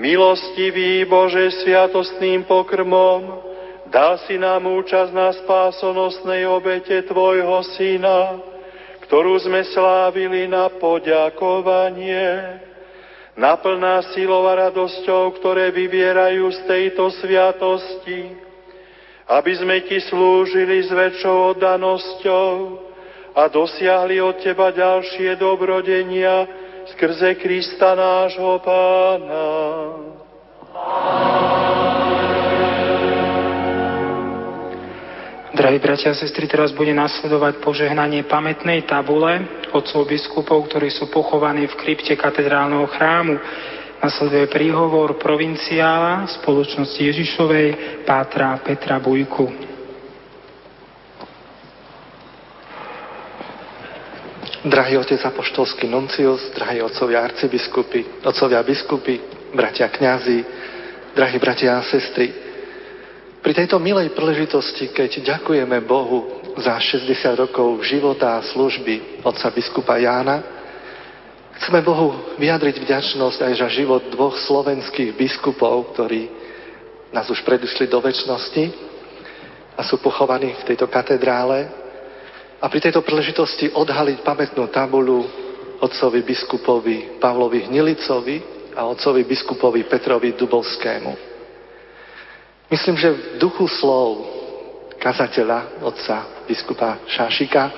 Milostivý 0.00 1.04
Bože 1.04 1.60
sviatostným 1.60 2.48
pokrmom, 2.48 3.44
dal 3.92 4.16
si 4.24 4.40
nám 4.40 4.64
účasť 4.64 5.12
na 5.12 5.36
spásonosnej 5.36 6.48
obete 6.48 7.04
Tvojho 7.04 7.60
Syna, 7.76 8.40
ktorú 9.04 9.36
sme 9.44 9.60
slávili 9.76 10.48
na 10.48 10.72
poďakovanie. 10.80 12.64
Naplná 13.36 14.00
silou 14.16 14.48
a 14.48 14.72
radosťou, 14.72 15.36
ktoré 15.36 15.68
vyvierajú 15.68 16.48
z 16.48 16.60
tejto 16.64 17.12
sviatosti, 17.20 18.40
aby 19.28 19.52
sme 19.52 19.84
Ti 19.84 20.00
slúžili 20.08 20.80
s 20.80 20.88
väčšou 20.88 21.60
oddanosťou 21.60 22.85
a 23.36 23.52
dosiahli 23.52 24.16
od 24.24 24.40
Teba 24.40 24.72
ďalšie 24.72 25.36
dobrodenia, 25.36 26.48
skrze 26.96 27.36
Krista 27.36 27.92
nášho 27.92 28.64
Pána. 28.64 29.48
Drahí 35.56 35.80
bratia 35.80 36.12
a 36.12 36.16
sestry, 36.16 36.48
teraz 36.48 36.72
bude 36.72 36.92
nasledovať 36.96 37.60
požehnanie 37.64 38.24
pamätnej 38.28 38.84
tabule 38.88 39.40
otcov 39.72 40.08
biskupov, 40.08 40.68
ktorí 40.68 40.88
sú 40.92 41.08
pochovaní 41.12 41.68
v 41.68 41.76
krypte 41.80 42.16
katedrálneho 42.16 42.88
chrámu. 42.88 43.36
Nasleduje 44.00 44.52
príhovor 44.52 45.16
provinciála 45.16 46.28
spoločnosti 46.40 47.00
Ježišovej 47.00 47.68
Pátra 48.04 48.60
Petra 48.60 49.00
Bujku. 49.00 49.75
Drahý 54.66 54.98
otec 54.98 55.22
apoštolský 55.22 55.86
nuncius, 55.86 56.50
drahí 56.50 56.82
otcovia 56.82 57.22
arcibiskupy, 57.22 58.26
otcovia 58.26 58.66
biskupy, 58.66 59.14
bratia 59.54 59.86
kňazi, 59.86 60.42
drahí 61.14 61.38
bratia 61.38 61.78
a 61.78 61.86
sestry, 61.86 62.34
pri 63.46 63.54
tejto 63.54 63.78
milej 63.78 64.10
príležitosti, 64.10 64.90
keď 64.90 65.22
ďakujeme 65.22 65.78
Bohu 65.86 66.42
za 66.58 66.82
60 66.82 67.46
rokov 67.46 67.78
života 67.86 68.42
a 68.42 68.42
služby 68.42 69.22
otca 69.22 69.54
biskupa 69.54 70.02
Jána, 70.02 70.42
chceme 71.62 71.78
Bohu 71.86 72.34
vyjadriť 72.34 72.82
vďačnosť 72.82 73.46
aj 73.46 73.52
za 73.62 73.68
život 73.70 74.02
dvoch 74.10 74.34
slovenských 74.34 75.14
biskupov, 75.14 75.94
ktorí 75.94 76.26
nás 77.14 77.30
už 77.30 77.46
predišli 77.46 77.86
do 77.86 78.02
väčšnosti 78.02 78.64
a 79.78 79.86
sú 79.86 80.02
pochovaní 80.02 80.50
v 80.58 80.66
tejto 80.66 80.90
katedrále, 80.90 81.85
a 82.66 82.72
pri 82.72 82.82
tejto 82.82 83.06
príležitosti 83.06 83.70
odhaliť 83.70 84.26
pamätnú 84.26 84.66
tabulu 84.74 85.22
otcovi 85.78 86.26
biskupovi 86.26 87.14
Pavlovi 87.22 87.70
Hnilicovi 87.70 88.42
a 88.74 88.90
otcovi 88.90 89.22
biskupovi 89.22 89.86
Petrovi 89.86 90.34
Dubovskému. 90.34 91.14
Myslím, 92.66 92.98
že 92.98 93.14
v 93.14 93.20
duchu 93.38 93.70
slov 93.70 94.18
kazateľa, 94.98 95.78
otca 95.86 96.42
biskupa 96.50 97.06
Šášika, 97.06 97.70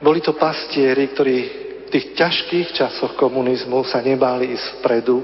boli 0.00 0.24
to 0.24 0.32
pastieri, 0.32 1.12
ktorí 1.12 1.38
v 1.84 1.88
tých 1.92 2.16
ťažkých 2.16 2.72
časoch 2.72 3.20
komunizmu 3.20 3.84
sa 3.84 4.00
nebáli 4.00 4.56
ísť 4.56 4.80
vpredu 4.80 5.20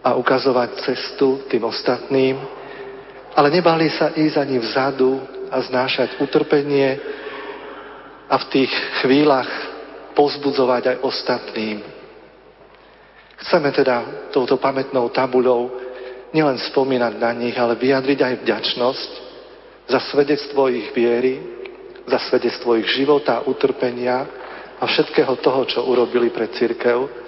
a 0.00 0.16
ukazovať 0.16 0.88
cestu 0.88 1.44
tým 1.52 1.68
ostatným, 1.68 2.40
ale 3.36 3.52
nebáli 3.52 3.92
sa 3.92 4.16
ísť 4.16 4.40
ani 4.40 4.56
vzadu 4.56 5.20
a 5.52 5.60
znášať 5.60 6.16
utrpenie, 6.16 7.19
a 8.30 8.34
v 8.38 8.48
tých 8.54 8.72
chvíľach 9.02 9.50
pozbudzovať 10.14 10.82
aj 10.86 10.96
ostatným. 11.02 11.82
Chceme 13.42 13.74
teda 13.74 14.30
touto 14.30 14.54
pamätnou 14.62 15.10
tabuľou 15.10 15.74
nielen 16.30 16.62
spomínať 16.70 17.14
na 17.18 17.34
nich, 17.34 17.58
ale 17.58 17.74
vyjadriť 17.74 18.18
aj 18.22 18.34
vďačnosť 18.46 19.10
za 19.90 19.98
svedectvo 20.14 20.70
ich 20.70 20.94
viery, 20.94 21.42
za 22.06 22.22
svedectvo 22.30 22.78
ich 22.78 22.86
života, 22.94 23.42
utrpenia 23.50 24.22
a 24.78 24.84
všetkého 24.86 25.34
toho, 25.42 25.66
čo 25.66 25.82
urobili 25.90 26.30
pre 26.30 26.46
církev. 26.54 27.18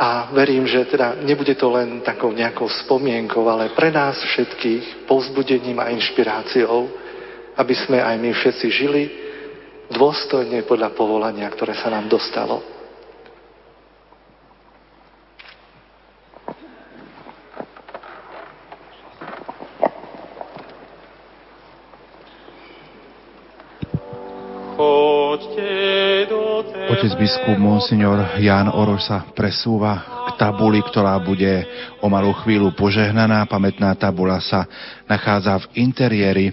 A 0.00 0.32
verím, 0.32 0.64
že 0.64 0.88
teda 0.88 1.20
nebude 1.20 1.52
to 1.54 1.68
len 1.68 2.00
takou 2.00 2.32
nejakou 2.32 2.66
spomienkou, 2.86 3.44
ale 3.44 3.76
pre 3.76 3.92
nás 3.92 4.16
všetkých 4.16 5.04
povzbudením 5.04 5.76
a 5.78 5.92
inšpiráciou, 5.92 6.88
aby 7.60 7.74
sme 7.76 8.00
aj 8.00 8.16
my 8.16 8.30
všetci 8.32 8.66
žili 8.72 9.21
dôstojne 9.92 10.64
podľa 10.64 10.96
povolania, 10.96 11.46
ktoré 11.52 11.76
sa 11.76 11.92
nám 11.92 12.08
dostalo. 12.08 12.64
Otec 26.92 27.18
biskup 27.18 27.58
Monsignor 27.58 28.38
Jan 28.38 28.70
Oroš 28.70 29.10
sa 29.10 29.26
presúva 29.34 30.21
tabuli, 30.36 30.84
ktorá 30.84 31.16
bude 31.22 31.64
o 32.00 32.06
malú 32.12 32.36
chvíľu 32.44 32.74
požehnaná. 32.76 33.48
Pamätná 33.48 33.96
tabula 33.96 34.38
sa 34.42 34.68
nachádza 35.08 35.56
v 35.66 35.82
interiéri 35.82 36.46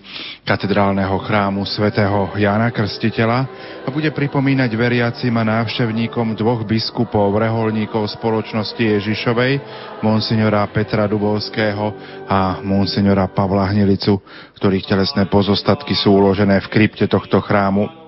katedrálneho 0.47 1.15
chrámu 1.23 1.67
svätého 1.67 2.31
Jana 2.39 2.71
Krstiteľa 2.71 3.39
a 3.83 3.87
bude 3.91 4.11
pripomínať 4.15 4.71
veriacim 4.75 5.33
a 5.35 5.43
návštevníkom 5.43 6.39
dvoch 6.39 6.63
biskupov, 6.63 7.35
reholníkov 7.35 8.07
spoločnosti 8.15 8.79
Ježišovej, 8.79 9.53
monsignora 9.99 10.63
Petra 10.71 11.09
Dubovského 11.09 11.93
a 12.27 12.63
monsignora 12.63 13.27
Pavla 13.27 13.67
Hnilicu, 13.67 14.19
ktorých 14.55 14.87
telesné 14.87 15.27
pozostatky 15.27 15.91
sú 15.95 16.15
uložené 16.15 16.63
v 16.63 16.71
krypte 16.71 17.05
tohto 17.07 17.43
chrámu. 17.43 17.98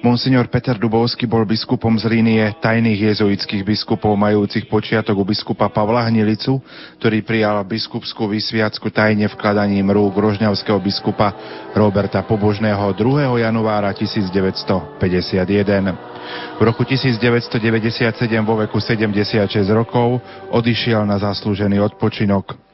Monsignor 0.00 0.48
Peter 0.48 0.80
Dubovský 0.80 1.28
bol 1.28 1.44
biskupom 1.44 1.92
z 2.00 2.08
línie 2.08 2.56
tajných 2.64 3.12
jezuitských 3.12 3.60
biskupov 3.60 4.16
majúcich 4.16 4.64
počiatok 4.64 5.12
u 5.12 5.28
biskupa 5.28 5.68
Pavla 5.68 6.08
Hnilicu, 6.08 6.56
ktorý 6.96 7.20
prijal 7.20 7.60
biskupskú 7.68 8.24
vysviacku 8.32 8.88
tajne 8.88 9.28
vkladaním 9.28 9.92
rúk 9.92 10.16
rožňavského 10.16 10.80
biskupa 10.80 11.36
Roberta 11.76 12.24
Pobožného 12.24 12.96
2. 12.96 13.44
januára 13.44 13.92
1951. 13.92 14.96
V 16.56 16.60
roku 16.64 16.80
1997 16.88 17.60
vo 18.40 18.56
veku 18.56 18.80
76 18.80 19.52
rokov 19.68 20.16
odišiel 20.48 21.04
na 21.04 21.20
zaslúžený 21.20 21.76
odpočinok. 21.76 22.69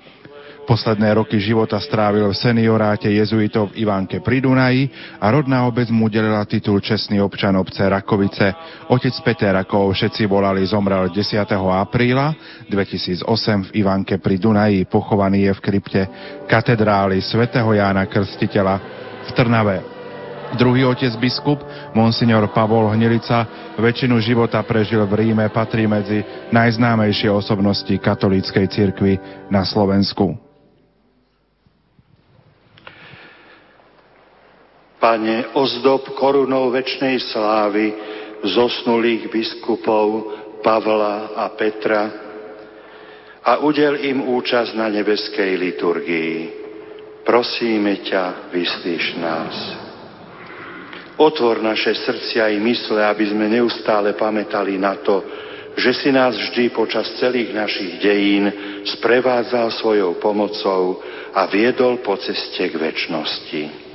Posledné 0.66 1.14
roky 1.14 1.38
života 1.38 1.78
strávil 1.78 2.26
v 2.26 2.34
senioráte 2.34 3.06
jezuitov 3.06 3.70
v 3.70 3.86
Ivánke 3.86 4.18
pri 4.18 4.42
Dunaji 4.42 4.90
a 5.22 5.30
rodná 5.30 5.62
obec 5.62 5.86
mu 5.94 6.10
udelila 6.10 6.42
titul 6.42 6.82
čestný 6.82 7.22
občan 7.22 7.54
obce 7.54 7.86
Rakovice. 7.86 8.50
Otec 8.90 9.14
Peter, 9.22 9.54
ako 9.54 9.94
všetci 9.94 10.26
volali, 10.26 10.66
zomrel 10.66 11.06
10. 11.14 11.38
apríla 11.54 12.34
2008 12.66 13.70
v 13.70 13.78
Ivánke 13.78 14.18
pri 14.18 14.42
Dunaji. 14.42 14.90
Pochovaný 14.90 15.46
je 15.46 15.52
v 15.54 15.62
krypte 15.62 16.02
katedrály 16.50 17.22
svätého 17.22 17.70
Jána 17.70 18.10
Krstiteľa 18.10 18.74
v 19.22 19.30
Trnave. 19.38 19.76
Druhý 20.58 20.82
otec 20.82 21.14
biskup, 21.22 21.62
monsignor 21.94 22.50
Pavol 22.50 22.90
Hnilica, 22.90 23.46
väčšinu 23.78 24.18
života 24.18 24.58
prežil 24.66 25.02
v 25.06 25.14
Ríme, 25.14 25.46
patrí 25.46 25.86
medzi 25.86 26.26
najznámejšie 26.50 27.30
osobnosti 27.30 27.94
katolíckej 28.02 28.66
cirkvi 28.66 29.14
na 29.46 29.62
Slovensku. 29.62 30.45
Pane, 34.96 35.52
ozdob 35.52 36.16
korunou 36.16 36.72
väčšnej 36.72 37.20
slávy 37.30 37.92
zosnulých 38.44 39.28
biskupov 39.28 40.32
Pavla 40.64 41.36
a 41.36 41.52
Petra 41.52 42.02
a 43.46 43.62
udel 43.62 44.02
im 44.02 44.26
účasť 44.26 44.74
na 44.74 44.90
nebeskej 44.90 45.54
liturgii. 45.54 46.36
Prosíme 47.22 48.02
ťa, 48.02 48.50
vyslíš 48.50 49.04
nás. 49.22 49.54
Otvor 51.16 51.62
naše 51.62 51.94
srdcia 51.94 52.52
i 52.52 52.58
mysle, 52.60 53.00
aby 53.00 53.24
sme 53.30 53.46
neustále 53.48 54.12
pamätali 54.18 54.76
na 54.76 54.98
to, 55.00 55.22
že 55.76 55.92
si 55.92 56.08
nás 56.12 56.32
vždy 56.36 56.72
počas 56.72 57.08
celých 57.20 57.52
našich 57.52 58.00
dejín 58.00 58.48
sprevádzal 58.96 59.70
svojou 59.76 60.16
pomocou 60.18 61.04
a 61.36 61.44
viedol 61.46 62.00
po 62.00 62.16
ceste 62.16 62.68
k 62.68 62.74
väčšnosti. 62.74 63.85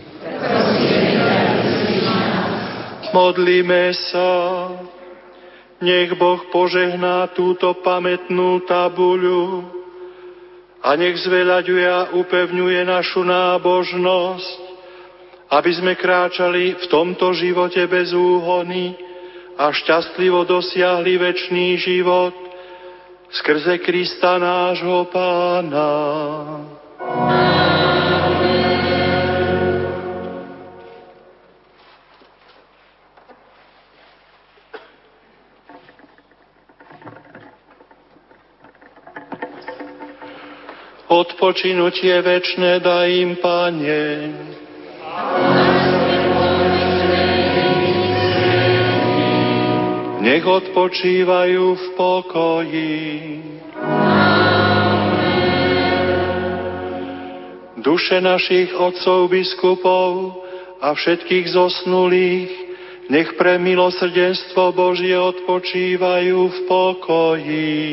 Modlíme 3.11 3.91
sa. 4.11 4.29
Nech 5.81 6.13
Boh 6.13 6.37
požehná 6.53 7.33
túto 7.33 7.73
pamätnú 7.81 8.61
tabuľu 8.69 9.65
a 10.85 10.93
nech 10.93 11.17
zveľaďuje 11.25 11.85
a 11.89 12.01
upevňuje 12.21 12.81
našu 12.85 13.25
nábožnosť, 13.25 14.59
aby 15.49 15.71
sme 15.73 15.93
kráčali 15.97 16.77
v 16.77 16.85
tomto 16.85 17.33
živote 17.33 17.81
bez 17.89 18.13
úhony 18.13 18.93
a 19.57 19.73
šťastlivo 19.73 20.45
dosiahli 20.45 21.17
väčší 21.17 21.81
život 21.81 22.33
skrze 23.31 23.81
Krista 23.81 24.37
nášho 24.37 25.09
Pána. 25.09 25.91
Odpočinutie 41.11 42.23
večné 42.23 42.79
daj 42.79 43.11
im, 43.11 43.35
Pane. 43.35 44.07
Nech 50.23 50.45
odpočívajú 50.47 51.65
v 51.75 51.85
pokoji. 51.99 53.03
Duše 57.75 58.23
našich 58.23 58.71
otcov 58.71 59.27
biskupov 59.27 60.39
a 60.79 60.95
všetkých 60.95 61.51
zosnulých 61.51 62.51
nech 63.11 63.35
pre 63.35 63.59
milosrdenstvo 63.59 64.71
Božie 64.71 65.19
odpočívajú 65.19 66.39
v 66.39 66.57
pokoji. 66.71 67.91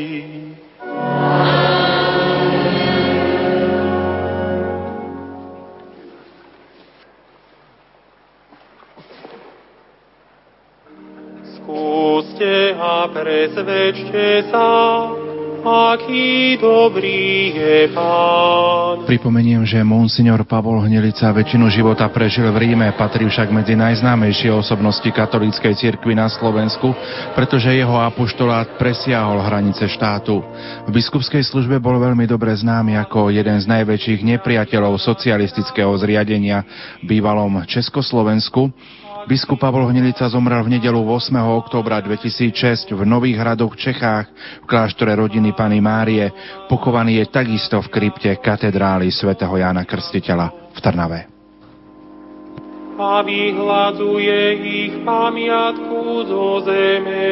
A 12.79 13.11
presvedčte 13.11 14.47
sa, 14.47 14.71
aký 15.59 16.55
dobrý 16.55 17.51
je 17.51 17.91
Pán. 17.91 19.03
Pripomeniem, 19.03 19.67
že 19.67 19.83
monsignor 19.83 20.47
Pavol 20.47 20.79
Hnilica 20.87 21.35
väčšinu 21.35 21.67
života 21.67 22.07
prežil 22.07 22.47
v 22.55 22.63
Ríme, 22.63 22.95
patrí 22.95 23.27
však 23.27 23.51
medzi 23.51 23.75
najznámejšie 23.75 24.55
osobnosti 24.55 25.03
katolíckej 25.11 25.75
cirkvi 25.75 26.15
na 26.15 26.31
Slovensku, 26.31 26.95
pretože 27.35 27.75
jeho 27.75 27.99
apoštolát 27.99 28.79
presiahol 28.79 29.43
hranice 29.43 29.91
štátu. 29.91 30.39
V 30.87 30.89
biskupskej 30.95 31.43
službe 31.43 31.75
bol 31.83 31.99
veľmi 31.99 32.23
dobre 32.23 32.55
známy 32.55 32.95
ako 33.03 33.35
jeden 33.35 33.59
z 33.59 33.67
najväčších 33.67 34.23
nepriateľov 34.23 34.95
socialistického 34.95 35.91
zriadenia 35.99 36.63
v 37.03 37.19
bývalom 37.19 37.67
Československu 37.67 38.71
Biskup 39.29 39.61
Pavol 39.61 39.85
Hnilica 39.93 40.25
zomrel 40.25 40.65
v 40.65 40.81
nedelu 40.81 40.97
8. 41.05 41.37
oktobra 41.53 42.01
2006 42.01 42.97
v 42.97 43.05
Nových 43.05 43.37
hradoch 43.37 43.77
Čechách 43.77 44.25
v 44.57 44.65
kláštore 44.65 45.13
rodiny 45.13 45.53
Pany 45.53 45.77
Márie. 45.77 46.33
Pochovaný 46.65 47.21
je 47.21 47.25
takisto 47.29 47.77
v 47.77 47.93
krypte 47.93 48.33
katedrály 48.41 49.13
svätého 49.13 49.53
Jána 49.53 49.85
Krstiteľa 49.85 50.73
v 50.73 50.79
Trnave. 50.81 51.19
A 52.97 53.21
vyhľadzuje 53.21 54.39
ich 54.65 54.97
pamiatku 55.05 56.25
zo 56.25 56.65
zeme. 56.65 57.29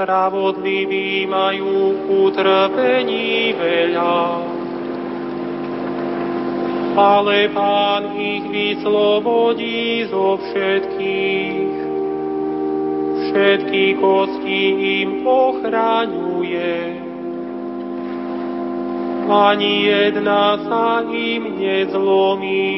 Spravodliví 0.00 1.28
majú 1.28 1.92
utrpení 2.08 3.52
veľa, 3.52 4.40
ale 6.96 7.52
Pán 7.52 8.08
ich 8.16 8.48
vyslobodí 8.48 10.08
zo 10.08 10.40
všetkých. 10.40 11.76
Všetky 13.28 14.00
kosti 14.00 14.64
im 15.04 15.20
ochraňuje. 15.20 16.76
Ani 19.28 19.84
jedna 19.84 20.64
sa 20.64 21.04
im 21.04 21.60
nezlomí. 21.60 22.72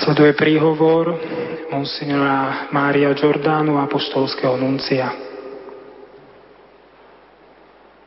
Nasleduje 0.00 0.32
príhovor 0.32 1.12
monsignora 1.68 2.72
Mária 2.72 3.12
Giordano, 3.12 3.76
apostolského 3.84 4.56
nuncia. 4.56 5.12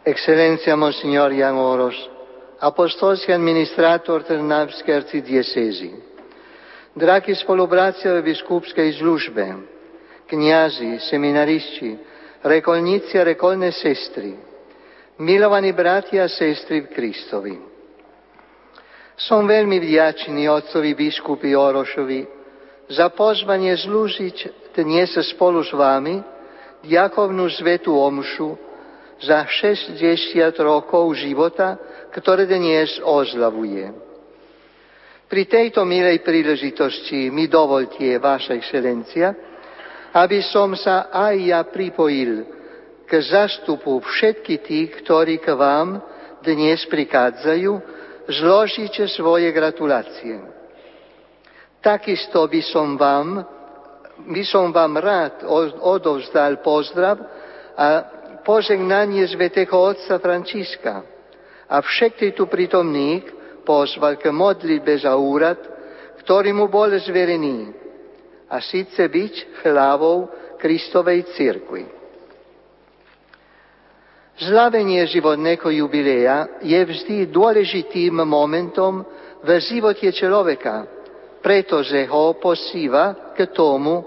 Excelência 0.02 0.74
Monsignor 0.74 1.30
Jan 1.38 1.54
Oros, 1.54 1.94
apostolski 2.58 3.30
administrator 3.30 4.26
Trnavske 4.26 4.90
arcidiecezi, 4.90 5.94
dragi 6.98 7.38
spolubracia 7.38 8.10
v 8.18 8.26
biskupskej 8.26 8.98
službe, 8.98 9.54
kniazy, 10.34 10.98
seminaristi, 10.98 11.94
rekolnici 12.42 13.22
rekolne 13.22 13.70
sestry, 13.70 14.34
milovani 15.22 15.70
bratia 15.78 16.26
a 16.26 16.34
sestry 16.42 16.82
v 16.82 16.88
Kristovi. 16.90 17.73
Som 19.14 19.46
veľmi 19.46 19.78
vďačný 19.78 20.50
otcovi 20.50 20.98
biskupi 20.98 21.54
Orošovi 21.54 22.26
za 22.90 23.14
pozvanie 23.14 23.78
zlúžiť 23.78 24.72
dnes 24.74 25.14
spolu 25.30 25.62
s 25.62 25.70
vami 25.70 26.18
diakovnú 26.82 27.46
svetu 27.54 27.94
omšu 27.94 28.58
za 29.22 29.46
60 29.46 30.02
rokov 30.66 31.14
života, 31.14 31.78
ktoré 32.10 32.50
dnes 32.50 32.98
ozlavuje. 33.06 33.94
Pri 35.30 35.44
tejto 35.46 35.86
milej 35.86 36.26
príležitosti 36.26 37.30
mi 37.30 37.46
dovolte, 37.46 38.18
Vaša 38.18 38.58
excelencia, 38.58 39.34
aby 40.14 40.42
som 40.42 40.74
sa 40.74 41.14
aj 41.14 41.36
ja 41.38 41.62
pripojil 41.70 42.46
k 43.06 43.12
zastupu 43.22 44.02
všetkých 44.02 44.62
tých, 44.62 44.90
ktorí 45.06 45.38
k 45.38 45.54
vám 45.54 46.02
dnes 46.42 46.82
prikádzajú, 46.90 47.93
zložíte 48.28 49.08
svoje 49.08 49.52
gratulácie. 49.52 50.40
Takisto 51.84 52.48
by 52.48 52.62
som 52.64 52.96
vám, 52.96 53.44
by 54.24 54.44
som 54.48 54.72
vám 54.72 54.96
rád 55.00 55.44
odovzdal 55.84 56.64
pozdrav 56.64 57.20
a 57.76 57.86
požegnanie 58.48 59.28
svätého 59.28 59.76
otca 59.76 60.20
Františka 60.20 60.96
a 61.68 61.76
všetkých 61.80 62.36
tu 62.36 62.48
prítomných 62.48 63.26
pozval 63.68 64.20
k 64.20 64.32
modlitbe 64.32 64.94
za 65.00 65.16
úrad, 65.16 65.60
ktorý 66.24 66.56
mu 66.56 66.72
bol 66.72 66.92
zverený, 66.96 67.84
a 68.54 68.62
síce 68.62 69.02
byť 69.10 69.66
hlavou 69.66 70.30
Kristovej 70.62 71.34
cirkvi. 71.34 72.03
Slavenie 74.34 75.06
životného 75.06 75.70
jubileja 75.70 76.58
je 76.66 76.82
vždy 76.82 77.30
dôležitým 77.30 78.18
momentom 78.26 79.06
v 79.46 79.50
živote 79.62 80.10
človeka, 80.10 80.90
pretože 81.46 82.02
ho 82.10 82.34
posíva 82.42 83.34
k 83.38 83.46
tomu, 83.54 84.02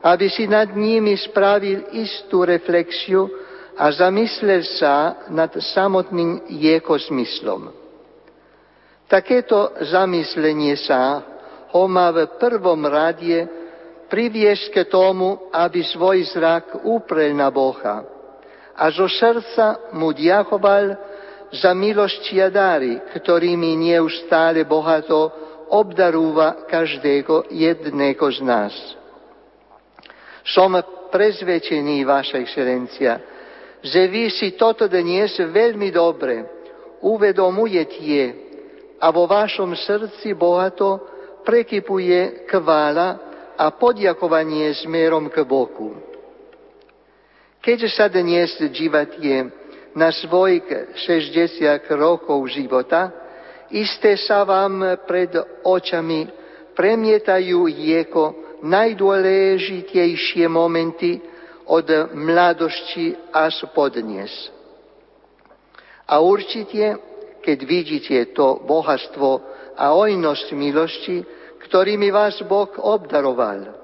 aby 0.00 0.32
si 0.32 0.48
nad 0.48 0.72
nimi 0.72 1.12
spravil 1.20 1.92
istú 1.92 2.48
reflexiu 2.48 3.28
a 3.76 3.92
zamyslel 3.92 4.64
sa 4.80 5.28
nad 5.28 5.52
samotným 5.52 6.48
jeho 6.56 6.96
smyslom. 6.96 7.68
Takéto 9.04 9.76
zamyslenie 9.92 10.72
sa 10.80 11.20
ho 11.76 11.84
má 11.84 12.16
v 12.16 12.32
prvom 12.40 12.80
rade 12.88 13.44
priviesť 14.08 14.72
k 14.72 14.76
tomu, 14.88 15.52
aby 15.52 15.84
svoj 15.84 16.32
zrak 16.32 16.80
uprel 16.88 17.36
na 17.36 17.52
Boha 17.52 18.15
a 18.76 18.92
zo 18.92 19.08
srdca 19.08 19.92
mu 19.96 20.12
ďakoval 20.12 20.96
za 21.52 21.72
milosti 21.72 22.42
a 22.42 22.52
dary, 22.52 23.00
ktorými 23.16 23.76
neustále 23.92 24.68
bohato 24.68 25.32
obdarúva 25.72 26.68
každého 26.68 27.50
jedného 27.50 28.26
z 28.30 28.40
nás. 28.44 28.74
Som 30.46 30.78
prezvedčený, 31.10 32.06
Vaša 32.06 32.38
excelencia, 32.38 33.18
že 33.82 34.06
vy 34.06 34.30
si 34.30 34.54
toto 34.54 34.86
dnes 34.86 35.34
veľmi 35.38 35.90
dobre 35.90 36.56
uvedomujete 37.02 38.46
a 38.98 39.06
vo 39.12 39.28
vašom 39.28 39.76
srdci 39.76 40.32
bohato 40.32 41.02
prekypuje 41.44 42.48
kvála 42.48 43.08
a 43.56 43.70
podiakovanie 43.72 44.74
smerom 44.82 45.30
k 45.30 45.44
Boku. 45.46 46.15
Keďže 47.66 47.98
sa 47.98 48.06
dnes 48.06 48.54
dívate 48.70 49.50
na 49.98 50.14
svojich 50.14 50.94
60 51.02 51.82
rokov 51.98 52.46
života, 52.54 53.10
isté 53.74 54.14
sa 54.14 54.46
vám 54.46 55.02
pred 55.02 55.34
očami 55.66 56.30
premietajú 56.78 57.66
jeko 57.66 58.54
najdôležitejšie 58.62 60.46
momenty 60.46 61.18
od 61.66 62.14
mladosti 62.14 63.18
až 63.34 63.66
po 63.74 63.90
dnes. 63.90 64.30
A 66.06 66.22
určite, 66.22 67.02
keď 67.42 67.58
vidíte 67.66 68.30
to 68.30 68.62
bohatstvo 68.62 69.42
a 69.74 69.90
ojnosť 69.90 70.46
milosti, 70.54 71.18
ktorými 71.66 72.14
vás 72.14 72.38
Boh 72.46 72.70
obdaroval, 72.78 73.74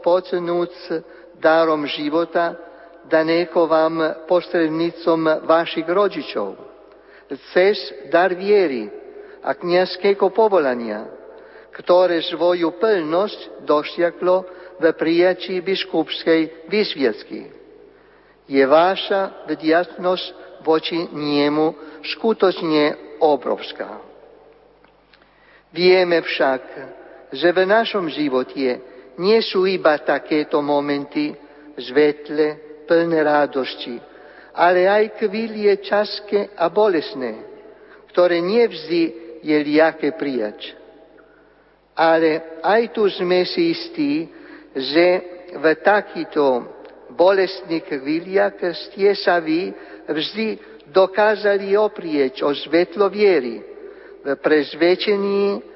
pocenúc 0.00 0.72
darom 1.42 1.82
života, 1.90 2.54
daneko 3.10 3.66
vám 3.66 4.24
posrednicom 4.30 5.42
vašich 5.42 5.84
rodičov, 5.90 6.54
cez 7.50 7.76
dar 8.14 8.30
viery 8.38 8.86
a 9.42 9.50
kniazského 9.58 10.30
povolania, 10.30 11.10
ktoré 11.74 12.22
svoju 12.22 12.78
plnosť 12.78 13.66
dosiahlo 13.66 14.46
v 14.78 14.84
prijatí 14.94 15.58
biskupskej 15.58 16.70
vysviacky. 16.70 17.50
Je 18.46 18.62
vaša 18.62 19.48
vďačnosť 19.50 20.26
voči 20.62 21.10
niemu 21.10 21.74
skutočne 22.14 23.18
obrovská. 23.18 23.98
Vieme 25.72 26.20
však, 26.20 26.62
že 27.32 27.48
v 27.48 27.60
našom 27.64 28.12
živote 28.12 28.91
nie 29.20 29.40
sú 29.44 29.68
iba 29.68 29.98
takéto 30.00 30.60
momenty 30.64 31.34
zvetle, 31.76 32.72
plné 32.88 33.20
radosti, 33.24 33.96
ale 34.52 34.84
aj 34.84 35.16
chvílie 35.20 35.72
časké 35.80 36.52
a 36.56 36.68
bolesné, 36.68 37.40
ktoré 38.12 38.44
nevždy 38.44 39.02
je 39.40 39.56
ľahké 39.56 40.12
prijať. 40.20 40.76
Ale 41.96 42.60
aj 42.60 42.82
tu 42.92 43.08
sme 43.08 43.44
si 43.48 43.72
istí, 43.72 44.12
že 44.72 45.06
v 45.52 45.64
takýchto 45.84 46.64
bolestných 47.12 47.84
chvíliach 47.84 48.56
ste 48.72 49.12
sa 49.12 49.36
vy 49.40 49.72
vždy 50.08 50.46
dokázali 50.88 51.76
oprieť 51.76 52.44
o 52.44 52.52
svetlo 52.52 53.08
viery, 53.12 53.60
v 54.22 54.38
prezvedčení, 54.38 55.71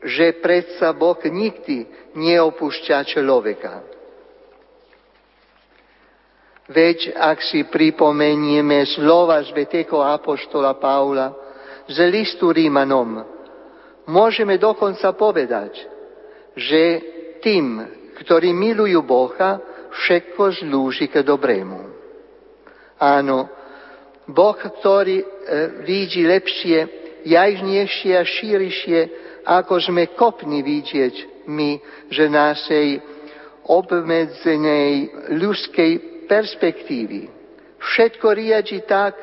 že 0.00 0.40
predsa 0.40 0.96
Boh 0.96 1.18
nikdy 1.20 1.84
neopúšťa 2.16 2.96
človeka. 3.04 3.84
Veď 6.70 7.18
ak 7.18 7.42
si 7.42 7.66
pripomenieme 7.66 8.86
slova 8.94 9.42
svetého 9.42 9.98
apoštola 10.00 10.78
Paula 10.78 11.34
z 11.90 11.98
listu 12.06 12.54
Rímanom, 12.54 13.26
môžeme 14.06 14.54
dokonca 14.54 15.10
povedať, 15.18 15.74
že 16.54 16.82
tým, 17.42 17.82
ktorí 18.22 18.54
milujú 18.54 19.02
Boha, 19.02 19.58
všetko 19.90 20.62
zlúži 20.62 21.10
k 21.10 21.26
dobrému. 21.26 21.90
Áno, 23.02 23.50
Boh, 24.30 24.54
ktorý 24.54 25.18
e, 25.18 25.26
vidí 25.82 26.22
lepšie 26.22 27.00
jajnejšie 27.26 28.12
a 28.14 28.22
šírišie, 28.24 29.00
ako 29.44 29.80
sme 29.80 30.12
kopni 30.16 30.60
vidieť 30.60 31.46
my, 31.48 31.70
že 32.12 32.28
našej 32.28 32.88
obmedzenej 33.66 34.92
ľudskej 35.36 35.92
perspektívy 36.26 37.30
všetko 37.80 38.26
riadi 38.36 38.84
tak, 38.84 39.16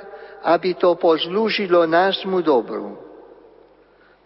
aby 0.43 0.73
to 0.79 0.95
pozlúžilo 0.95 1.85
nášmu 1.85 2.41
dobru. 2.41 2.97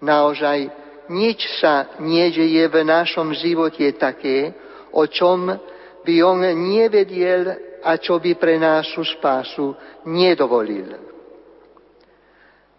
Naozaj 0.01 0.69
nič 1.11 1.43
sa 1.59 1.97
nedeje 1.99 2.63
v 2.71 2.77
našom 2.85 3.35
živote 3.35 3.85
také, 3.99 4.53
o 4.95 5.05
čom 5.07 5.51
by 6.01 6.15
on 6.23 6.41
nevedel 6.41 7.53
a 7.83 7.97
čo 7.97 8.17
by 8.17 8.37
pre 8.37 8.57
našu 8.57 9.05
spásu 9.05 9.73
nedovolil. 10.07 11.10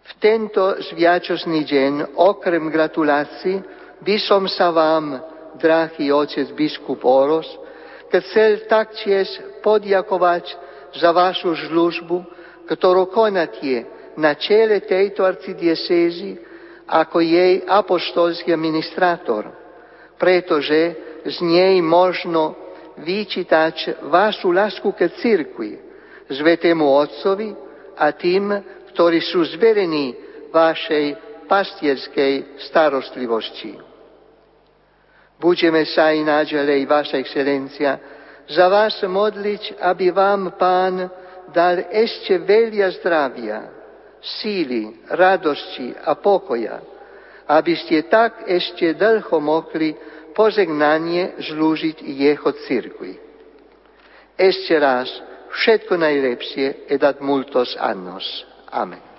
V 0.03 0.11
tento 0.19 0.83
sviatočný 0.83 1.63
deň, 1.63 2.19
okrem 2.19 2.67
gratulácií, 2.67 3.63
by 4.03 4.15
som 4.19 4.43
sa 4.51 4.67
vám, 4.67 5.15
drahý 5.55 6.11
otec 6.11 6.51
biskup 6.51 7.07
Oros, 7.07 7.47
chcel 8.11 8.67
taktiež 8.67 9.31
podiakovať 9.63 10.59
za 10.99 11.15
vašu 11.15 11.55
službu, 11.55 12.19
ktorú 12.67 13.07
konáte 13.15 13.87
na 14.19 14.35
čele 14.35 14.83
tejto 14.83 15.23
arcidiecézy 15.23 16.35
ako 16.83 17.23
jej 17.23 17.63
apoštolský 17.63 18.51
administrátor, 18.51 19.55
pretože 20.19 20.99
z 21.23 21.37
nej 21.47 21.79
možno 21.79 22.59
vyčítať 22.99 24.03
vašu 24.11 24.51
lásku 24.51 24.91
ke 24.91 25.15
cirkvi, 25.15 25.79
Svetému 26.27 26.87
Otcovi 26.87 27.55
a 27.99 28.11
tým, 28.11 28.51
ktorí 28.93 29.19
sú 29.25 29.41
zverení 29.57 30.13
vašej 30.53 31.05
pastierskej 31.49 32.61
starostlivosti. 32.69 33.73
Budeme 35.41 35.83
sa 35.89 36.13
i 36.15 36.23
naďalej, 36.23 36.87
Vaša 36.87 37.19
excelencia, 37.19 37.99
za 38.47 38.65
vás 38.69 38.95
modliť, 39.03 39.81
aby 39.81 40.13
vám 40.13 40.55
Pán 40.55 41.03
dal 41.51 41.89
ešte 41.91 42.39
veľa 42.39 42.87
zdravia, 43.01 43.59
síly, 44.23 45.03
radosti 45.11 45.91
a 45.91 46.15
pokoja, 46.15 46.79
aby 47.49 47.73
ste 47.75 48.07
tak 48.07 48.47
ešte 48.47 48.95
dlho 48.95 49.37
mohli 49.43 49.91
pozegnanie 50.31 51.35
zlúžiť 51.43 51.97
jeho 52.07 52.49
cirkvi. 52.63 53.13
Ešte 54.39 54.73
raz, 54.79 55.11
všetko 55.53 55.93
najlepšie 55.99 56.89
edat 56.89 57.21
multos 57.21 57.75
annos. 57.77 58.52
Amen. 58.73 59.13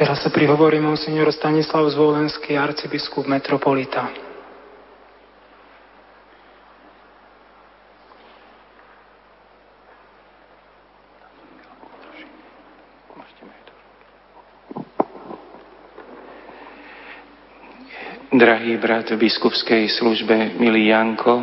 Teraz 0.00 0.24
sa 0.24 0.32
prihovorí 0.32 0.80
monsignor 0.80 1.28
Stanislav 1.28 1.84
Zvolenský, 1.92 2.56
arcibiskup 2.56 3.28
metropolita. 3.28 4.29
Drahý 18.30 18.78
brat 18.78 19.10
v 19.10 19.26
biskupskej 19.26 19.90
službe, 19.90 20.54
milý 20.62 20.94
Janko, 20.94 21.42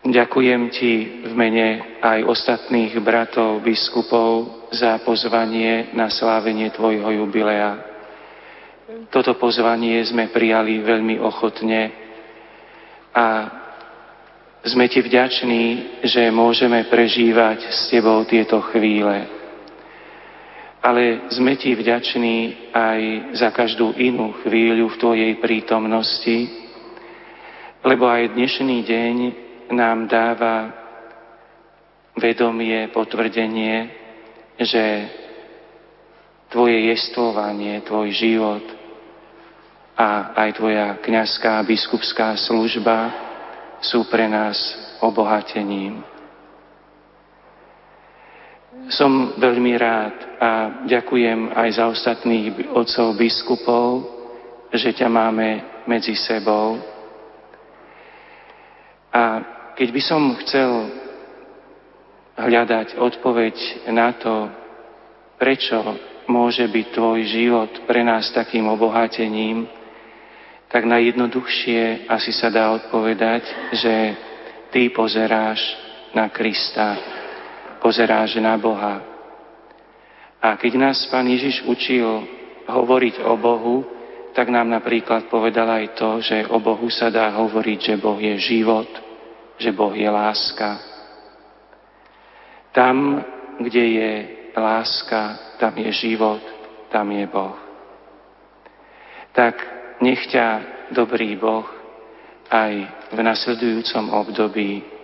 ďakujem 0.00 0.62
ti 0.72 1.24
v 1.28 1.32
mene 1.36 2.00
aj 2.00 2.24
ostatných 2.24 2.96
bratov 3.04 3.60
biskupov 3.60 4.64
za 4.72 4.96
pozvanie 5.04 5.92
na 5.92 6.08
slávenie 6.08 6.72
tvojho 6.72 7.20
jubilea. 7.20 7.84
Toto 9.12 9.36
pozvanie 9.36 10.00
sme 10.08 10.32
prijali 10.32 10.80
veľmi 10.80 11.20
ochotne 11.20 11.92
a 13.12 13.26
sme 14.64 14.88
ti 14.88 15.04
vďační, 15.04 15.64
že 16.08 16.32
môžeme 16.32 16.88
prežívať 16.88 17.68
s 17.68 17.92
tebou 17.92 18.24
tieto 18.24 18.64
chvíle 18.72 19.37
ale 20.88 21.28
sme 21.28 21.52
ti 21.60 21.76
vďační 21.76 22.72
aj 22.72 23.00
za 23.36 23.52
každú 23.52 23.92
inú 24.00 24.32
chvíľu 24.40 24.88
v 24.88 24.96
Tvojej 24.96 25.32
prítomnosti, 25.36 26.48
lebo 27.84 28.08
aj 28.08 28.32
dnešný 28.32 28.88
deň 28.88 29.16
nám 29.76 30.08
dáva 30.08 30.72
vedomie, 32.16 32.88
potvrdenie, 32.88 33.92
že 34.56 34.84
Tvoje 36.48 36.88
jestvovanie, 36.88 37.84
Tvoj 37.84 38.08
život 38.16 38.64
a 39.92 40.32
aj 40.40 40.56
Tvoja 40.56 40.96
kniazská 41.04 41.60
biskupská 41.68 42.32
služba 42.48 43.12
sú 43.84 44.08
pre 44.08 44.24
nás 44.24 44.56
obohatením. 45.04 46.00
Som 48.88 49.34
veľmi 49.36 49.74
rád 49.74 50.16
a 50.38 50.50
ďakujem 50.86 51.50
aj 51.52 51.68
za 51.74 51.84
ostatných 51.90 52.70
otcov 52.72 53.18
biskupov, 53.18 53.86
že 54.72 54.94
ťa 54.94 55.08
máme 55.10 55.48
medzi 55.90 56.14
sebou. 56.14 56.78
A 59.12 59.22
keď 59.74 59.88
by 59.90 60.02
som 60.04 60.22
chcel 60.46 60.70
hľadať 62.38 62.96
odpoveď 62.96 63.56
na 63.90 64.14
to, 64.14 64.46
prečo 65.42 65.78
môže 66.30 66.62
byť 66.68 66.86
tvoj 66.94 67.18
život 67.24 67.72
pre 67.88 68.04
nás 68.04 68.30
takým 68.30 68.68
obohatením, 68.68 69.66
tak 70.68 70.84
najjednoduchšie 70.84 72.06
asi 72.06 72.30
sa 72.30 72.52
dá 72.52 72.68
odpovedať, 72.76 73.42
že 73.72 73.94
ty 74.68 74.92
pozeráš 74.92 75.58
na 76.12 76.28
Krista, 76.28 76.96
pozeráš 77.78 78.38
na 78.38 78.54
Boha. 78.58 79.00
A 80.38 80.54
keď 80.54 80.78
nás 80.78 81.02
Pán 81.10 81.26
Ježiš 81.26 81.66
učil 81.66 82.06
hovoriť 82.68 83.26
o 83.26 83.34
Bohu, 83.34 83.76
tak 84.36 84.54
nám 84.54 84.70
napríklad 84.70 85.26
povedal 85.26 85.66
aj 85.66 85.98
to, 85.98 86.22
že 86.22 86.46
o 86.46 86.62
Bohu 86.62 86.86
sa 86.94 87.10
dá 87.10 87.34
hovoriť, 87.34 87.78
že 87.80 87.94
Boh 87.98 88.18
je 88.20 88.38
život, 88.38 88.86
že 89.58 89.74
Boh 89.74 89.90
je 89.90 90.06
láska. 90.06 90.78
Tam, 92.70 93.18
kde 93.58 93.84
je 93.98 94.12
láska, 94.54 95.56
tam 95.58 95.74
je 95.74 95.90
život, 95.90 96.38
tam 96.94 97.10
je 97.10 97.26
Boh. 97.26 97.58
Tak 99.34 99.54
nech 99.98 100.22
ťa 100.30 100.46
dobrý 100.94 101.34
Boh 101.34 101.66
aj 102.48 102.72
v 103.12 103.18
nasledujúcom 103.18 104.04
období 104.14 104.97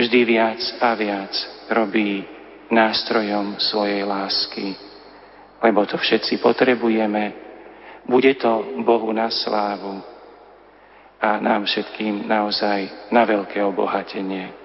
vždy 0.00 0.20
viac 0.24 0.60
a 0.80 0.96
viac 0.96 1.36
robí 1.68 2.24
nástrojom 2.72 3.60
svojej 3.60 4.00
lásky, 4.00 4.72
lebo 5.60 5.84
to 5.84 6.00
všetci 6.00 6.40
potrebujeme. 6.40 7.36
Bude 8.08 8.32
to 8.40 8.80
Bohu 8.80 9.12
na 9.12 9.28
slávu 9.28 10.00
a 11.20 11.36
nám 11.36 11.68
všetkým 11.68 12.24
naozaj 12.24 13.12
na 13.12 13.28
veľké 13.28 13.60
obohatenie. 13.60 14.60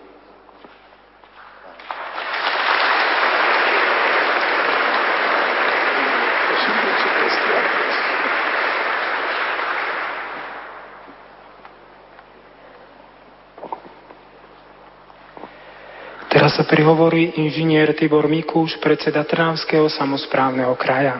Teraz 16.35 16.44
sa 16.55 16.63
prihovorí 16.63 17.35
inžinier 17.35 17.91
Tibor 17.99 18.31
Mikúš, 18.31 18.79
predseda 18.79 19.27
Trnavského 19.27 19.91
samozprávneho 19.91 20.71
kraja. 20.79 21.19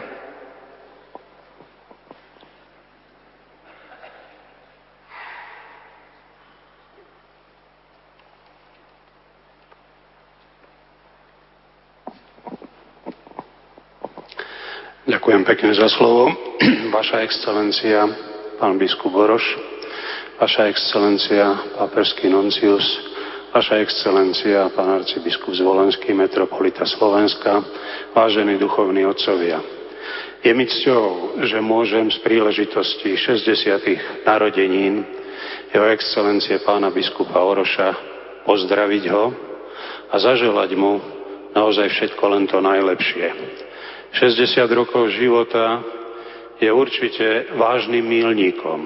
Ďakujem 15.04 15.44
pekne 15.44 15.76
za 15.76 15.92
slovo. 15.92 16.32
Vaša 16.96 17.28
excelencia, 17.28 18.08
pán 18.56 18.80
biskup 18.80 19.12
Boroš, 19.12 19.44
Vaša 20.40 20.72
excelencia, 20.72 21.76
páperský 21.76 22.32
nuncius, 22.32 23.15
Vaša 23.56 23.80
excelencia, 23.80 24.68
pán 24.76 25.00
arcibiskup 25.00 25.56
Zvolenský, 25.56 26.12
metropolita 26.12 26.84
Slovenska, 26.84 27.64
vážení 28.12 28.60
duchovní 28.60 29.08
otcovia. 29.08 29.64
Je 30.44 30.52
mi 30.52 30.68
cťou, 30.68 31.40
že 31.40 31.64
môžem 31.64 32.12
z 32.12 32.20
príležitosti 32.20 33.16
60. 33.16 34.28
narodenín 34.28 35.08
jeho 35.72 35.88
excelencie 35.88 36.60
pána 36.68 36.92
biskupa 36.92 37.40
Oroša 37.40 37.96
pozdraviť 38.44 39.04
ho 39.16 39.32
a 40.12 40.16
zaželať 40.20 40.76
mu 40.76 41.00
naozaj 41.56 41.96
všetko 41.96 42.24
len 42.28 42.52
to 42.52 42.60
najlepšie. 42.60 43.28
60 44.20 44.68
rokov 44.76 45.16
života 45.16 45.80
je 46.60 46.68
určite 46.76 47.56
vážnym 47.56 48.04
mílnikom 48.04 48.80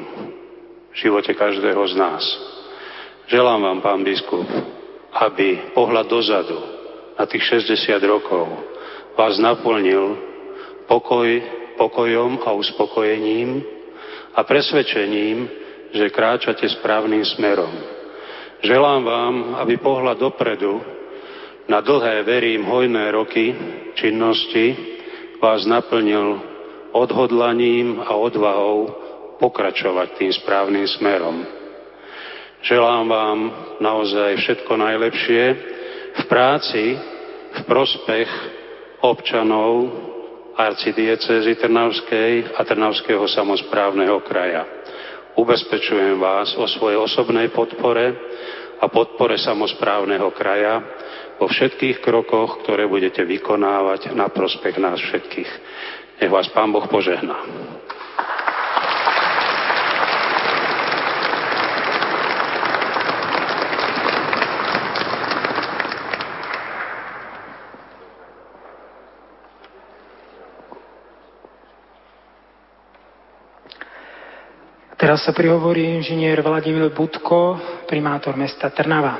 v 0.93 0.95
živote 0.95 1.33
každého 1.33 1.81
z 1.89 1.95
nás. 1.97 2.58
Želám 3.29 3.61
vám, 3.61 3.79
pán 3.85 4.01
biskup, 4.01 4.49
aby 5.13 5.77
pohľad 5.77 6.09
dozadu 6.09 6.57
na 7.13 7.29
tých 7.29 7.61
60 7.61 8.01
rokov 8.09 8.49
vás 9.13 9.37
naplnil 9.37 10.17
pokoj, 10.89 11.29
pokojom 11.77 12.41
a 12.41 12.57
uspokojením 12.57 13.61
a 14.33 14.41
presvedčením, 14.41 15.45
že 15.93 16.09
kráčate 16.09 16.65
správnym 16.73 17.21
smerom. 17.21 17.69
Želám 18.65 19.01
vám, 19.05 19.35
aby 19.61 19.77
pohľad 19.77 20.17
dopredu 20.17 20.81
na 21.69 21.85
dlhé, 21.85 22.25
verím, 22.25 22.65
hojné 22.65 23.13
roky 23.13 23.53
činnosti 23.93 24.73
vás 25.37 25.69
naplnil 25.69 26.41
odhodlaním 26.97 28.01
a 28.01 28.09
odvahou 28.17 28.89
pokračovať 29.37 30.17
tým 30.17 30.33
správnym 30.33 30.89
smerom. 30.89 31.58
Želám 32.59 33.07
vám 33.07 33.39
naozaj 33.79 34.35
všetko 34.35 34.73
najlepšie 34.75 35.43
v 36.11 36.23
práci, 36.27 36.99
v 37.55 37.61
prospech 37.63 38.27
občanov 38.99 39.87
arcidiecezy 40.59 41.55
Trnavskej 41.55 42.59
a 42.59 42.61
Trnavského 42.67 43.23
samozprávneho 43.31 44.19
kraja. 44.27 44.67
Ubezpečujem 45.39 46.19
vás 46.19 46.51
o 46.59 46.67
svojej 46.67 46.99
osobnej 46.99 47.47
podpore 47.47 48.11
a 48.83 48.85
podpore 48.91 49.39
samozprávneho 49.39 50.27
kraja 50.35 50.83
vo 51.39 51.47
všetkých 51.47 52.03
krokoch, 52.03 52.59
ktoré 52.67 52.91
budete 52.91 53.23
vykonávať 53.23 54.11
na 54.11 54.27
prospech 54.27 54.75
nás 54.83 54.99
všetkých. 54.99 55.51
Nech 56.19 56.31
vás 56.31 56.51
Pán 56.51 56.75
Boh 56.75 56.83
požehná. 56.91 57.39
Teraz 75.09 75.25
sa 75.25 75.33
prihovorí 75.33 75.89
inžinier 75.97 76.37
Vladimír 76.37 76.93
Budko, 76.93 77.57
primátor 77.89 78.37
mesta 78.37 78.69
Trnava. 78.69 79.17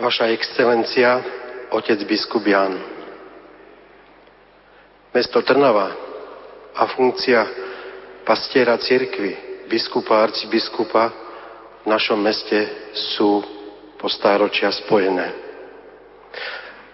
Vaša 0.00 0.32
excelencia, 0.32 1.20
otec 1.70 1.98
biskup 2.06 2.46
Jan. 2.46 2.78
Mesto 5.14 5.42
Trnava 5.42 5.88
a 6.76 6.82
funkcia 6.92 7.46
pastiera 8.22 8.76
cirkvy, 8.76 9.64
biskupa 9.70 10.20
a 10.20 10.22
arcibiskupa 10.28 11.04
v 11.82 11.86
našom 11.88 12.20
meste 12.20 12.90
sú 12.92 13.42
po 13.96 14.06
stáročia 14.12 14.68
spojené. 14.74 15.26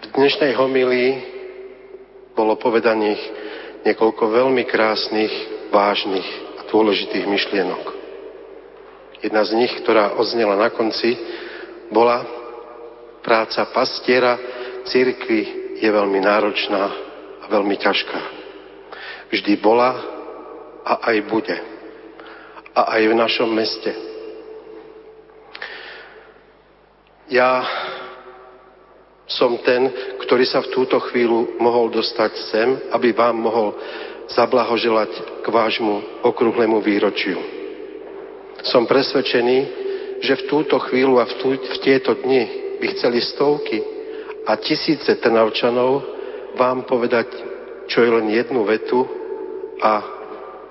V 0.03 0.07
dnešnej 0.15 0.55
homílii 0.55 1.11
bolo 2.37 2.55
povedaných 2.57 3.21
niekoľko 3.83 4.23
veľmi 4.29 4.63
krásnych, 4.69 5.33
vážnych 5.75 6.29
a 6.61 6.69
dôležitých 6.71 7.27
myšlienok. 7.27 7.85
Jedna 9.23 9.43
z 9.47 9.55
nich, 9.55 9.73
ktorá 9.83 10.15
odznela 10.19 10.55
na 10.59 10.71
konci, 10.71 11.15
bola 11.91 12.23
práca 13.23 13.67
pastiera 13.71 14.62
cirkvi 14.87 15.43
je 15.83 15.89
veľmi 15.91 16.21
náročná 16.23 16.85
a 17.43 17.45
veľmi 17.51 17.75
ťažká. 17.79 18.21
Vždy 19.33 19.53
bola 19.59 19.91
a 20.87 21.11
aj 21.11 21.17
bude. 21.27 21.57
A 22.73 22.97
aj 22.99 23.03
v 23.09 23.15
našom 23.19 23.51
meste. 23.53 23.93
Ja 27.33 27.65
som 29.25 29.57
ten, 29.65 29.89
ktorý 30.21 30.45
sa 30.45 30.61
v 30.61 30.73
túto 30.75 31.01
chvíľu 31.09 31.57
mohol 31.57 31.89
dostať 31.89 32.33
sem, 32.53 32.69
aby 32.93 33.17
vám 33.17 33.41
mohol 33.41 33.73
zablahoželať 34.29 35.43
k 35.43 35.47
vášmu 35.49 36.25
okrúhlemu 36.25 36.79
výročiu. 36.85 37.41
Som 38.63 38.87
presvedčený, 38.87 39.59
že 40.23 40.39
v 40.39 40.47
túto 40.47 40.79
chvíľu 40.87 41.19
a 41.19 41.27
v, 41.27 41.35
tú, 41.41 41.49
v 41.57 41.77
tieto 41.83 42.15
dni 42.15 42.77
by 42.79 42.87
chceli 42.95 43.19
stovky 43.25 44.02
a 44.47 44.59
tisíce 44.59 45.15
Trnavčanov 45.23 46.03
vám 46.59 46.85
povedať, 46.85 47.31
čo 47.87 48.03
je 48.03 48.11
len 48.11 48.27
jednu 48.31 48.67
vetu 48.67 49.07
a 49.83 50.03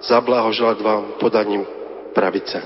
zablahoželať 0.02 0.78
vám 0.82 1.04
podaním 1.22 1.64
pravice. 2.12 2.60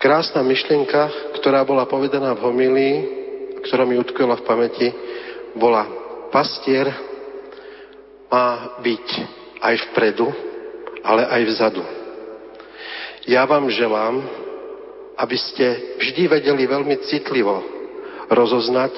Krásna 0.00 0.44
myšlienka, 0.44 1.32
ktorá 1.40 1.64
bola 1.64 1.88
povedaná 1.88 2.36
v 2.36 2.44
homílii, 2.44 2.96
ktorá 3.64 3.88
mi 3.88 3.96
utkvela 3.96 4.36
v 4.36 4.44
pamäti, 4.44 4.88
bola 5.56 5.88
pastier 6.28 6.92
má 8.28 8.82
byť 8.82 9.06
aj 9.62 9.74
vpredu, 9.88 10.26
ale 11.06 11.22
aj 11.24 11.42
vzadu. 11.46 11.82
Ja 13.30 13.46
vám 13.46 13.70
želám, 13.70 14.20
aby 15.14 15.36
ste 15.38 15.96
vždy 16.00 16.22
vedeli 16.26 16.66
veľmi 16.66 16.96
citlivo 17.06 17.62
rozoznať, 18.30 18.94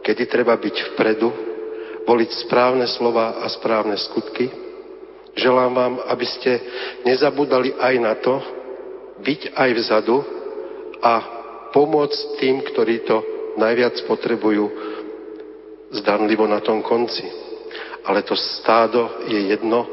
kedy 0.00 0.22
treba 0.30 0.56
byť 0.56 0.76
vpredu, 0.94 1.28
voliť 2.06 2.30
správne 2.46 2.86
slova 2.86 3.42
a 3.42 3.46
správne 3.50 3.98
skutky. 3.98 4.48
Želám 5.36 5.72
vám, 5.74 5.94
aby 6.08 6.26
ste 6.26 6.52
nezabudali 7.04 7.76
aj 7.76 7.94
na 8.00 8.14
to, 8.16 8.34
byť 9.20 9.40
aj 9.52 9.70
vzadu 9.76 10.16
a 11.02 11.14
pomôcť 11.74 12.40
tým, 12.40 12.64
ktorí 12.64 13.04
to 13.04 13.20
najviac 13.60 14.00
potrebujú 14.08 14.64
zdanlivo 15.92 16.48
na 16.48 16.60
tom 16.64 16.80
konci. 16.80 17.24
Ale 18.06 18.22
to 18.22 18.38
stádo 18.38 19.26
je 19.26 19.50
jedno 19.50 19.84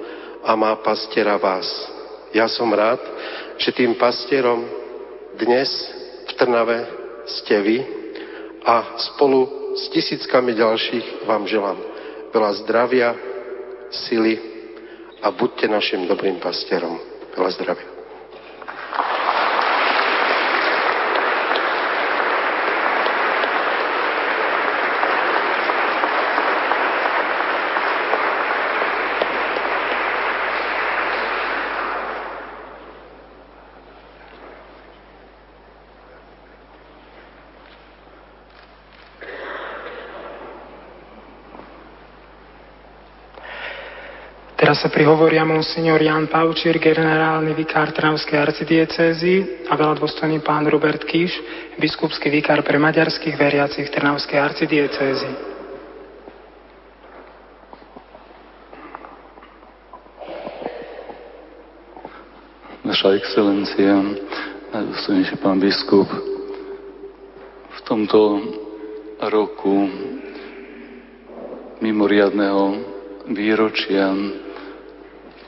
a 0.46 0.56
má 0.56 0.76
pastiera 0.80 1.36
vás. 1.36 1.66
Ja 2.32 2.46
som 2.48 2.70
rád, 2.72 3.02
že 3.58 3.74
tým 3.74 3.98
pastierom 3.98 4.83
dnes 5.38 5.70
v 6.30 6.32
Trnave 6.38 6.86
ste 7.26 7.56
vy 7.62 7.78
a 8.64 8.98
spolu 9.00 9.74
s 9.74 9.90
tisíckami 9.90 10.54
ďalších 10.54 11.26
vám 11.26 11.50
želám 11.50 11.80
veľa 12.34 12.52
zdravia, 12.66 13.10
sily 13.94 14.38
a 15.22 15.30
buďte 15.30 15.70
našim 15.70 16.06
dobrým 16.10 16.42
pastierom. 16.42 16.98
Veľa 17.38 17.52
zdravia. 17.58 17.88
Teraz 44.74 44.90
sa 44.90 44.98
prihovoria 44.98 45.46
monsignor 45.46 46.02
Jan 46.02 46.26
Paučír, 46.26 46.82
generálny 46.82 47.54
vikár 47.54 47.94
Trnavskej 47.94 48.42
arcidiecézy 48.42 49.70
a 49.70 49.78
veľadôstojný 49.78 50.42
pán 50.42 50.66
Robert 50.66 51.06
Kíš, 51.06 51.30
biskupský 51.78 52.34
vikár 52.34 52.66
pre 52.66 52.82
maďarských 52.82 53.38
veriacich 53.38 53.86
Trnavskej 53.94 54.34
arcidiecézy. 54.34 55.30
Vaša 62.82 63.14
excelencia, 63.14 63.94
najdôstojnejší 64.74 65.36
pán 65.38 65.62
biskup, 65.62 66.10
v 67.78 67.80
tomto 67.86 68.42
roku 69.22 69.86
mimoriadného 71.78 72.90
výročia 73.30 74.42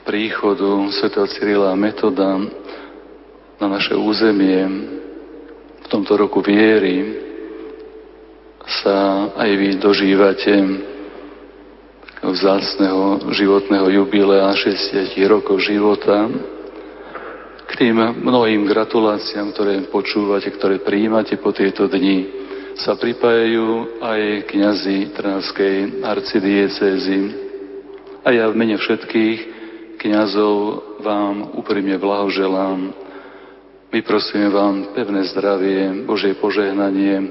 príchodu 0.06 0.86
Sv. 0.94 1.10
Cyrila 1.34 1.74
a 1.74 1.76
Metoda 1.76 2.38
na 3.58 3.66
naše 3.66 3.98
územie 3.98 4.62
v 5.82 5.86
tomto 5.90 6.14
roku 6.14 6.38
viery 6.46 7.26
sa 8.82 9.28
aj 9.34 9.50
vy 9.50 9.68
dožívate 9.82 10.54
vzácného 12.22 13.34
životného 13.34 13.86
jubilea 13.98 14.46
60 14.54 15.10
rokov 15.26 15.58
života. 15.66 16.30
K 17.66 17.72
tým 17.74 17.98
mnohým 17.98 18.62
gratuláciám, 18.62 19.50
ktoré 19.58 19.90
počúvate, 19.90 20.54
ktoré 20.54 20.86
prijímate 20.86 21.34
po 21.42 21.50
tieto 21.50 21.90
dni, 21.90 22.30
sa 22.78 22.94
pripájajú 22.94 23.98
aj 23.98 24.22
kňazi 24.54 25.10
Trnavskej 25.18 25.76
arcidiecézy. 26.06 27.18
A 28.22 28.30
ja 28.30 28.46
v 28.50 28.54
mene 28.54 28.78
všetkých 28.78 29.55
kňazov 30.06 30.54
vám 31.02 31.58
úprimne 31.58 31.98
blahoželám. 31.98 32.94
Vyprosím 33.90 34.54
vám 34.54 34.94
pevné 34.94 35.26
zdravie, 35.34 36.06
Božie 36.06 36.38
požehnanie, 36.38 37.26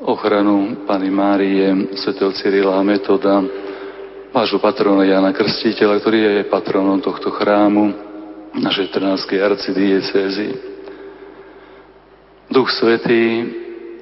ochranu 0.00 0.88
Pany 0.88 1.12
Márie, 1.12 1.92
Sv. 2.00 2.16
Cyrila 2.32 2.80
a 2.80 2.86
Metoda, 2.86 3.44
vášho 4.32 4.56
patrona 4.56 5.04
Jana 5.04 5.36
Krstiteľa, 5.36 6.00
ktorý 6.00 6.18
je 6.24 6.48
patronom 6.48 6.96
tohto 7.04 7.28
chrámu, 7.28 7.92
našej 8.56 8.88
Trnavskej 8.92 9.40
arcidiecézy. 9.44 10.48
Duch 12.48 12.72
Svetý 12.72 13.48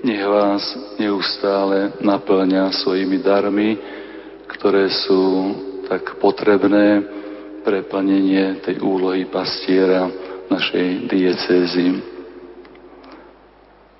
nech 0.06 0.22
vás 0.26 0.62
neustále 0.98 1.98
naplňa 2.02 2.70
svojimi 2.70 3.18
darmi, 3.22 3.78
ktoré 4.46 4.90
sú 4.90 5.54
tak 5.86 6.18
potrebné 6.18 7.18
pre 7.60 7.84
tej 8.64 8.76
úlohy 8.80 9.28
pastiera 9.28 10.08
našej 10.50 11.06
diecézy. 11.06 11.86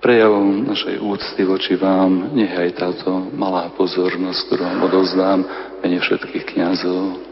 Prejavom 0.01 0.65
našej 0.65 0.97
úcty 0.97 1.45
voči 1.45 1.77
vám 1.77 2.33
nech 2.33 2.57
aj 2.57 2.71
táto 2.73 3.31
malá 3.37 3.69
pozornosť, 3.77 4.41
ktorú 4.49 4.63
vám 4.65 4.81
odozdám 4.89 5.41
mene 5.85 5.99
všetkých 6.01 6.45
kňazov. 6.57 7.30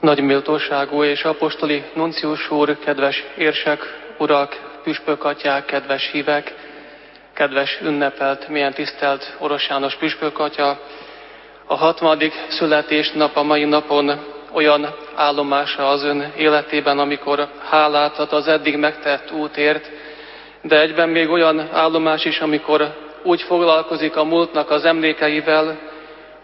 Nagy 0.00 0.20
méltóságú 0.20 1.02
és 1.04 1.24
apostoli 1.24 1.84
nuncius 1.94 2.50
úr, 2.50 2.78
kedves 2.78 3.24
érsek, 3.36 3.78
urak, 4.18 4.78
püspökatyák, 4.82 5.64
kedves 5.64 6.10
hívek, 6.10 6.54
kedves 7.34 7.78
ünnepelt, 7.82 8.48
milyen 8.48 8.72
tisztelt 8.72 9.36
Orosz 9.38 9.66
János 9.68 9.96
püspökatya, 9.96 10.80
a 11.66 11.74
60. 11.76 12.18
születésnap 12.48 13.36
a 13.36 13.42
mai 13.42 13.64
napon 13.64 14.24
olyan 14.52 14.94
állomása 15.14 15.88
az 15.88 16.04
ön 16.04 16.32
életében, 16.36 16.98
amikor 16.98 17.48
hálát 17.70 18.18
ad 18.18 18.32
az 18.32 18.48
eddig 18.48 18.76
megtett 18.76 19.32
útért, 19.32 19.90
de 20.62 20.80
egyben 20.80 21.08
még 21.08 21.28
olyan 21.28 21.68
állomás 21.72 22.24
is, 22.24 22.40
amikor 22.40 22.94
úgy 23.22 23.42
foglalkozik 23.42 24.16
a 24.16 24.24
múltnak 24.24 24.70
az 24.70 24.84
emlékeivel, 24.84 25.78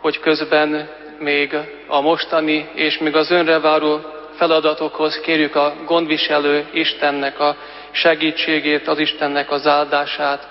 hogy 0.00 0.20
közben 0.20 0.88
még 1.18 1.56
a 1.86 2.00
mostani 2.00 2.68
és 2.74 2.98
még 2.98 3.16
az 3.16 3.30
önre 3.30 3.58
váró 3.58 4.00
feladatokhoz 4.36 5.20
kérjük 5.20 5.54
a 5.54 5.74
gondviselő 5.86 6.66
Istennek 6.72 7.40
a 7.40 7.56
segítségét, 7.90 8.88
az 8.88 8.98
Istennek 8.98 9.50
az 9.50 9.66
áldását. 9.66 10.48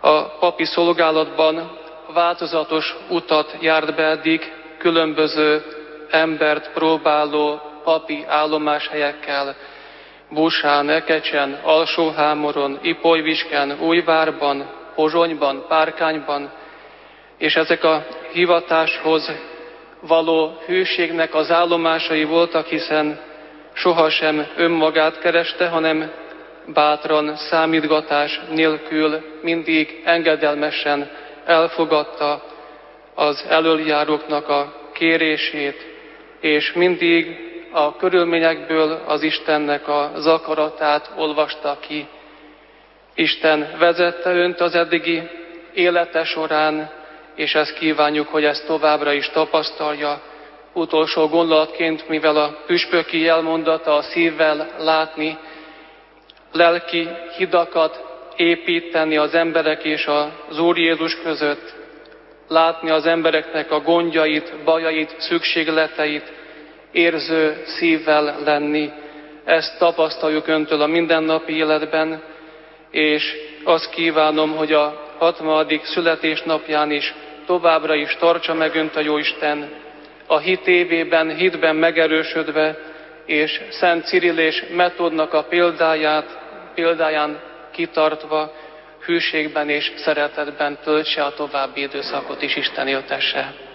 A 0.00 0.22
papi 0.22 0.64
szolgálatban 0.64 1.78
változatos 2.12 2.96
utat 3.08 3.56
járt 3.60 3.94
be 3.94 4.02
eddig, 4.02 4.52
különböző 4.78 5.62
embert 6.10 6.72
próbáló 6.72 7.60
papi 7.84 8.24
állomáshelyekkel, 8.28 9.56
Busán, 10.30 10.88
Ekecsen, 10.88 11.60
Alsóhámoron, 11.62 12.78
Ipolyvisken, 12.82 13.78
Újvárban, 13.80 14.70
Pozsonyban, 14.94 15.64
Párkányban, 15.68 16.50
és 17.38 17.56
ezek 17.56 17.84
a 17.84 18.06
hivatáshoz 18.32 19.32
való 20.00 20.58
hűségnek 20.66 21.34
az 21.34 21.50
állomásai 21.50 22.24
voltak, 22.24 22.66
hiszen 22.66 23.20
sohasem 23.72 24.46
önmagát 24.56 25.18
kereste, 25.18 25.68
hanem 25.68 26.12
bátran, 26.66 27.36
számítgatás 27.36 28.40
nélkül 28.50 29.20
mindig 29.42 30.02
engedelmesen 30.04 31.10
elfogadta 31.44 32.42
az 33.14 33.44
elöljáróknak 33.48 34.48
a 34.48 34.90
kérését, 34.92 35.86
és 36.40 36.72
mindig 36.72 37.36
a 37.72 37.96
körülményekből 37.96 39.02
az 39.06 39.22
Istennek 39.22 39.88
az 39.88 40.26
akaratát 40.26 41.12
olvasta 41.16 41.78
ki. 41.80 42.06
Isten 43.14 43.70
vezette 43.78 44.30
önt 44.30 44.60
az 44.60 44.74
eddigi 44.74 45.22
élete 45.74 46.24
során, 46.24 46.90
és 47.38 47.54
ezt 47.54 47.72
kívánjuk, 47.72 48.28
hogy 48.28 48.44
ezt 48.44 48.66
továbbra 48.66 49.12
is 49.12 49.30
tapasztalja. 49.30 50.22
Utolsó 50.72 51.28
gondolatként, 51.28 52.08
mivel 52.08 52.36
a 52.36 52.56
püspöki 52.66 53.20
jelmondata 53.20 53.94
a 53.94 54.02
szívvel 54.02 54.74
látni, 54.78 55.38
lelki 56.52 57.08
hidakat 57.36 58.04
építeni 58.36 59.16
az 59.16 59.34
emberek 59.34 59.84
és 59.84 60.06
az 60.48 60.58
Úr 60.58 60.78
Jézus 60.78 61.20
között, 61.22 61.74
látni 62.48 62.90
az 62.90 63.06
embereknek 63.06 63.70
a 63.70 63.80
gondjait, 63.80 64.54
bajait, 64.64 65.14
szükségleteit, 65.18 66.32
érző 66.92 67.62
szívvel 67.64 68.38
lenni. 68.44 68.90
Ezt 69.44 69.78
tapasztaljuk 69.78 70.46
Öntől 70.46 70.80
a 70.80 70.86
mindennapi 70.86 71.56
életben, 71.56 72.22
és 72.90 73.34
azt 73.64 73.90
kívánom, 73.90 74.56
hogy 74.56 74.72
a 74.72 75.06
60. 75.18 75.80
születésnapján 75.84 76.90
is 76.90 77.14
továbbra 77.48 77.94
is 77.94 78.16
tartsa 78.16 78.54
meg 78.54 78.74
Önt 78.74 78.96
a 78.96 79.00
Jóisten, 79.00 79.70
a 80.26 80.38
hit 80.38 80.66
évében, 80.66 81.34
hitben 81.34 81.76
megerősödve, 81.76 82.78
és 83.26 83.60
Szent 83.70 84.06
Cirill 84.06 84.38
és 84.38 84.64
Metódnak 84.76 85.32
a 85.32 85.42
példáját, 85.42 86.38
példáján 86.74 87.40
kitartva, 87.72 88.52
hűségben 89.04 89.68
és 89.68 89.92
szeretetben 89.96 90.78
töltse 90.82 91.24
a 91.24 91.34
további 91.34 91.80
időszakot 91.80 92.42
is 92.42 92.56
Isten 92.56 92.88
éltesse. 92.88 93.67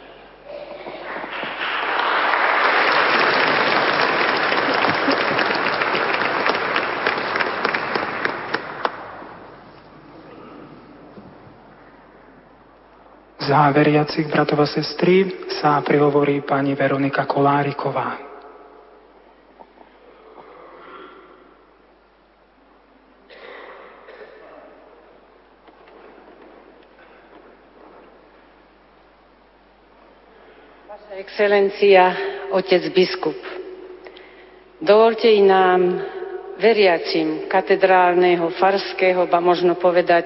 Za 13.54 13.70
veriacich 13.70 14.26
bratov 14.34 14.66
a 14.66 14.68
sestry 14.68 15.46
sa 15.62 15.78
prihovorí 15.86 16.42
pani 16.42 16.74
Veronika 16.74 17.30
Koláriková. 17.30 18.18
Vaša 30.90 31.14
excelencia, 31.22 32.04
otec 32.58 32.90
biskup, 32.90 33.38
dovolte 34.82 35.30
i 35.30 35.46
nám, 35.46 36.02
veriacim 36.58 37.46
katedrálneho, 37.46 38.50
farského, 38.58 39.30
ba 39.30 39.38
možno 39.38 39.78
povedať, 39.78 40.26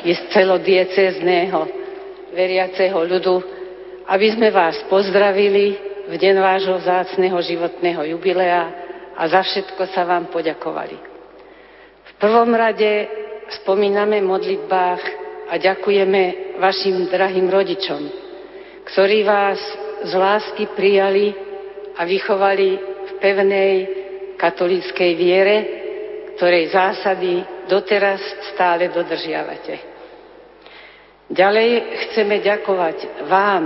je 0.00 0.16
celodiecezného 0.32 1.83
veriaceho 2.34 2.98
ľudu, 2.98 3.36
aby 4.10 4.26
sme 4.34 4.52
vás 4.52 4.76
pozdravili 4.90 5.78
v 6.04 6.14
deň 6.18 6.34
vášho 6.42 6.76
vzácného 6.82 7.38
životného 7.40 8.12
jubilea 8.12 8.62
a 9.16 9.22
za 9.30 9.40
všetko 9.40 9.88
sa 9.94 10.04
vám 10.04 10.28
poďakovali. 10.28 10.96
V 12.04 12.12
prvom 12.20 12.52
rade 12.52 13.08
spomíname 13.62 14.20
modlitbách 14.20 15.02
a 15.48 15.54
ďakujeme 15.56 16.56
vašim 16.60 17.08
drahým 17.08 17.48
rodičom, 17.48 18.02
ktorí 18.92 19.24
vás 19.24 19.60
z 20.04 20.12
lásky 20.12 20.68
prijali 20.76 21.32
a 21.96 22.04
vychovali 22.04 22.68
v 22.80 23.12
pevnej 23.22 23.72
katolíckej 24.36 25.10
viere, 25.16 25.56
ktorej 26.36 26.74
zásady 26.74 27.40
doteraz 27.70 28.20
stále 28.52 28.90
dodržiavate. 28.90 29.93
Ďalej 31.24 31.70
chceme 32.08 32.44
ďakovať 32.44 33.24
vám 33.24 33.64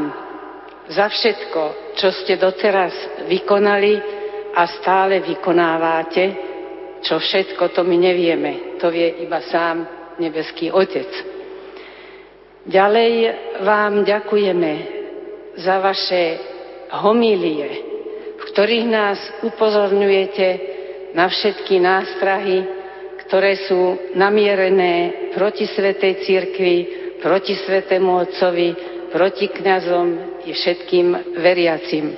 za 0.89 1.11
všetko, 1.11 1.95
čo 1.99 2.09
ste 2.23 2.39
doteraz 2.39 2.95
vykonali 3.27 3.99
a 4.55 4.63
stále 4.79 5.19
vykonávate, 5.27 6.25
čo 7.03 7.19
všetko 7.19 7.75
to 7.75 7.83
my 7.83 7.97
nevieme. 7.99 8.79
To 8.79 8.95
vie 8.95 9.27
iba 9.27 9.43
sám 9.43 9.85
nebeský 10.23 10.71
Otec. 10.71 11.11
Ďalej 12.69 13.13
vám 13.67 14.07
ďakujeme 14.07 14.73
za 15.59 15.83
vaše 15.83 16.39
homílie, 16.95 17.69
v 18.39 18.43
ktorých 18.55 18.87
nás 18.87 19.19
upozorňujete 19.43 20.49
na 21.17 21.27
všetky 21.27 21.81
nástrahy, 21.83 22.59
ktoré 23.27 23.67
sú 23.67 24.13
namierené 24.15 25.33
proti 25.35 25.67
Svetej 25.69 26.25
Církvi, 26.25 26.77
proti 27.19 27.55
Svetému 27.55 28.11
Otcovi, 28.27 28.69
proti 29.11 29.49
kňazom 29.49 30.07
i 30.45 30.53
všetkým 30.53 31.39
veriacim. 31.41 32.15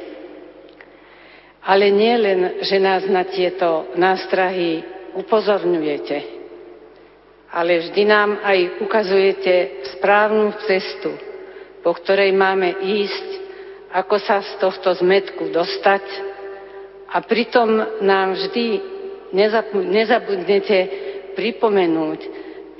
Ale 1.60 1.92
nie 1.92 2.14
len, 2.16 2.40
že 2.64 2.80
nás 2.80 3.04
na 3.06 3.28
tieto 3.28 3.92
nástrahy 3.94 4.82
upozorňujete, 5.14 6.18
ale 7.52 7.84
vždy 7.84 8.02
nám 8.06 8.40
aj 8.40 8.58
ukazujete 8.80 9.84
správnu 9.96 10.54
cestu, 10.64 11.12
po 11.84 11.92
ktorej 11.96 12.32
máme 12.32 12.80
ísť, 12.80 13.28
ako 13.90 14.16
sa 14.22 14.38
z 14.40 14.52
tohto 14.62 14.94
zmetku 15.02 15.50
dostať 15.50 16.04
a 17.10 17.18
pritom 17.26 18.00
nám 18.06 18.38
vždy 18.38 18.66
nezabudnete 19.90 20.78
pripomenúť, 21.34 22.20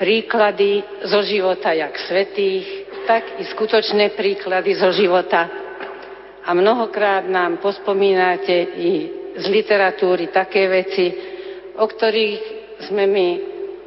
príklady 0.01 0.81
zo 1.05 1.21
života 1.21 1.77
jak 1.77 1.93
svetých, 2.09 2.89
tak 3.05 3.37
i 3.37 3.45
skutočné 3.45 4.17
príklady 4.17 4.73
zo 4.73 4.89
života. 4.97 5.45
A 6.41 6.57
mnohokrát 6.57 7.29
nám 7.29 7.61
pospomínate 7.61 8.57
i 8.81 8.93
z 9.37 9.45
literatúry 9.53 10.33
také 10.33 10.73
veci, 10.73 11.13
o 11.77 11.85
ktorých 11.85 12.41
sme 12.89 13.05
my 13.05 13.29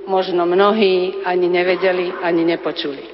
možno 0.05 0.45
mnohí 0.45 1.25
ani 1.25 1.49
nevedeli, 1.49 2.13
ani 2.21 2.45
nepočuli. 2.45 3.05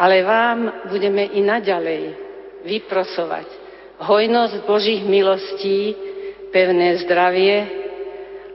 Ale 0.00 0.24
vám 0.24 0.88
budeme 0.88 1.28
i 1.28 1.44
naďalej 1.44 2.02
vyprosovať 2.64 3.46
hojnosť 4.00 4.64
Božích 4.64 5.04
milostí, 5.04 5.92
pevné 6.48 7.04
zdravie, 7.04 7.56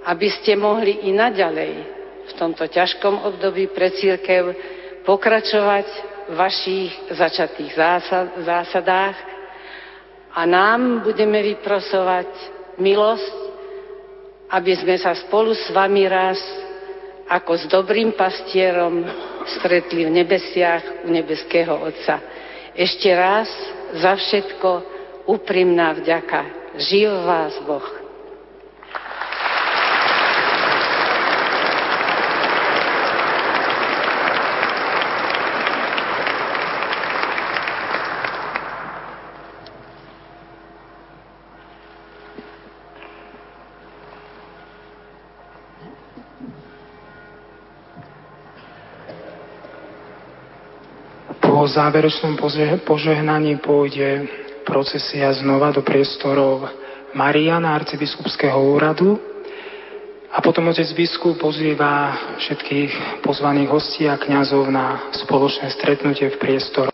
aby 0.09 0.27
ste 0.41 0.57
mohli 0.57 1.05
i 1.05 1.13
naďalej 1.13 1.94
v 2.25 2.31
tomto 2.37 2.65
ťažkom 2.65 3.25
období 3.25 3.69
pre 3.69 3.93
církev 3.93 4.53
pokračovať 5.05 5.87
v 6.25 6.33
vašich 6.33 6.91
začatých 7.13 7.71
zásad, 7.77 8.25
zásadách 8.41 9.17
a 10.33 10.41
nám 10.43 11.05
budeme 11.05 11.39
vyprosovať 11.55 12.27
milosť, 12.81 13.35
aby 14.49 14.71
sme 14.73 14.95
sa 14.97 15.13
spolu 15.15 15.53
s 15.53 15.69
vami 15.69 16.09
raz 16.09 16.41
ako 17.25 17.51
s 17.57 17.65
dobrým 17.69 18.13
pastierom 18.13 19.05
stretli 19.57 20.05
v 20.05 20.13
nebesiach 20.21 21.05
u 21.05 21.09
nebeského 21.09 21.73
Otca. 21.73 22.21
Ešte 22.75 23.09
raz 23.13 23.49
za 23.97 24.13
všetko 24.13 24.69
úprimná 25.25 25.95
vďaka. 25.97 26.73
Živ 26.77 27.09
vás 27.25 27.53
Boh. 27.65 28.04
Po 51.65 51.73
záverečnom 51.73 52.37
požehnaní 52.85 53.57
pôjde 53.57 54.29
procesia 54.69 55.33
znova 55.33 55.73
do 55.73 55.81
priestorov 55.81 56.61
Mariana, 57.17 57.73
arcibiskupského 57.73 58.53
úradu 58.53 59.17
a 60.29 60.45
potom 60.45 60.69
otec 60.69 60.85
biskup 60.93 61.41
pozýva 61.41 62.13
všetkých 62.37 63.25
pozvaných 63.25 63.69
hostí 63.73 64.05
a 64.05 64.13
kňazov 64.13 64.69
na 64.69 65.09
spoločné 65.17 65.73
stretnutie 65.73 66.29
v 66.29 66.37
priestoroch 66.37 66.75